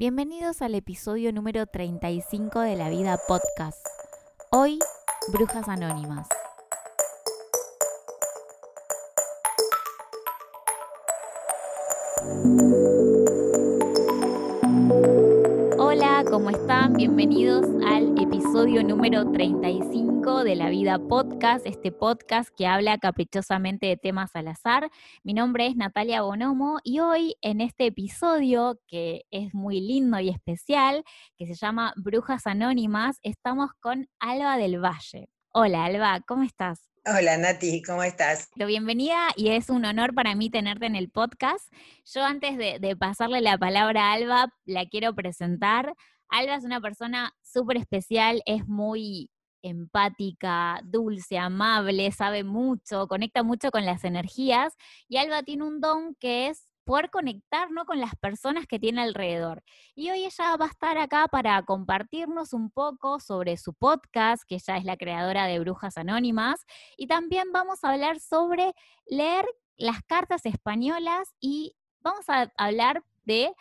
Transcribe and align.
Bienvenidos 0.00 0.62
al 0.62 0.74
episodio 0.76 1.30
número 1.30 1.66
35 1.66 2.60
de 2.60 2.74
La 2.74 2.88
Vida 2.88 3.18
Podcast. 3.28 3.86
Hoy, 4.50 4.78
Brujas 5.30 5.68
Anónimas. 5.68 6.26
Hola, 15.76 16.24
¿cómo 16.30 16.48
están? 16.48 16.94
Bienvenidos 16.94 17.66
al 17.84 18.18
episodio 18.50 18.82
número 18.82 19.30
35 19.30 20.42
de 20.42 20.56
La 20.56 20.70
Vida 20.70 20.98
Podcast, 20.98 21.64
este 21.66 21.92
podcast 21.92 22.50
que 22.56 22.66
habla 22.66 22.98
caprichosamente 22.98 23.86
de 23.86 23.96
temas 23.96 24.34
al 24.34 24.48
azar. 24.48 24.90
Mi 25.22 25.34
nombre 25.34 25.68
es 25.68 25.76
Natalia 25.76 26.22
Bonomo 26.22 26.80
y 26.82 26.98
hoy 26.98 27.36
en 27.42 27.60
este 27.60 27.86
episodio, 27.86 28.80
que 28.88 29.22
es 29.30 29.54
muy 29.54 29.80
lindo 29.80 30.18
y 30.18 30.30
especial, 30.30 31.04
que 31.38 31.46
se 31.46 31.54
llama 31.54 31.94
Brujas 31.94 32.48
Anónimas, 32.48 33.18
estamos 33.22 33.70
con 33.78 34.08
Alba 34.18 34.56
del 34.56 34.84
Valle. 34.84 35.28
Hola 35.52 35.84
Alba, 35.84 36.20
¿cómo 36.26 36.42
estás? 36.42 36.90
Hola 37.06 37.38
Nati, 37.38 37.82
¿cómo 37.82 38.02
estás? 38.02 38.50
Bienvenida 38.56 39.28
y 39.36 39.50
es 39.50 39.70
un 39.70 39.84
honor 39.84 40.12
para 40.12 40.34
mí 40.34 40.50
tenerte 40.50 40.86
en 40.86 40.96
el 40.96 41.08
podcast. 41.08 41.72
Yo 42.04 42.24
antes 42.24 42.58
de, 42.58 42.96
pasarle 42.98 43.42
la 43.42 43.56
palabra 43.58 44.10
a 44.10 44.12
Alba, 44.14 44.52
la 44.64 44.86
quiero 44.86 45.14
presentar. 45.14 45.94
Alba 46.30 46.54
es 46.54 46.64
una 46.64 46.80
persona 46.80 47.34
súper 47.42 47.76
especial, 47.76 48.42
es 48.46 48.66
muy 48.66 49.30
empática, 49.62 50.80
dulce, 50.84 51.38
amable, 51.38 52.10
sabe 52.12 52.44
mucho, 52.44 53.06
conecta 53.08 53.42
mucho 53.42 53.70
con 53.70 53.84
las 53.84 54.04
energías 54.04 54.74
y 55.08 55.18
Alba 55.18 55.42
tiene 55.42 55.64
un 55.64 55.80
don 55.80 56.14
que 56.14 56.48
es 56.48 56.70
poder 56.84 57.10
conectar 57.10 57.68
con 57.86 58.00
las 58.00 58.16
personas 58.16 58.66
que 58.66 58.78
tiene 58.78 59.02
alrededor. 59.02 59.62
Y 59.94 60.10
hoy 60.10 60.24
ella 60.24 60.56
va 60.56 60.64
a 60.64 60.68
estar 60.68 60.98
acá 60.98 61.28
para 61.28 61.62
compartirnos 61.62 62.52
un 62.52 62.70
poco 62.70 63.20
sobre 63.20 63.56
su 63.58 63.74
podcast, 63.74 64.42
que 64.46 64.56
ella 64.56 64.76
es 64.76 64.84
la 64.84 64.96
creadora 64.96 65.46
de 65.46 65.58
Brujas 65.60 65.96
Anónimas, 65.98 66.66
y 66.96 67.06
también 67.06 67.52
vamos 67.52 67.84
a 67.84 67.90
hablar 67.92 68.18
sobre 68.18 68.72
leer 69.06 69.44
las 69.76 70.02
cartas 70.02 70.46
españolas 70.46 71.28
y 71.40 71.76
vamos 72.00 72.28
a 72.28 72.52
hablar 72.56 73.04
de 73.24 73.54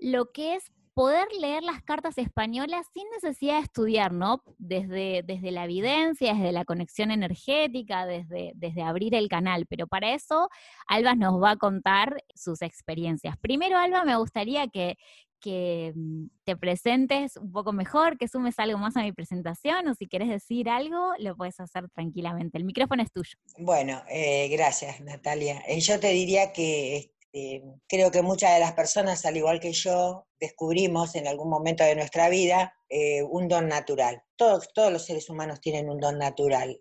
lo 0.00 0.30
que 0.30 0.54
es 0.54 0.70
poder 1.00 1.28
leer 1.40 1.62
las 1.62 1.82
cartas 1.82 2.18
españolas 2.18 2.86
sin 2.92 3.08
necesidad 3.08 3.54
de 3.54 3.62
estudiar, 3.62 4.12
¿no? 4.12 4.42
Desde, 4.58 5.22
desde 5.24 5.50
la 5.50 5.64
evidencia, 5.64 6.34
desde 6.34 6.52
la 6.52 6.66
conexión 6.66 7.10
energética, 7.10 8.04
desde, 8.04 8.52
desde 8.54 8.82
abrir 8.82 9.14
el 9.14 9.30
canal. 9.30 9.64
Pero 9.64 9.86
para 9.86 10.12
eso, 10.12 10.50
Alba 10.86 11.14
nos 11.14 11.42
va 11.42 11.52
a 11.52 11.56
contar 11.56 12.22
sus 12.34 12.60
experiencias. 12.60 13.38
Primero, 13.38 13.78
Alba, 13.78 14.04
me 14.04 14.14
gustaría 14.18 14.68
que, 14.68 14.98
que 15.40 15.94
mm, 15.96 16.26
te 16.44 16.54
presentes 16.58 17.38
un 17.38 17.50
poco 17.50 17.72
mejor, 17.72 18.18
que 18.18 18.28
sumes 18.28 18.58
algo 18.58 18.76
más 18.76 18.94
a 18.98 19.02
mi 19.02 19.12
presentación 19.12 19.88
o 19.88 19.94
si 19.94 20.06
quieres 20.06 20.28
decir 20.28 20.68
algo, 20.68 21.14
lo 21.18 21.34
puedes 21.34 21.58
hacer 21.60 21.88
tranquilamente. 21.88 22.58
El 22.58 22.64
micrófono 22.64 23.02
es 23.02 23.10
tuyo. 23.10 23.38
Bueno, 23.56 24.02
eh, 24.10 24.48
gracias 24.50 25.00
Natalia. 25.00 25.62
Eh, 25.66 25.80
yo 25.80 25.98
te 25.98 26.08
diría 26.08 26.52
que 26.52 27.14
este, 27.32 27.62
creo 27.88 28.10
que 28.10 28.22
muchas 28.22 28.54
de 28.54 28.60
las 28.60 28.72
personas, 28.72 29.24
al 29.24 29.36
igual 29.36 29.60
que 29.60 29.72
yo, 29.72 30.26
descubrimos 30.40 31.14
en 31.14 31.26
algún 31.26 31.48
momento 31.48 31.84
de 31.84 31.94
nuestra 31.94 32.28
vida 32.28 32.74
eh, 32.88 33.22
un 33.22 33.48
don 33.48 33.68
natural. 33.68 34.22
Todos, 34.36 34.72
todos 34.72 34.92
los 34.92 35.04
seres 35.04 35.28
humanos 35.30 35.60
tienen 35.60 35.88
un 35.88 36.00
don 36.00 36.18
natural, 36.18 36.80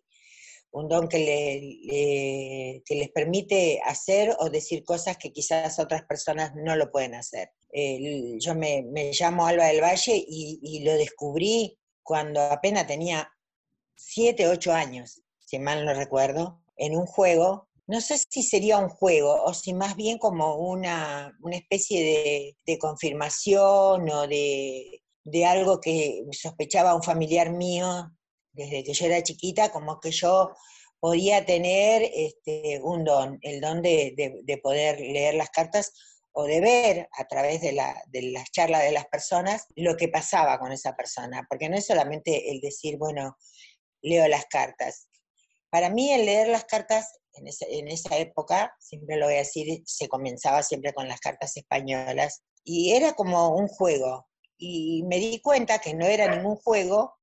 un 0.72 0.88
don 0.88 1.08
que, 1.08 2.82
les 2.90 3.10
permite 3.12 3.80
hacer 3.86 4.36
o 4.40 4.50
decir 4.50 4.84
cosas 4.84 5.18
que 5.18 5.32
quizás 5.32 5.80
otras 5.80 6.04
personas 6.04 6.54
no 6.56 6.76
lo 6.76 6.92
pueden 6.92 7.16
hacer. 7.16 7.52
yo 8.40 8.56
me, 8.56 8.84
llamo 9.20 9.46
Alba 9.46 9.66
del 9.68 9.82
Valle 9.82 10.16
y, 10.16 10.60
y 10.62 10.84
lo 10.84 10.94
descubrí 10.94 11.78
cuando 12.04 12.42
apenas 12.42 12.88
tenía 12.88 13.30
7, 13.96 14.48
8 14.48 14.74
años, 14.74 15.22
si 15.40 15.60
mal 15.60 15.86
no 15.86 15.94
recuerdo, 15.94 16.64
en 16.78 16.96
un 16.96 17.06
juego 17.06 17.69
no 17.90 18.02
sé 18.02 18.20
si 18.30 18.44
sería 18.44 18.78
un 18.78 18.88
juego 18.88 19.44
o 19.44 19.52
si 19.52 19.74
más 19.74 19.96
bien 19.96 20.20
como 20.20 20.58
una, 20.58 21.36
especie 21.52 22.56
de, 22.64 22.78
confirmación 22.78 24.08
o 24.12 24.28
de, 24.28 25.02
algo 25.48 25.82
que 25.82 26.24
sospechaba 26.32 26.94
un 26.94 27.02
familiar 27.02 27.52
mío 27.52 28.12
desde 28.52 28.84
que 28.84 28.94
yo 28.94 29.08
era 29.08 29.24
chiquita, 29.24 29.72
como 29.72 30.00
que 30.00 30.12
yo 30.12 30.52
podía 31.00 31.48
tener 31.48 32.12
este, 32.14 32.80
un 32.84 33.04
don, 33.04 33.40
el 33.42 33.60
don 33.60 33.82
de, 33.82 34.60
poder 34.62 35.00
leer 35.00 35.34
las 35.34 35.50
cartas 35.50 35.92
o 36.32 36.44
de 36.44 36.62
ver 36.62 37.10
a 37.18 37.26
través 37.26 37.60
de, 37.62 37.72
la, 37.72 38.04
de 38.06 38.22
las 38.22 38.52
charlas 38.52 38.84
de 38.84 38.92
las 38.92 39.08
personas 39.08 39.66
lo 39.76 39.98
que 39.98 40.10
pasaba 40.10 40.60
con 40.60 40.72
esa 40.72 40.96
persona, 40.96 41.48
porque 41.50 41.70
no 41.70 41.76
es 41.76 41.88
solamente 41.88 42.52
el 42.52 42.62
decir, 42.62 42.98
bueno, 43.00 43.36
leo 44.04 44.28
las 44.28 44.46
cartas. 44.46 45.08
Para 45.72 45.90
mí 45.90 46.12
el 46.12 46.28
leer 46.28 46.50
las 46.50 46.66
cartas 46.66 47.19
en, 47.40 47.88
esa 47.88 48.18
época, 48.18 48.76
siempre 48.80 49.18
lo 49.18 49.26
voy 49.26 49.36
a 49.36 49.40
decir, 49.40 49.82
se 49.86 50.08
comenzaba 50.08 50.64
siempre 50.64 50.94
con 50.94 51.08
las 51.08 51.20
cartas 51.20 51.56
españolas 51.58 52.44
y 52.64 52.94
era 52.94 53.14
como 53.14 53.56
un 53.56 53.68
juego. 53.68 54.28
Y 54.58 55.04
me 55.04 55.18
di 55.18 55.40
cuenta 55.42 55.80
que 55.80 55.94
no 55.94 56.06
era 56.06 56.36
ningún 56.36 56.58
juego 56.58 57.16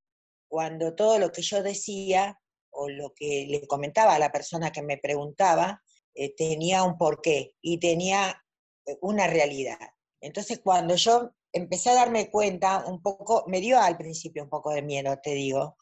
cuando 0.47 0.95
todo 0.95 1.19
lo 1.19 1.31
que 1.31 1.41
yo 1.41 1.61
decía 1.61 2.39
o 2.71 2.89
lo 2.89 3.13
que 3.15 3.45
le 3.49 3.65
comentaba 3.67 4.15
a 4.15 4.19
la 4.19 4.31
persona 4.31 4.71
que 4.71 4.81
me 4.81 4.97
preguntaba 4.97 5.81
eh, 6.13 6.33
tenía 6.35 6.83
un 6.83 6.97
porqué 6.97 7.53
y 7.61 7.79
tenía 7.79 8.43
eh, 8.85 8.97
una 9.01 9.27
realidad. 9.27 9.79
Entonces 10.19 10.59
cuando 10.63 10.95
yo 10.95 11.31
empecé 11.53 11.89
a 11.89 11.95
darme 11.95 12.29
cuenta 12.29 12.85
un 12.87 13.01
poco, 13.01 13.43
me 13.47 13.61
dio 13.61 13.79
al 13.79 13.97
principio 13.97 14.43
un 14.43 14.49
poco 14.49 14.71
de 14.71 14.81
miedo, 14.81 15.17
te 15.21 15.31
digo, 15.31 15.77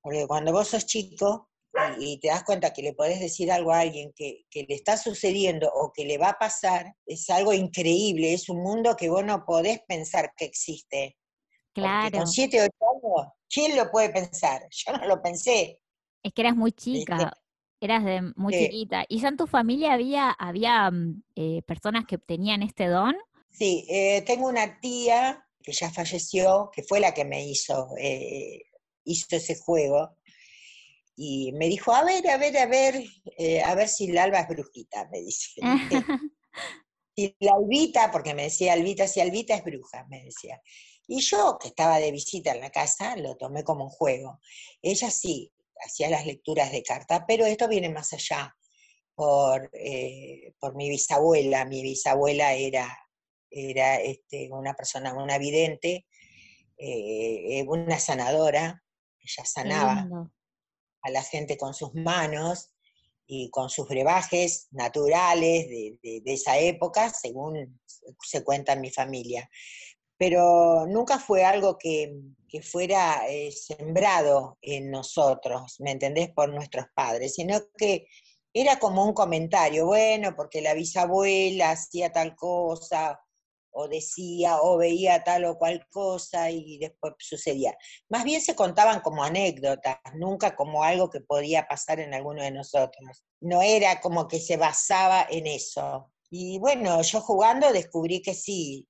porque 0.00 0.26
cuando 0.26 0.52
vos 0.52 0.68
sos 0.68 0.86
chico, 0.86 1.47
y, 1.98 2.18
te 2.18 2.28
das 2.28 2.44
cuenta 2.44 2.72
que 2.72 2.82
le 2.82 2.92
podés 2.92 3.20
decir 3.20 3.50
algo 3.52 3.72
a 3.72 3.80
alguien 3.80 4.12
que, 4.14 4.46
le 4.52 4.74
está 4.74 4.96
sucediendo 4.96 5.70
o 5.72 5.92
que 5.92 6.04
le 6.04 6.18
va 6.18 6.30
a 6.30 6.38
pasar, 6.38 6.94
es 7.06 7.28
algo 7.30 7.52
increíble, 7.52 8.32
es 8.32 8.48
un 8.48 8.62
mundo 8.62 8.96
que 8.96 9.08
vos 9.08 9.24
no 9.24 9.44
podés 9.44 9.80
pensar 9.86 10.32
que 10.36 10.44
existe. 10.44 11.16
Claro. 11.74 12.18
con 12.18 12.26
siete 12.26 12.60
o 12.60 12.64
ocho 12.64 13.20
años, 13.20 13.32
¿quién 13.48 13.76
lo 13.76 13.88
puede 13.90 14.10
pensar? 14.10 14.62
Yo 14.70 14.92
no 14.92 15.06
lo 15.06 15.22
pensé. 15.22 15.80
Es 16.22 16.32
que 16.32 16.42
eras 16.42 16.56
muy 16.56 16.72
chica. 16.72 17.32
Eras 17.80 18.04
de 18.04 18.32
muy 18.34 18.52
chiquita. 18.52 19.04
¿Y 19.08 19.20
ya 19.20 19.28
en 19.28 19.36
tu 19.36 19.46
familia 19.46 19.92
había, 19.92 20.30
había 20.30 20.90
mm, 20.90 21.22
eh, 21.36 21.62
personas 21.62 22.06
que 22.06 22.18
tenían 22.18 22.62
este 22.62 22.88
don? 22.88 23.14
Sí, 23.50 23.86
eh, 23.88 24.22
tengo 24.22 24.48
una 24.48 24.80
tía 24.80 25.46
que 25.62 25.72
ya 25.72 25.90
falleció, 25.90 26.70
que 26.72 26.82
fue 26.82 26.98
la 26.98 27.14
que 27.14 27.24
me 27.24 27.46
hizo, 27.46 27.90
eh, 27.98 28.62
hizo 29.04 29.36
ese 29.36 29.56
juego, 29.56 30.16
y 31.20 31.50
me 31.50 31.66
dijo, 31.66 31.92
a 31.92 32.04
ver, 32.04 32.30
a 32.30 32.36
ver, 32.36 32.56
a 32.56 32.66
ver, 32.66 33.04
eh, 33.36 33.60
a 33.60 33.74
ver 33.74 33.88
si 33.88 34.06
la 34.06 34.22
alba 34.22 34.38
es 34.38 34.48
brujita, 34.48 35.08
me 35.10 35.18
dice. 35.18 35.60
y 37.16 37.34
la 37.40 37.54
albita, 37.54 38.12
porque 38.12 38.34
me 38.34 38.44
decía 38.44 38.74
albita, 38.74 39.08
si 39.08 39.20
albita 39.20 39.56
es 39.56 39.64
bruja, 39.64 40.06
me 40.08 40.22
decía. 40.22 40.62
Y 41.08 41.20
yo, 41.20 41.58
que 41.60 41.68
estaba 41.68 41.98
de 41.98 42.12
visita 42.12 42.52
en 42.52 42.60
la 42.60 42.70
casa, 42.70 43.16
lo 43.16 43.36
tomé 43.36 43.64
como 43.64 43.86
un 43.86 43.90
juego. 43.90 44.38
Ella 44.80 45.10
sí, 45.10 45.52
hacía 45.84 46.08
las 46.08 46.24
lecturas 46.24 46.70
de 46.70 46.84
carta, 46.84 47.26
pero 47.26 47.46
esto 47.46 47.66
viene 47.66 47.88
más 47.88 48.12
allá, 48.12 48.56
por, 49.16 49.70
eh, 49.72 50.54
por 50.60 50.76
mi 50.76 50.88
bisabuela. 50.88 51.64
Mi 51.64 51.82
bisabuela 51.82 52.52
era, 52.52 52.96
era 53.50 53.96
este, 53.96 54.52
una 54.52 54.74
persona, 54.74 55.14
una 55.14 55.36
vidente, 55.38 56.06
eh, 56.76 57.64
una 57.66 57.98
sanadora, 57.98 58.84
ella 59.20 59.44
sanaba 59.44 60.06
a 61.02 61.10
la 61.10 61.22
gente 61.22 61.56
con 61.56 61.74
sus 61.74 61.94
manos 61.94 62.70
y 63.26 63.50
con 63.50 63.68
sus 63.68 63.86
brebajes 63.88 64.68
naturales 64.70 65.68
de, 65.68 66.22
esa 66.24 66.58
época, 66.58 67.10
según 67.10 67.78
se 68.22 68.42
cuenta 68.42 68.72
en 68.72 68.80
mi 68.80 68.90
familia. 68.90 69.48
Pero 70.16 70.86
nunca 70.86 71.18
fue 71.18 71.44
algo 71.44 71.76
que, 71.78 72.10
fuera 72.62 73.28
eh, 73.28 73.52
sembrado 73.52 74.56
en 74.62 74.90
nosotros, 74.90 75.76
¿me 75.80 75.90
entendés? 75.90 76.30
Por 76.30 76.48
nuestros 76.48 76.86
padres, 76.94 77.34
sino 77.34 77.60
que 77.76 78.06
era 78.54 78.78
como 78.78 79.04
un 79.04 79.12
comentario, 79.12 79.86
bueno, 79.86 80.34
porque 80.34 80.62
la 80.62 80.74
bisabuela 80.74 81.72
hacía 81.72 82.10
tal 82.10 82.34
cosa, 82.34 83.20
o 83.80 83.86
decía 83.86 84.60
o 84.60 84.76
veía 84.76 85.22
tal 85.22 85.44
o 85.44 85.56
cual 85.56 85.86
cosa 85.88 86.50
y 86.50 86.78
después 86.78 87.14
sucedía. 87.20 87.76
Más 88.08 88.24
bien 88.24 88.40
se 88.40 88.56
contaban 88.56 89.00
como 89.00 89.22
anécdotas, 89.22 89.98
nunca 90.14 90.56
como 90.56 90.82
algo 90.82 91.08
que 91.08 91.20
podía 91.20 91.68
pasar 91.68 92.00
en 92.00 92.12
alguno 92.12 92.42
de 92.42 92.50
nosotros. 92.50 93.24
No 93.40 93.62
era 93.62 94.00
como 94.00 94.26
que 94.26 94.40
se 94.40 94.56
basaba 94.56 95.26
en 95.30 95.46
eso. 95.46 96.10
Y 96.28 96.58
bueno, 96.58 97.00
yo 97.02 97.20
jugando 97.20 97.72
descubrí 97.72 98.20
que 98.20 98.34
sí, 98.34 98.88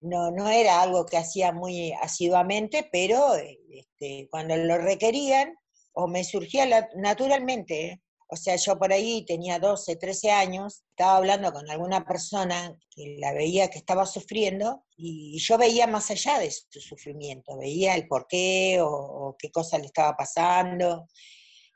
no, 0.00 0.32
no 0.32 0.48
era 0.48 0.82
algo 0.82 1.06
que 1.06 1.16
hacía 1.16 1.52
muy 1.52 1.92
asiduamente, 1.92 2.88
pero 2.90 3.34
este, 3.36 4.26
cuando 4.30 4.56
lo 4.56 4.78
requerían, 4.78 5.54
o 5.92 6.08
me 6.08 6.24
surgía 6.24 6.66
naturalmente. 6.96 8.02
O 8.34 8.36
sea, 8.36 8.56
yo 8.56 8.76
por 8.76 8.92
ahí 8.92 9.24
tenía 9.24 9.60
12, 9.60 9.94
13 9.94 10.32
años, 10.32 10.82
estaba 10.90 11.18
hablando 11.18 11.52
con 11.52 11.70
alguna 11.70 12.04
persona 12.04 12.76
que 12.90 13.16
la 13.20 13.32
veía 13.32 13.70
que 13.70 13.78
estaba 13.78 14.06
sufriendo 14.06 14.84
y 14.96 15.38
yo 15.38 15.56
veía 15.56 15.86
más 15.86 16.10
allá 16.10 16.40
de 16.40 16.50
su 16.50 16.80
sufrimiento, 16.80 17.56
veía 17.56 17.94
el 17.94 18.08
por 18.08 18.26
qué 18.26 18.78
o, 18.80 19.36
qué 19.38 19.52
cosa 19.52 19.78
le 19.78 19.86
estaba 19.86 20.16
pasando 20.16 21.06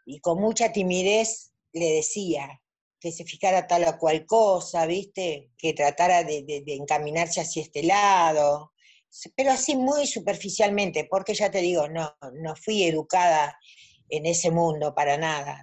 y 0.05 0.19
con 0.19 0.41
mucha 0.41 0.73
timidez 0.73 1.53
le 1.73 1.93
decía 1.93 2.61
que 2.99 3.13
se 3.13 3.25
fijara 3.25 3.69
tal 3.69 3.85
o 3.85 3.97
cual 3.97 4.27
cosa, 4.27 4.85
¿viste? 4.85 5.53
Que 5.57 5.75
tratara 5.75 6.25
de, 6.25 6.65
encaminarse 6.67 7.41
hacia 7.41 7.63
este 7.63 7.85
lado, 7.85 8.73
pero 9.37 9.53
así 9.53 9.77
muy 9.77 10.09
superficialmente, 10.09 11.05
porque 11.05 11.35
ya 11.35 11.53
te 11.53 11.61
digo, 11.61 11.89
no, 11.89 12.17
no 12.33 12.57
fui 12.57 12.83
educada 12.83 13.57
en 14.09 14.27
ese 14.27 14.51
mundo 14.51 14.93
para 14.93 15.17
nada. 15.17 15.63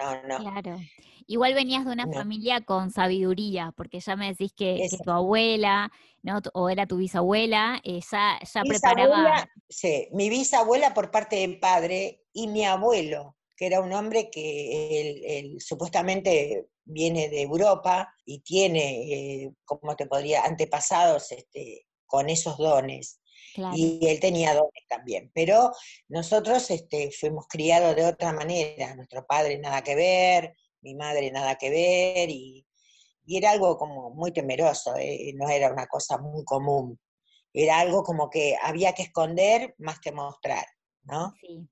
No, 0.00 0.22
no. 0.22 0.38
Claro. 0.38 0.78
Igual 1.26 1.54
venías 1.54 1.84
de 1.84 1.92
una 1.92 2.08
familia 2.08 2.60
con 2.62 2.90
sabiduría, 2.90 3.72
porque 3.76 4.00
ya 4.00 4.16
me 4.16 4.28
decís 4.28 4.52
que, 4.52 4.88
tu 5.04 5.10
abuela, 5.12 5.92
¿no? 6.22 6.40
o 6.54 6.68
era 6.68 6.86
tu 6.86 6.96
bisabuela, 6.96 7.80
eh, 7.84 8.00
ya, 8.10 8.38
preparaba. 8.66 9.48
Sí, 9.68 10.08
mi 10.12 10.28
bisabuela 10.28 10.92
por 10.92 11.12
parte 11.12 11.36
del 11.36 11.60
padre 11.60 12.24
y 12.32 12.48
mi 12.48 12.64
abuelo, 12.64 13.36
que 13.56 13.66
era 13.66 13.80
un 13.80 13.92
hombre 13.92 14.28
que 14.28 15.52
supuestamente 15.60 16.66
viene 16.84 17.28
de 17.28 17.42
Europa 17.42 18.12
y 18.24 18.40
tiene, 18.40 19.44
eh, 19.44 19.52
como 19.64 19.94
te 19.94 20.06
podría, 20.06 20.44
antepasados 20.44 21.30
este, 21.30 21.86
con 22.06 22.28
esos 22.28 22.58
dones. 22.58 23.19
Y 23.74 24.06
él 24.06 24.20
tenía 24.20 24.54
dones 24.54 24.86
también. 24.88 25.30
Pero 25.34 25.72
nosotros 26.08 26.70
este, 26.70 27.10
fuimos 27.10 27.46
criados 27.48 27.96
de 27.96 28.06
otra 28.06 28.32
manera. 28.32 28.94
Nuestro 28.94 29.26
padre 29.26 29.58
nada 29.58 29.82
que 29.82 29.94
ver, 29.94 30.54
mi 30.82 30.94
madre 30.94 31.30
nada 31.30 31.56
que 31.56 31.70
ver, 31.70 32.30
y, 32.30 32.66
era 33.32 33.52
algo 33.52 33.78
como 33.78 34.10
muy 34.10 34.32
temeroso, 34.32 34.96
eh, 34.96 35.32
no 35.36 35.48
era 35.48 35.72
una 35.72 35.86
cosa 35.86 36.18
muy 36.18 36.44
común. 36.44 36.98
Era 37.52 37.78
algo 37.78 38.02
como 38.02 38.28
que 38.28 38.56
había 38.60 38.92
que 38.92 39.02
esconder 39.02 39.74
más 39.78 40.00
que 40.00 40.10
mostrar, 40.10 40.66
¿no? 41.04 41.32
Sí. 41.40 41.68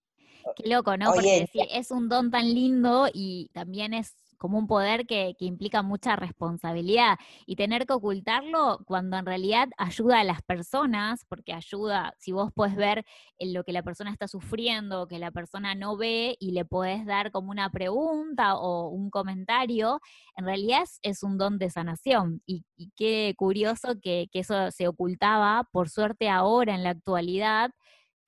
Qué 0.55 0.69
loco, 0.69 0.97
¿no? 0.97 1.13
Porque 1.13 1.49
es 1.73 1.91
un 1.91 2.09
don 2.09 2.31
tan 2.31 2.55
lindo 2.55 3.09
y 3.13 3.51
también 3.53 3.93
es 3.93 4.15
como 4.39 4.59
un 4.59 4.67
poder 4.67 5.07
que, 5.07 5.35
implica 5.41 5.83
mucha 5.83 6.17
responsabilidad 6.17 7.19
y 7.47 7.57
tener 7.57 7.87
que 7.87 7.93
ocultarlo 7.95 8.81
cuando 8.87 9.17
en 9.17 9.27
realidad 9.27 9.69
ayuda 9.79 10.21
a 10.21 10.25
las 10.25 10.43
personas, 10.43 11.25
porque 11.29 11.53
ayuda, 11.53 12.15
si 12.19 12.33
vos 12.33 12.51
puedes 12.55 12.77
ver 12.77 13.05
lo 13.41 13.65
que 13.65 13.73
la 13.73 13.83
persona 13.83 14.11
está 14.11 14.29
sufriendo, 14.29 15.09
que 15.09 15.19
la 15.19 15.31
persona 15.31 15.75
no 15.75 15.97
ve 15.97 16.37
y 16.41 16.53
le 16.53 16.65
podés 16.65 17.07
dar 17.07 17.31
como 17.31 17.51
una 17.51 17.71
pregunta 17.71 18.57
o 18.57 18.89
un 18.89 19.11
comentario, 19.11 20.01
en 20.37 20.45
realidad 20.45 20.85
es, 21.03 21.23
un 21.23 21.39
don 21.39 21.59
de 21.59 21.71
sanación. 21.71 22.43
Y, 22.47 22.65
qué 22.97 23.35
curioso 23.37 24.01
que, 24.01 24.29
que 24.33 24.41
eso 24.41 24.71
se 24.71 24.89
ocultaba, 24.89 25.65
por 25.73 25.89
suerte 25.89 26.29
ahora 26.29 26.75
en 26.75 26.85
la 26.85 26.91
actualidad, 26.91 27.71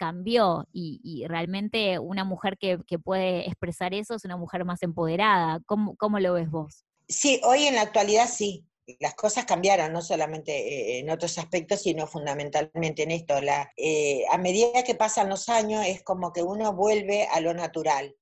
cambió 0.01 0.67
y, 0.73 1.27
realmente 1.29 1.99
una 1.99 2.25
mujer 2.25 2.57
que, 2.59 2.79
puede 3.05 3.47
expresar 3.47 3.93
eso 3.93 4.15
es 4.15 4.25
una 4.25 4.39
mujer 4.39 4.65
más 4.65 4.83
empoderada. 4.83 5.61
¿Cómo, 5.67 5.95
¿Cómo, 5.97 6.19
lo 6.19 6.33
ves 6.33 6.51
vos? 6.51 6.87
Sí, 7.07 7.39
hoy 7.45 7.65
en 7.65 7.75
la 7.75 7.83
actualidad 7.83 8.27
sí. 8.27 8.65
Las 8.99 9.15
cosas 9.15 9.45
cambiaron, 9.45 9.93
no 9.93 10.01
solamente 10.01 10.53
eh, 10.53 10.99
en 11.01 11.11
otros 11.11 11.37
aspectos, 11.37 11.83
sino 11.83 12.07
fundamentalmente 12.07 13.03
en 13.03 13.11
esto. 13.11 13.35
Eh, 13.77 14.25
a 14.33 14.39
medida 14.39 14.83
que 14.85 14.95
pasan 14.95 15.29
los 15.29 15.51
años 15.51 15.85
es 15.87 16.03
como 16.03 16.33
que 16.33 16.43
uno 16.43 16.73
vuelve 16.73 17.27
a 17.27 17.41
lo 17.41 17.53
natural, 17.53 18.17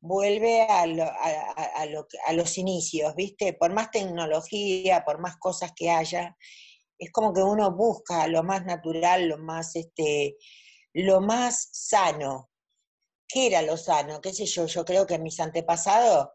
vuelve 0.00 0.62
a, 0.62 0.84
a 0.84 2.32
los 2.32 2.58
inicios, 2.58 3.14
¿viste? 3.16 3.54
Por 3.54 3.72
más 3.74 3.90
tecnología, 3.90 5.04
por 5.04 5.18
más 5.18 5.36
cosas 5.36 5.72
que 5.76 5.90
haya, 5.90 6.36
es 6.96 7.10
como 7.10 7.32
que 7.34 7.42
uno 7.42 7.72
busca 7.72 8.26
lo 8.28 8.44
más 8.44 8.64
natural, 8.64 9.28
lo 9.28 9.38
más 9.38 9.76
este, 9.76 10.36
lo 11.02 11.20
más 11.20 11.68
sano. 11.72 12.50
¿Qué 13.28 13.46
era 13.46 13.62
lo 13.62 13.76
sano? 13.76 14.20
¿Qué 14.20 14.32
sé 14.32 14.46
yo? 14.46 14.66
Yo 14.66 14.84
creo 14.84 15.06
que 15.06 15.14
en 15.14 15.22
mis 15.22 15.38
antepasados, 15.38 16.28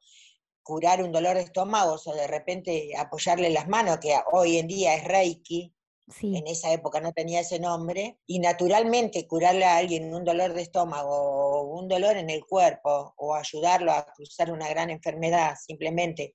curar 0.62 1.04
un 1.04 1.12
dolor 1.12 1.36
de 1.36 1.44
estómago 1.44 1.98
o 2.06 2.14
de 2.14 2.28
repente 2.28 2.92
apoyarle 2.98 3.50
las 3.50 3.68
manos, 3.68 3.98
que 3.98 4.16
hoy 4.32 4.58
en 4.58 4.68
día 4.68 4.96
es 4.96 5.04
Reiki, 5.04 5.74
en 6.22 6.48
esa 6.48 6.72
época 6.72 7.02
no 7.02 7.12
tenía 7.12 7.42
ese 7.42 7.60
nombre, 7.60 8.20
y 8.26 8.40
naturalmente 8.40 9.28
curarle 9.28 9.66
a 9.66 9.78
alguien 9.78 10.14
un 10.14 10.24
dolor 10.24 10.54
de 10.54 10.62
estómago 10.62 11.10
o 11.10 11.80
un 11.80 11.88
dolor 11.88 12.16
en 12.16 12.30
el 12.30 12.46
cuerpo 12.46 13.14
o 13.18 13.36
ayudarlo 13.36 13.92
a 13.92 14.06
cruzar 14.14 14.52
una 14.52 14.70
gran 14.70 14.90
enfermedad 14.90 15.56
simplemente 15.60 16.34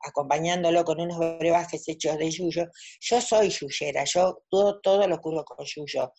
acompañándolo 0.00 0.84
con 0.84 1.00
unos 1.00 1.18
brebajes 1.38 1.88
hechos 1.88 2.16
de 2.18 2.30
yuyo. 2.30 2.66
Yo 3.00 3.20
soy 3.20 3.50
yuyera, 3.50 4.04
yo 4.04 4.42
todo, 4.48 4.80
todo 4.80 5.06
lo 5.06 5.20
curo 5.20 5.44
con 5.44 5.64
yuyo 5.64 6.12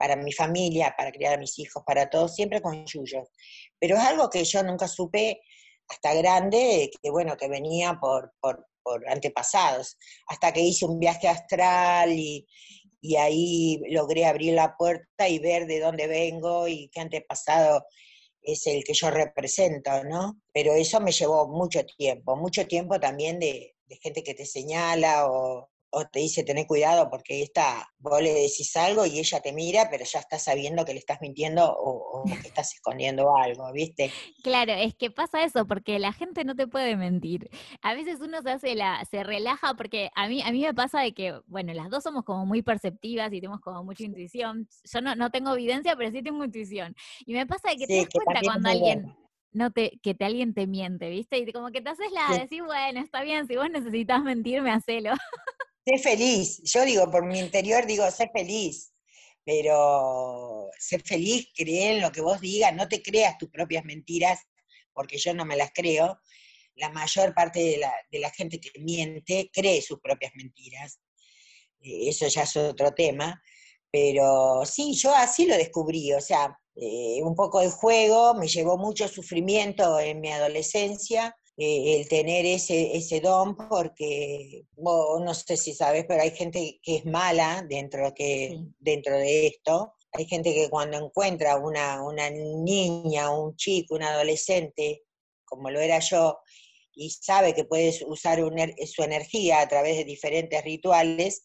para 0.00 0.16
mi 0.16 0.32
familia, 0.32 0.94
para 0.96 1.12
criar 1.12 1.34
a 1.34 1.38
mis 1.38 1.58
hijos, 1.58 1.82
para 1.86 2.08
todos, 2.08 2.34
siempre 2.34 2.62
con 2.62 2.86
yuyos. 2.86 3.28
Pero 3.78 3.96
es 3.96 4.00
algo 4.00 4.30
que 4.30 4.44
yo 4.44 4.62
nunca 4.62 4.88
supe 4.88 5.42
hasta 5.86 6.14
grande, 6.14 6.90
que 7.02 7.10
bueno, 7.10 7.36
que 7.36 7.48
venía 7.48 7.98
por, 8.00 8.32
por, 8.40 8.66
antepasados, 9.08 9.98
hasta 10.26 10.54
que 10.54 10.62
hice 10.62 10.86
un 10.86 10.98
viaje 10.98 11.28
astral 11.28 12.12
y, 12.12 12.46
y 13.02 13.16
ahí 13.16 13.78
logré 13.90 14.24
abrir 14.24 14.54
la 14.54 14.74
puerta 14.74 15.28
y 15.28 15.38
ver 15.38 15.66
de 15.66 15.80
dónde 15.80 16.06
vengo 16.06 16.66
y 16.66 16.88
qué 16.88 17.00
antepasado 17.00 17.84
es 18.40 18.66
el 18.66 18.82
que 18.84 18.94
yo 18.94 19.10
represento, 19.10 20.02
¿no? 20.04 20.40
Pero 20.54 20.72
eso 20.72 20.98
me 21.00 21.12
llevó 21.12 21.46
mucho 21.46 21.84
tiempo, 21.84 22.36
mucho 22.36 22.66
tiempo 22.66 22.98
también 22.98 23.38
de, 23.38 23.76
de 23.84 23.96
gente 23.96 24.22
que 24.22 24.32
te 24.32 24.46
señala 24.46 25.30
o, 25.30 25.69
o 25.90 26.06
te 26.06 26.20
dice 26.20 26.44
tener 26.44 26.66
cuidado 26.66 27.10
porque 27.10 27.42
esta, 27.42 27.88
vos 27.98 28.22
le 28.22 28.32
decís 28.32 28.76
algo 28.76 29.06
y 29.06 29.18
ella 29.18 29.40
te 29.40 29.52
mira, 29.52 29.88
pero 29.90 30.04
ya 30.04 30.20
está 30.20 30.38
sabiendo 30.38 30.84
que 30.84 30.92
le 30.92 31.00
estás 31.00 31.20
mintiendo 31.20 31.64
o, 31.64 32.24
que 32.24 32.32
estás 32.48 32.74
escondiendo 32.74 33.36
algo, 33.36 33.72
¿viste? 33.72 34.10
Claro, 34.42 34.72
es 34.72 34.94
que 34.94 35.10
pasa 35.10 35.42
eso, 35.42 35.66
porque 35.66 35.98
la 35.98 36.12
gente 36.12 36.44
no 36.44 36.54
te 36.54 36.66
puede 36.66 36.96
mentir. 36.96 37.50
A 37.82 37.94
veces 37.94 38.20
uno 38.20 38.42
se 38.42 38.50
hace 38.50 38.74
la, 38.74 39.04
se 39.10 39.24
relaja, 39.24 39.74
porque 39.74 40.10
a 40.14 40.28
mí, 40.28 40.42
a 40.42 40.52
mí 40.52 40.62
me 40.62 40.74
pasa 40.74 41.00
de 41.00 41.12
que, 41.12 41.40
bueno, 41.46 41.72
las 41.72 41.90
dos 41.90 42.04
somos 42.04 42.24
como 42.24 42.46
muy 42.46 42.62
perceptivas 42.62 43.32
y 43.32 43.40
tenemos 43.40 43.60
como 43.60 43.84
mucha 43.84 44.04
intuición. 44.04 44.68
Yo 44.84 45.00
no, 45.00 45.14
no 45.14 45.30
tengo 45.30 45.54
evidencia, 45.54 45.96
pero 45.96 46.10
sí 46.10 46.22
tengo 46.22 46.44
intuición. 46.44 46.94
Y 47.26 47.32
me 47.32 47.46
pasa 47.46 47.70
de 47.70 47.76
que 47.76 47.86
te 47.86 47.96
das 47.96 48.08
cuenta 48.08 48.40
cuando 48.42 48.68
alguien 48.68 49.16
no 49.52 49.70
te, 49.70 49.98
que 50.02 50.14
te 50.14 50.24
alguien 50.24 50.54
te 50.54 50.66
miente, 50.66 51.10
¿viste? 51.10 51.38
Y 51.38 51.52
como 51.52 51.70
que 51.70 51.80
te 51.80 51.90
haces 51.90 52.10
la, 52.12 52.34
de 52.34 52.42
decir, 52.42 52.62
bueno, 52.62 53.00
está 53.00 53.22
bien, 53.22 53.46
si 53.46 53.56
vos 53.56 53.70
necesitas 53.70 54.22
mentirme, 54.22 54.70
hacelo. 54.70 55.12
Sé 55.86 55.98
feliz. 55.98 56.60
Yo 56.64 56.84
digo, 56.84 57.10
por 57.10 57.24
mi 57.26 57.38
interior 57.38 57.86
digo, 57.86 58.10
sé 58.10 58.30
feliz. 58.32 58.92
Pero 59.44 60.70
sé 60.78 60.98
feliz, 60.98 61.48
cree 61.54 61.96
en 61.96 62.02
lo 62.02 62.12
que 62.12 62.20
vos 62.20 62.40
digas, 62.40 62.74
no 62.74 62.88
te 62.88 63.02
creas 63.02 63.38
tus 63.38 63.50
propias 63.50 63.84
mentiras, 63.84 64.38
porque 64.92 65.18
yo 65.18 65.34
no 65.34 65.44
me 65.44 65.56
las 65.56 65.70
creo. 65.74 66.20
La 66.76 66.90
mayor 66.90 67.34
parte 67.34 67.60
de 67.60 67.78
la, 67.78 67.92
de 68.10 68.18
la 68.20 68.30
gente 68.30 68.60
que 68.60 68.70
miente 68.80 69.50
cree 69.52 69.82
sus 69.82 70.00
propias 70.00 70.32
mentiras. 70.34 71.00
Eh, 71.80 72.08
eso 72.08 72.28
ya 72.28 72.42
es 72.42 72.56
otro 72.56 72.92
tema. 72.92 73.42
Pero 73.90 74.64
sí, 74.64 74.94
yo 74.94 75.14
así 75.14 75.46
lo 75.46 75.56
descubrí. 75.56 76.12
O 76.12 76.20
sea, 76.20 76.56
eh, 76.76 77.20
un 77.22 77.34
poco 77.34 77.60
de 77.60 77.70
juego 77.70 78.34
me 78.34 78.46
llevó 78.46 78.78
mucho 78.78 79.08
sufrimiento 79.08 79.98
en 79.98 80.20
mi 80.20 80.30
adolescencia 80.30 81.34
eh, 81.62 82.00
el 82.00 82.08
tener 82.08 82.46
ese, 82.46 82.96
ese 82.96 83.20
don, 83.20 83.54
porque 83.54 84.64
no 84.78 85.34
sé 85.34 85.58
si 85.58 85.74
sabes, 85.74 86.06
pero 86.08 86.22
hay 86.22 86.30
gente 86.30 86.80
que 86.82 86.96
es 86.96 87.04
mala 87.04 87.62
dentro, 87.68 88.14
que, 88.14 88.58
dentro 88.78 89.14
de 89.18 89.48
esto. 89.48 89.92
Hay 90.12 90.24
gente 90.24 90.54
que 90.54 90.70
cuando 90.70 90.96
encuentra 90.96 91.58
una, 91.58 92.02
una 92.02 92.30
niña, 92.30 93.28
un 93.28 93.56
chico, 93.56 93.94
un 93.96 94.04
adolescente, 94.04 95.02
como 95.44 95.68
lo 95.68 95.80
era 95.80 95.98
yo, 95.98 96.38
y 96.94 97.10
sabe 97.10 97.52
que 97.52 97.66
puedes 97.66 98.02
usar 98.06 98.38
su 98.38 99.02
energía 99.02 99.60
a 99.60 99.68
través 99.68 99.98
de 99.98 100.04
diferentes 100.04 100.64
rituales, 100.64 101.44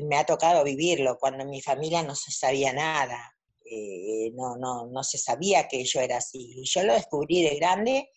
me 0.00 0.16
ha 0.16 0.26
tocado 0.26 0.62
vivirlo, 0.62 1.18
cuando 1.18 1.42
en 1.42 1.50
mi 1.50 1.60
familia 1.60 2.04
no 2.04 2.14
se 2.14 2.30
sabía 2.30 2.72
nada, 2.72 3.36
eh, 3.64 4.30
no, 4.34 4.56
no, 4.58 4.86
no 4.86 5.02
se 5.02 5.18
sabía 5.18 5.66
que 5.66 5.84
yo 5.84 6.00
era 6.00 6.18
así. 6.18 6.52
Y 6.54 6.64
yo 6.66 6.84
lo 6.84 6.92
descubrí 6.92 7.42
de 7.42 7.56
grande 7.56 8.12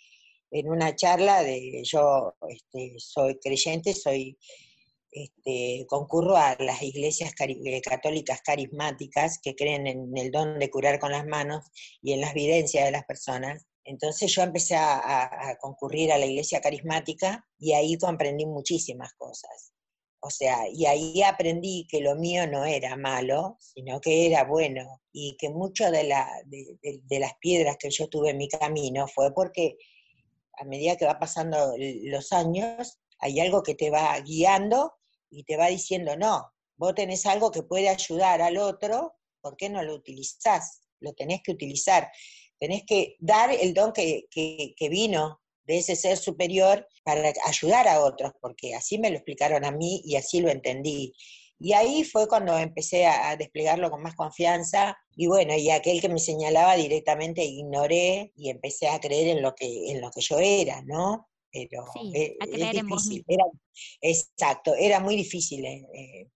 en 0.51 0.69
una 0.69 0.95
charla 0.95 1.43
de 1.43 1.81
yo 1.83 2.35
este, 2.49 2.93
soy 2.97 3.39
creyente, 3.39 3.93
soy 3.93 4.37
este, 5.11 5.85
concurro 5.87 6.37
a 6.37 6.55
las 6.59 6.81
iglesias 6.81 7.33
eh, 7.39 7.81
católicas 7.81 8.41
carismáticas 8.41 9.39
que 9.41 9.55
creen 9.55 9.87
en 9.87 10.17
el 10.17 10.31
don 10.31 10.59
de 10.59 10.69
curar 10.69 10.99
con 10.99 11.11
las 11.11 11.25
manos 11.25 11.65
y 12.01 12.13
en 12.13 12.21
las 12.21 12.33
videncias 12.33 12.85
de 12.85 12.91
las 12.91 13.05
personas. 13.05 13.65
Entonces 13.83 14.33
yo 14.33 14.43
empecé 14.43 14.75
a, 14.77 15.57
concurrir 15.59 16.11
a 16.11 16.17
la 16.17 16.25
iglesia 16.25 16.61
carismática 16.61 17.45
y 17.57 17.73
ahí 17.73 17.97
comprendí 17.97 18.45
muchísimas 18.45 19.13
cosas. 19.15 19.73
O 20.21 20.29
sea, 20.29 20.69
y 20.71 20.85
ahí 20.85 21.23
aprendí 21.23 21.87
que 21.89 21.99
lo 21.99 22.15
mío 22.15 22.45
no 22.47 22.63
era 22.63 22.95
malo, 22.95 23.57
sino 23.59 23.99
que 23.99 24.27
era 24.27 24.43
bueno, 24.43 25.01
y 25.11 25.35
que 25.37 25.49
muchas 25.49 25.91
de, 25.91 26.03
la, 26.03 26.29
de, 26.45 27.19
las 27.19 27.33
piedras 27.39 27.75
que 27.77 27.89
yo 27.89 28.07
tuve 28.07 28.29
en 28.29 28.37
mi 28.37 28.47
camino 28.47 29.07
fue 29.07 29.33
porque 29.33 29.77
a 30.53 30.63
medida 30.65 30.97
que 30.97 31.05
va 31.05 31.19
pasando 31.19 31.75
los 31.77 32.31
años, 32.31 32.99
hay 33.19 33.39
algo 33.39 33.63
que 33.63 33.75
te 33.75 33.89
va 33.89 34.19
guiando 34.19 34.93
y 35.29 35.43
te 35.43 35.57
va 35.57 35.67
diciendo, 35.67 36.15
no, 36.15 36.51
vos 36.77 36.95
tenés 36.95 37.25
algo 37.25 37.51
que 37.51 37.63
puede 37.63 37.89
ayudar 37.89 38.41
al 38.41 38.57
otro, 38.57 39.15
¿por 39.41 39.55
qué 39.55 39.69
no 39.69 39.83
lo 39.83 39.95
utilizás? 39.95 40.81
Lo 40.99 41.13
tenés 41.13 41.41
que 41.43 41.51
utilizar. 41.51 42.11
Tenés 42.59 42.83
que 42.85 43.15
dar 43.19 43.51
el 43.51 43.73
don 43.73 43.91
que, 43.91 44.25
que 44.29 44.89
vino 44.89 45.41
de 45.63 45.77
ese 45.77 45.95
ser 45.95 46.17
superior 46.17 46.87
para 47.03 47.33
ayudar 47.45 47.87
a 47.87 48.01
otros, 48.01 48.33
porque 48.41 48.75
así 48.75 48.97
me 48.97 49.09
lo 49.09 49.15
explicaron 49.15 49.65
a 49.65 49.71
mí 49.71 50.01
y 50.05 50.15
así 50.15 50.41
lo 50.41 50.49
entendí. 50.49 51.13
Y 51.61 51.73
ahí 51.73 52.03
fue 52.03 52.27
cuando 52.27 52.57
empecé 52.57 53.05
a, 53.05 53.35
desplegarlo 53.35 53.91
con 53.91 54.01
más 54.01 54.15
confianza 54.15 54.97
y 55.15 55.27
bueno, 55.27 55.55
y 55.55 55.69
aquel 55.69 56.01
que 56.01 56.09
me 56.09 56.19
señalaba 56.19 56.75
directamente 56.75 57.43
ignoré 57.43 58.31
y 58.35 58.49
empecé 58.49 58.87
a 58.87 58.99
creer 58.99 59.37
en 59.37 59.43
lo 59.43 59.53
que, 59.53 59.91
en 59.91 60.01
lo 60.01 60.09
que 60.09 60.21
yo 60.21 60.39
era, 60.39 60.81
¿no? 60.81 61.27
Pero 61.51 61.83
sí, 61.93 62.35
a 62.39 62.47
creer 62.47 62.77
en 62.77 62.87
vos 62.87 63.09
exacto, 64.01 64.73
era 64.73 64.99
muy 64.99 65.15
difícil 65.15 65.65
en, 65.65 65.85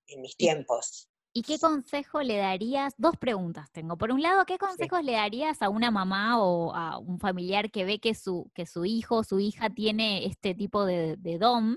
en 0.07 0.21
mis 0.21 0.35
tiempos. 0.35 1.09
¿Y 1.37 1.41
qué 1.41 1.59
consejo 1.59 2.21
le 2.21 2.37
darías? 2.37 2.93
Dos 2.97 3.17
preguntas 3.17 3.69
tengo. 3.73 3.97
Por 3.97 4.13
un 4.13 4.21
lado, 4.21 4.45
¿qué 4.45 4.57
consejos 4.57 5.03
le 5.03 5.13
darías 5.13 5.61
a 5.61 5.67
una 5.67 5.91
mamá 5.91 6.41
o 6.41 6.73
a 6.73 6.97
un 6.97 7.19
familiar 7.19 7.71
que 7.71 7.83
ve 7.83 7.99
que 7.99 8.15
su, 8.15 8.49
que 8.53 8.65
su 8.65 8.85
hijo 8.85 9.17
o 9.17 9.23
su 9.25 9.41
hija 9.41 9.69
tiene 9.69 10.25
este 10.25 10.55
tipo 10.55 10.85
de, 10.85 11.17
de 11.17 11.37
DOM? 11.37 11.75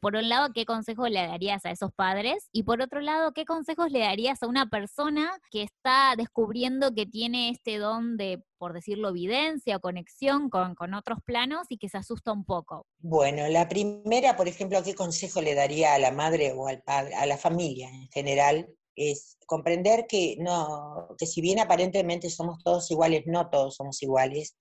Por 0.00 0.16
un 0.16 0.28
lado, 0.28 0.52
¿qué 0.52 0.64
consejos 0.64 1.10
le 1.10 1.26
darías 1.26 1.64
a 1.64 1.70
esos 1.70 1.92
padres? 1.92 2.48
Y 2.52 2.64
por 2.64 2.80
otro 2.82 3.00
lado, 3.00 3.32
¿qué 3.32 3.44
consejos 3.44 3.90
le 3.90 4.00
darías 4.00 4.42
a 4.42 4.46
una 4.46 4.68
persona 4.68 5.30
que 5.50 5.62
está 5.62 6.14
descubriendo 6.16 6.94
que 6.94 7.06
tiene 7.06 7.50
este 7.50 7.78
don 7.78 8.16
de, 8.16 8.42
por 8.58 8.72
decirlo, 8.72 9.10
evidencia 9.10 9.76
o 9.76 9.80
conexión 9.80 10.50
con, 10.50 10.74
con 10.74 10.94
otros 10.94 11.18
planos 11.24 11.66
y 11.68 11.78
que 11.78 11.88
se 11.88 11.98
asusta 11.98 12.32
un 12.32 12.44
poco? 12.44 12.86
Bueno, 12.98 13.46
la 13.48 13.68
primera, 13.68 14.36
por 14.36 14.48
ejemplo, 14.48 14.82
¿qué 14.82 14.94
consejo 14.94 15.40
le 15.40 15.54
daría 15.54 15.94
a 15.94 15.98
la 15.98 16.10
madre 16.10 16.52
o 16.52 16.66
al 16.68 16.82
padre, 16.82 17.14
a 17.14 17.26
la 17.26 17.36
familia 17.36 17.88
en 17.88 18.08
general? 18.08 18.68
es 18.98 19.38
comprender 19.46 20.06
que 20.08 20.36
no, 20.40 21.14
que 21.16 21.26
si 21.26 21.40
bien 21.40 21.60
aparentemente 21.60 22.28
somos 22.30 22.62
todos 22.64 22.90
iguales, 22.90 23.22
no 23.26 23.48
todos 23.48 23.76
somos 23.76 24.02
iguales. 24.02 24.56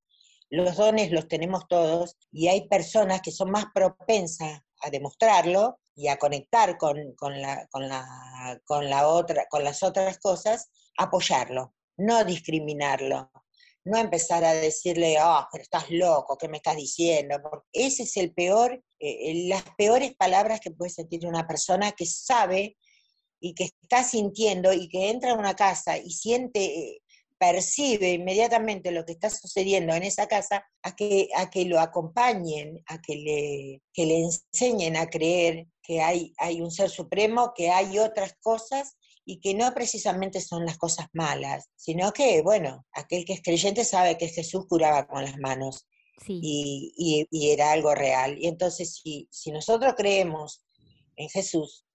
Los 0.50 0.77
dones 0.77 1.12
los 1.12 1.27
tenemos 1.27 1.67
todos 1.67 2.15
y 2.31 2.47
hay 2.47 2.67
personas 2.67 3.21
que 3.21 3.31
son 3.31 3.51
más 3.51 3.65
propensas 3.74 4.62
a 4.81 4.89
demostrarlo 4.89 5.79
y 5.96 6.07
a 6.07 6.17
conectar 6.17 6.77
con, 6.77 6.98
la, 6.98 7.67
con, 7.67 7.88
la, 7.88 8.62
con, 8.65 8.89
la 8.89 9.07
otra, 9.07 9.46
con 9.50 9.63
las 9.63 9.84
otras 9.84 10.19
cosas, 10.19 10.69
apoyarlo, 10.98 11.74
no 11.98 12.24
discriminarlo, 12.24 13.31
no 13.84 13.98
empezar 13.98 14.43
a 14.43 14.53
decirle, 14.53 15.17
oh, 15.22 15.48
pero 15.51 15.62
estás 15.62 15.89
loco, 15.89 16.38
¿qué 16.38 16.48
me 16.48 16.57
estás 16.57 16.75
diciendo? 16.75 17.38
Porque 17.41 17.67
ese 17.72 18.03
es 18.03 18.17
el 18.17 18.34
peor, 18.34 18.84
eh, 19.00 19.48
las 19.48 19.63
peores 19.77 20.15
palabras 20.15 20.60
que 20.60 20.72
puede 20.72 20.91
sentir 20.91 21.25
una 21.25 21.48
persona 21.48 21.91
que 21.93 22.05
sabe 22.05 22.77
y 23.39 23.53
que 23.53 23.65
está 23.81 24.03
sintiendo 24.03 24.74
y 24.74 24.89
que 24.89 25.10
entra 25.10 25.31
a 25.31 25.36
una 25.36 25.55
casa 25.55 25.98
y 25.98 26.12
siente 26.12 26.63
eh, 26.65 27.01
percibe 27.38 28.13
inmediatamente 28.13 28.91
lo 28.91 29.06
que 29.06 29.13
está 29.13 29.29
sucediendo 29.29 29.94
en 29.94 30.03
esa 30.03 30.27
casa, 30.27 30.65
a 30.84 30.96
que, 30.96 31.29
a 31.36 31.50
que 31.50 31.65
lo 31.65 31.79
acompañen, 31.79 32.84
a 32.88 33.01
que 33.01 33.15
le, 33.15 33.82
que 33.94 34.06
le 34.06 34.20
enseñen 34.20 34.98
a 34.98 35.08
creer 35.08 35.67
que 35.82 36.01
hay, 36.01 36.34
hay 36.38 36.62
un 36.62 36.72
ser 36.72 36.89
supremo, 36.89 37.53
que 37.56 37.70
hay 37.70 38.00
otras 38.00 38.34
cosas 38.41 38.98
y 39.25 39.39
que 39.39 39.53
no 39.53 39.74
precisamente 39.74 40.41
son 40.41 40.65
las 40.65 40.77
cosas 40.77 41.08
malas, 41.13 41.70
sino 41.75 42.12
que, 42.13 42.41
bueno, 42.41 42.86
aquel 42.94 43.25
que 43.25 43.34
es 43.34 43.41
creyente 43.41 43.84
sabe 43.84 44.17
que 44.17 44.29
Jesús 44.29 44.65
curaba 44.67 45.06
con 45.08 45.24
las 45.24 45.38
manos 45.38 45.86
y, 46.27 47.27
y, 47.29 47.50
era 47.51 47.72
algo 47.72 47.94
real. 47.94 48.38
Y 48.39 48.48
entonces, 48.48 48.96
si, 48.96 49.27
si 49.32 49.51
nosotros 49.51 49.94
creemos 49.96 50.65
en 51.15 51.29
Jesús, 51.29 51.87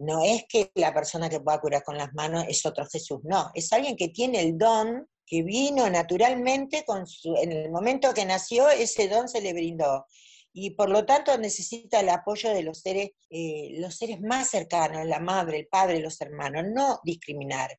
no 0.00 0.24
es 0.24 0.44
que 0.48 0.70
la 0.74 0.92
persona 0.94 1.28
que 1.28 1.40
pueda 1.40 1.60
curar 1.60 1.82
con 1.84 1.96
las 1.96 2.12
manos 2.14 2.44
es 2.48 2.64
otro 2.64 2.86
Jesús, 2.86 3.20
no, 3.22 3.50
es 3.54 3.72
alguien 3.72 3.96
que 3.96 4.08
tiene 4.08 4.40
el 4.40 4.56
don, 4.56 5.06
que 5.26 5.42
vino 5.42 5.88
naturalmente, 5.88 6.84
con 6.84 7.06
su, 7.06 7.36
en 7.36 7.52
el 7.52 7.70
momento 7.70 8.12
que 8.14 8.24
nació, 8.24 8.68
ese 8.70 9.08
don 9.08 9.28
se 9.28 9.40
le 9.40 9.52
brindó. 9.52 10.06
Y 10.52 10.70
por 10.70 10.90
lo 10.90 11.04
tanto 11.06 11.36
necesita 11.38 12.00
el 12.00 12.08
apoyo 12.08 12.52
de 12.52 12.62
los 12.62 12.80
seres, 12.80 13.10
eh, 13.28 13.68
los 13.78 13.96
seres 13.96 14.20
más 14.20 14.50
cercanos, 14.50 15.06
la 15.06 15.20
madre, 15.20 15.58
el 15.58 15.68
padre, 15.68 16.00
los 16.00 16.20
hermanos, 16.20 16.64
no 16.74 16.98
discriminar. 17.04 17.78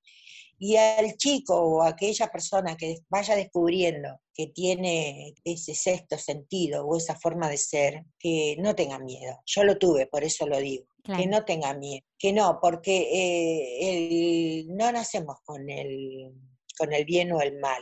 Y 0.64 0.76
al 0.76 1.18
chico 1.18 1.56
o 1.56 1.82
a 1.82 1.88
aquella 1.88 2.28
persona 2.28 2.78
que 2.78 2.98
vaya 3.10 3.36
descubriendo 3.36 4.20
que 4.32 4.48
tiene 4.48 5.34
ese 5.44 5.74
sexto 5.74 6.20
sentido 6.20 6.86
o 6.86 6.96
esa 6.96 7.16
forma 7.16 7.50
de 7.50 7.58
ser, 7.58 8.04
que 8.20 8.56
no 8.60 8.76
tenga 8.76 9.00
miedo. 9.00 9.40
Yo 9.44 9.64
lo 9.64 9.80
tuve, 9.80 10.06
por 10.06 10.24
eso 10.24 10.46
lo 10.46 10.60
digo 10.60 10.86
que 11.04 11.26
no 11.26 11.44
tenga 11.46 11.74
miedo, 11.74 12.06
que 12.18 12.32
no, 12.32 12.60
porque 12.62 13.10
eh, 13.12 14.66
no 14.68 14.92
nacemos 14.92 15.38
con 15.44 15.70
el, 15.70 16.32
con 16.78 16.94
el 16.94 17.06
bien 17.06 17.32
o 17.32 17.42
el 17.42 17.60
mal. 17.60 17.82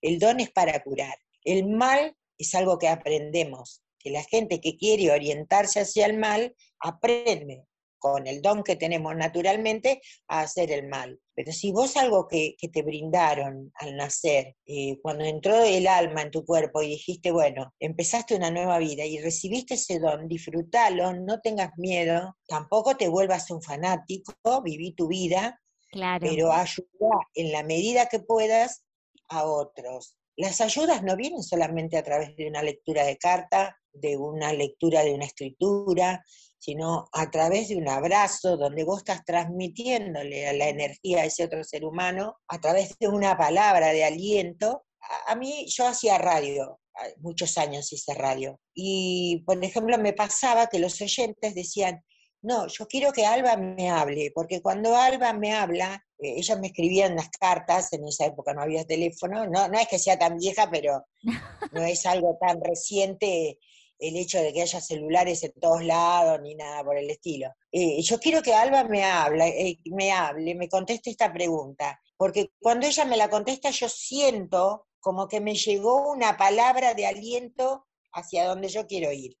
El 0.00 0.18
don 0.18 0.40
es 0.40 0.50
para 0.50 0.82
curar. 0.82 1.14
El 1.44 1.68
mal 1.68 2.16
es 2.36 2.54
algo 2.54 2.78
que 2.78 2.88
aprendemos, 2.88 3.82
que 3.98 4.10
la 4.10 4.24
gente 4.24 4.60
que 4.60 4.76
quiere 4.76 5.10
orientarse 5.10 5.80
hacia 5.80 6.06
el 6.06 6.18
mal 6.18 6.54
aprende 6.80 7.64
con 7.98 8.26
el 8.26 8.42
don 8.42 8.62
que 8.62 8.76
tenemos 8.76 9.16
naturalmente, 9.16 10.02
a 10.28 10.40
hacer 10.40 10.70
el 10.72 10.88
mal. 10.88 11.18
Pero 11.34 11.52
si 11.52 11.72
vos 11.72 11.96
algo 11.96 12.28
que, 12.28 12.56
te 12.72 12.82
brindaron 12.82 13.72
al 13.74 13.96
nacer, 13.96 14.56
eh, 14.66 14.98
cuando 15.02 15.24
entró 15.24 15.62
el 15.62 15.86
alma 15.86 16.22
en 16.22 16.30
tu 16.30 16.44
cuerpo 16.44 16.80
y 16.82 16.90
dijiste, 16.90 17.32
bueno, 17.32 17.74
empezaste 17.80 18.36
una 18.36 18.50
nueva 18.50 18.78
vida 18.78 19.04
y 19.04 19.18
recibiste 19.18 19.74
ese 19.74 19.98
don, 19.98 20.28
disfrútalo, 20.28 21.12
no 21.14 21.40
tengas 21.40 21.72
miedo, 21.76 22.36
tampoco 22.46 22.96
te 22.96 23.08
vuelvas 23.08 23.50
un 23.50 23.62
fanático, 23.62 24.32
viví 24.62 24.92
tu 24.94 25.08
vida, 25.08 25.60
claro. 25.90 26.24
pero 26.26 26.52
ayuda 26.52 27.18
en 27.34 27.52
la 27.52 27.64
medida 27.64 28.06
que 28.06 28.20
puedas 28.20 28.84
a 29.28 29.44
otros. 29.44 30.16
Las 30.36 30.60
ayudas 30.60 31.02
no 31.02 31.16
vienen 31.16 31.42
solamente 31.42 31.96
a 31.96 32.02
través 32.02 32.36
de 32.36 32.48
una 32.48 32.62
lectura 32.62 33.04
de 33.04 33.16
carta, 33.18 33.76
de 33.92 34.16
una 34.16 34.52
lectura 34.52 35.02
de 35.02 35.14
una 35.14 35.26
escritura, 35.26 36.24
sino 36.64 37.08
a 37.12 37.30
través 37.30 37.68
de 37.68 37.76
un 37.76 37.88
abrazo 37.88 38.56
donde 38.56 38.84
vos 38.84 38.98
estás 38.98 39.22
transmitiéndole 39.26 40.50
la 40.56 40.68
energía 40.68 41.20
a 41.20 41.24
ese 41.26 41.44
otro 41.44 41.62
ser 41.62 41.84
humano, 41.84 42.38
a 42.48 42.58
través 42.58 42.98
de 42.98 43.08
una 43.08 43.36
palabra 43.36 43.88
de 43.88 44.02
aliento. 44.02 44.86
A, 45.26 45.34
mí, 45.34 45.66
yo 45.68 45.86
hacía 45.86 46.16
radio, 46.16 46.80
muchos 47.18 47.58
años 47.58 47.92
hice 47.92 48.14
radio, 48.14 48.58
y 48.72 49.42
por 49.44 49.62
ejemplo 49.62 49.98
me 49.98 50.14
pasaba 50.14 50.68
que 50.68 50.78
los 50.78 50.98
oyentes 51.02 51.54
decían, 51.54 52.02
no, 52.40 52.66
yo 52.66 52.86
quiero 52.86 53.12
que 53.12 53.26
Alba 53.26 53.58
me 53.58 53.90
hable, 53.90 54.32
porque 54.34 54.62
cuando 54.62 54.96
Alba 54.96 55.34
me 55.34 55.52
habla, 55.52 56.02
eh, 56.18 56.34
ella 56.38 56.56
me 56.56 56.68
escribía 56.68 57.06
en 57.06 57.16
las 57.16 57.28
cartas, 57.28 57.92
en 57.92 58.08
esa 58.08 58.24
época 58.24 58.54
no 58.54 58.62
había 58.62 58.86
teléfono, 58.86 59.46
no, 59.46 59.68
no 59.68 59.78
es 59.78 59.88
que 59.88 59.98
sea 59.98 60.18
tan 60.18 60.38
vieja, 60.38 60.70
pero 60.70 61.04
no 61.72 61.82
es 61.82 62.06
algo 62.06 62.38
tan 62.40 62.62
reciente 62.62 63.58
el 63.98 64.16
hecho 64.16 64.40
de 64.40 64.52
que 64.52 64.62
haya 64.62 64.80
celulares 64.80 65.42
en 65.42 65.52
todos 65.60 65.84
lados 65.84 66.40
ni 66.42 66.54
nada 66.54 66.84
por 66.84 66.96
el 66.96 67.10
estilo. 67.10 67.48
Eh, 67.72 68.02
yo 68.02 68.18
quiero 68.18 68.42
que 68.42 68.54
Alba 68.54 68.84
me, 68.84 69.04
habla, 69.04 69.48
eh, 69.48 69.78
me 69.86 70.12
hable, 70.12 70.54
me 70.54 70.68
conteste 70.68 71.10
esta 71.10 71.32
pregunta, 71.32 72.00
porque 72.16 72.50
cuando 72.60 72.86
ella 72.86 73.04
me 73.04 73.16
la 73.16 73.30
contesta 73.30 73.70
yo 73.70 73.88
siento 73.88 74.86
como 75.00 75.28
que 75.28 75.40
me 75.40 75.54
llegó 75.54 76.10
una 76.10 76.36
palabra 76.36 76.94
de 76.94 77.06
aliento 77.06 77.86
hacia 78.12 78.46
donde 78.46 78.68
yo 78.68 78.86
quiero 78.86 79.12
ir. 79.12 79.36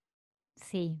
Sí, 0.56 0.96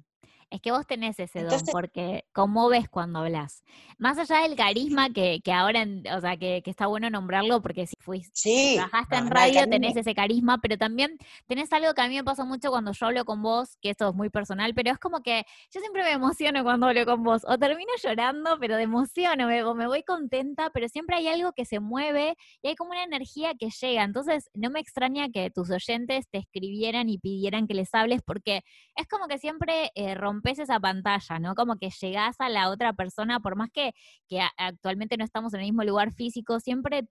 es 0.54 0.60
que 0.60 0.70
vos 0.70 0.86
tenés 0.86 1.18
ese 1.18 1.42
don, 1.42 1.60
porque 1.72 2.24
cómo 2.32 2.68
ves 2.68 2.88
cuando 2.88 3.18
hablas. 3.18 3.64
Más 3.98 4.18
allá 4.18 4.42
del 4.42 4.54
carisma 4.54 5.10
que, 5.10 5.40
que 5.42 5.52
ahora, 5.52 5.84
o 6.16 6.20
sea, 6.20 6.36
que, 6.36 6.62
que, 6.62 6.70
está 6.70 6.86
bueno 6.86 7.10
nombrarlo, 7.10 7.60
porque 7.60 7.86
si 7.86 7.96
fuiste, 7.98 8.76
trabajaste 8.76 9.16
en 9.16 9.30
radio, 9.30 9.68
tenés 9.68 9.96
ese 9.96 10.14
carisma, 10.14 10.58
pero 10.58 10.78
también 10.78 11.18
tenés 11.46 11.72
algo 11.72 11.92
que 11.92 12.02
a 12.02 12.08
mí 12.08 12.14
me 12.14 12.22
pasa 12.22 12.44
mucho 12.44 12.70
cuando 12.70 12.92
yo 12.92 13.06
hablo 13.06 13.24
con 13.24 13.42
vos, 13.42 13.76
que 13.80 13.90
esto 13.90 14.10
es 14.10 14.14
muy 14.14 14.30
personal, 14.30 14.74
pero 14.74 14.92
es 14.92 14.98
como 14.98 15.22
que 15.22 15.44
yo 15.72 15.80
siempre 15.80 16.04
me 16.04 16.12
emociono 16.12 16.62
cuando 16.62 16.86
hablo 16.86 17.04
con 17.04 17.24
vos, 17.24 17.42
o 17.48 17.58
termino 17.58 17.90
llorando, 18.00 18.56
pero 18.60 18.76
de 18.76 18.84
emoción, 18.84 19.40
o 19.40 19.46
me, 19.48 19.64
me 19.74 19.86
voy 19.88 20.04
contenta, 20.04 20.70
pero 20.70 20.88
siempre 20.88 21.16
hay 21.16 21.26
algo 21.26 21.52
que 21.52 21.64
se 21.64 21.80
mueve 21.80 22.36
y 22.62 22.68
hay 22.68 22.76
como 22.76 22.90
una 22.90 23.02
energía 23.02 23.54
que 23.58 23.70
llega. 23.70 24.04
Entonces, 24.04 24.48
no 24.54 24.70
me 24.70 24.78
extraña 24.78 25.30
que 25.30 25.50
tus 25.50 25.70
oyentes 25.70 26.28
te 26.30 26.38
escribieran 26.38 27.08
y 27.08 27.18
pidieran 27.18 27.66
que 27.66 27.74
les 27.74 27.92
hables, 27.92 28.22
porque 28.22 28.62
es 28.94 29.08
como 29.08 29.26
que 29.26 29.38
siempre 29.38 29.90
eh, 29.96 30.14
rompes 30.14 30.43
esa 30.52 30.80
pantalla, 30.80 31.38
¿no? 31.38 31.54
Como 31.54 31.76
que 31.76 31.90
llegás 31.90 32.36
a 32.38 32.48
la 32.48 32.70
otra 32.70 32.92
persona, 32.92 33.40
por 33.40 33.56
más 33.56 33.70
que, 33.70 33.92
que 34.28 34.40
actualmente 34.56 35.16
no 35.16 35.24
estamos 35.24 35.54
en 35.54 35.60
el 35.60 35.66
mismo 35.66 35.82
lugar 35.84 36.12
físico, 36.12 36.60
siempre 36.60 37.08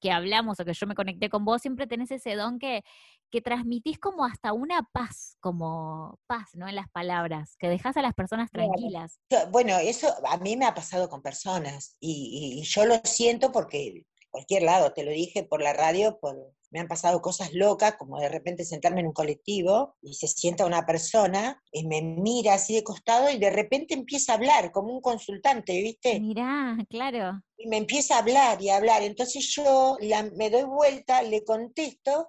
que 0.00 0.10
hablamos 0.10 0.60
o 0.60 0.64
que 0.64 0.74
yo 0.74 0.86
me 0.86 0.94
conecté 0.94 1.30
con 1.30 1.44
vos, 1.44 1.62
siempre 1.62 1.86
tenés 1.86 2.10
ese 2.10 2.34
don 2.34 2.58
que, 2.58 2.82
que 3.30 3.40
transmitís 3.40 3.98
como 3.98 4.24
hasta 4.24 4.52
una 4.52 4.82
paz, 4.92 5.36
como 5.40 6.18
paz, 6.26 6.50
¿no? 6.54 6.68
En 6.68 6.74
las 6.74 6.88
palabras, 6.90 7.56
que 7.58 7.68
dejás 7.68 7.96
a 7.96 8.02
las 8.02 8.14
personas 8.14 8.50
tranquilas. 8.50 9.18
Bueno, 9.50 9.76
eso 9.78 10.08
a 10.26 10.36
mí 10.38 10.56
me 10.56 10.66
ha 10.66 10.74
pasado 10.74 11.08
con 11.08 11.22
personas 11.22 11.96
y, 11.98 12.58
y 12.60 12.62
yo 12.64 12.84
lo 12.84 12.96
siento 13.04 13.52
porque 13.52 14.04
cualquier 14.30 14.64
lado, 14.64 14.92
te 14.92 15.02
lo 15.02 15.10
dije 15.10 15.44
por 15.44 15.62
la 15.62 15.72
radio, 15.72 16.18
por, 16.20 16.36
me 16.76 16.80
han 16.80 16.88
pasado 16.88 17.22
cosas 17.22 17.54
locas, 17.54 17.96
como 17.96 18.20
de 18.20 18.28
repente 18.28 18.62
sentarme 18.62 19.00
en 19.00 19.06
un 19.06 19.14
colectivo 19.14 19.96
y 20.02 20.12
se 20.12 20.28
sienta 20.28 20.66
una 20.66 20.84
persona 20.84 21.62
y 21.72 21.86
me 21.86 22.02
mira 22.02 22.52
así 22.52 22.74
de 22.74 22.84
costado 22.84 23.30
y 23.30 23.38
de 23.38 23.48
repente 23.48 23.94
empieza 23.94 24.32
a 24.32 24.34
hablar 24.34 24.72
como 24.72 24.92
un 24.92 25.00
consultante, 25.00 25.72
¿viste? 25.80 26.20
Mirá, 26.20 26.76
claro. 26.90 27.42
Y 27.56 27.66
me 27.68 27.78
empieza 27.78 28.16
a 28.16 28.18
hablar 28.18 28.60
y 28.60 28.68
a 28.68 28.76
hablar. 28.76 29.02
Entonces 29.02 29.50
yo 29.54 29.96
me 30.34 30.50
doy 30.50 30.64
vuelta, 30.64 31.22
le 31.22 31.44
contesto 31.44 32.28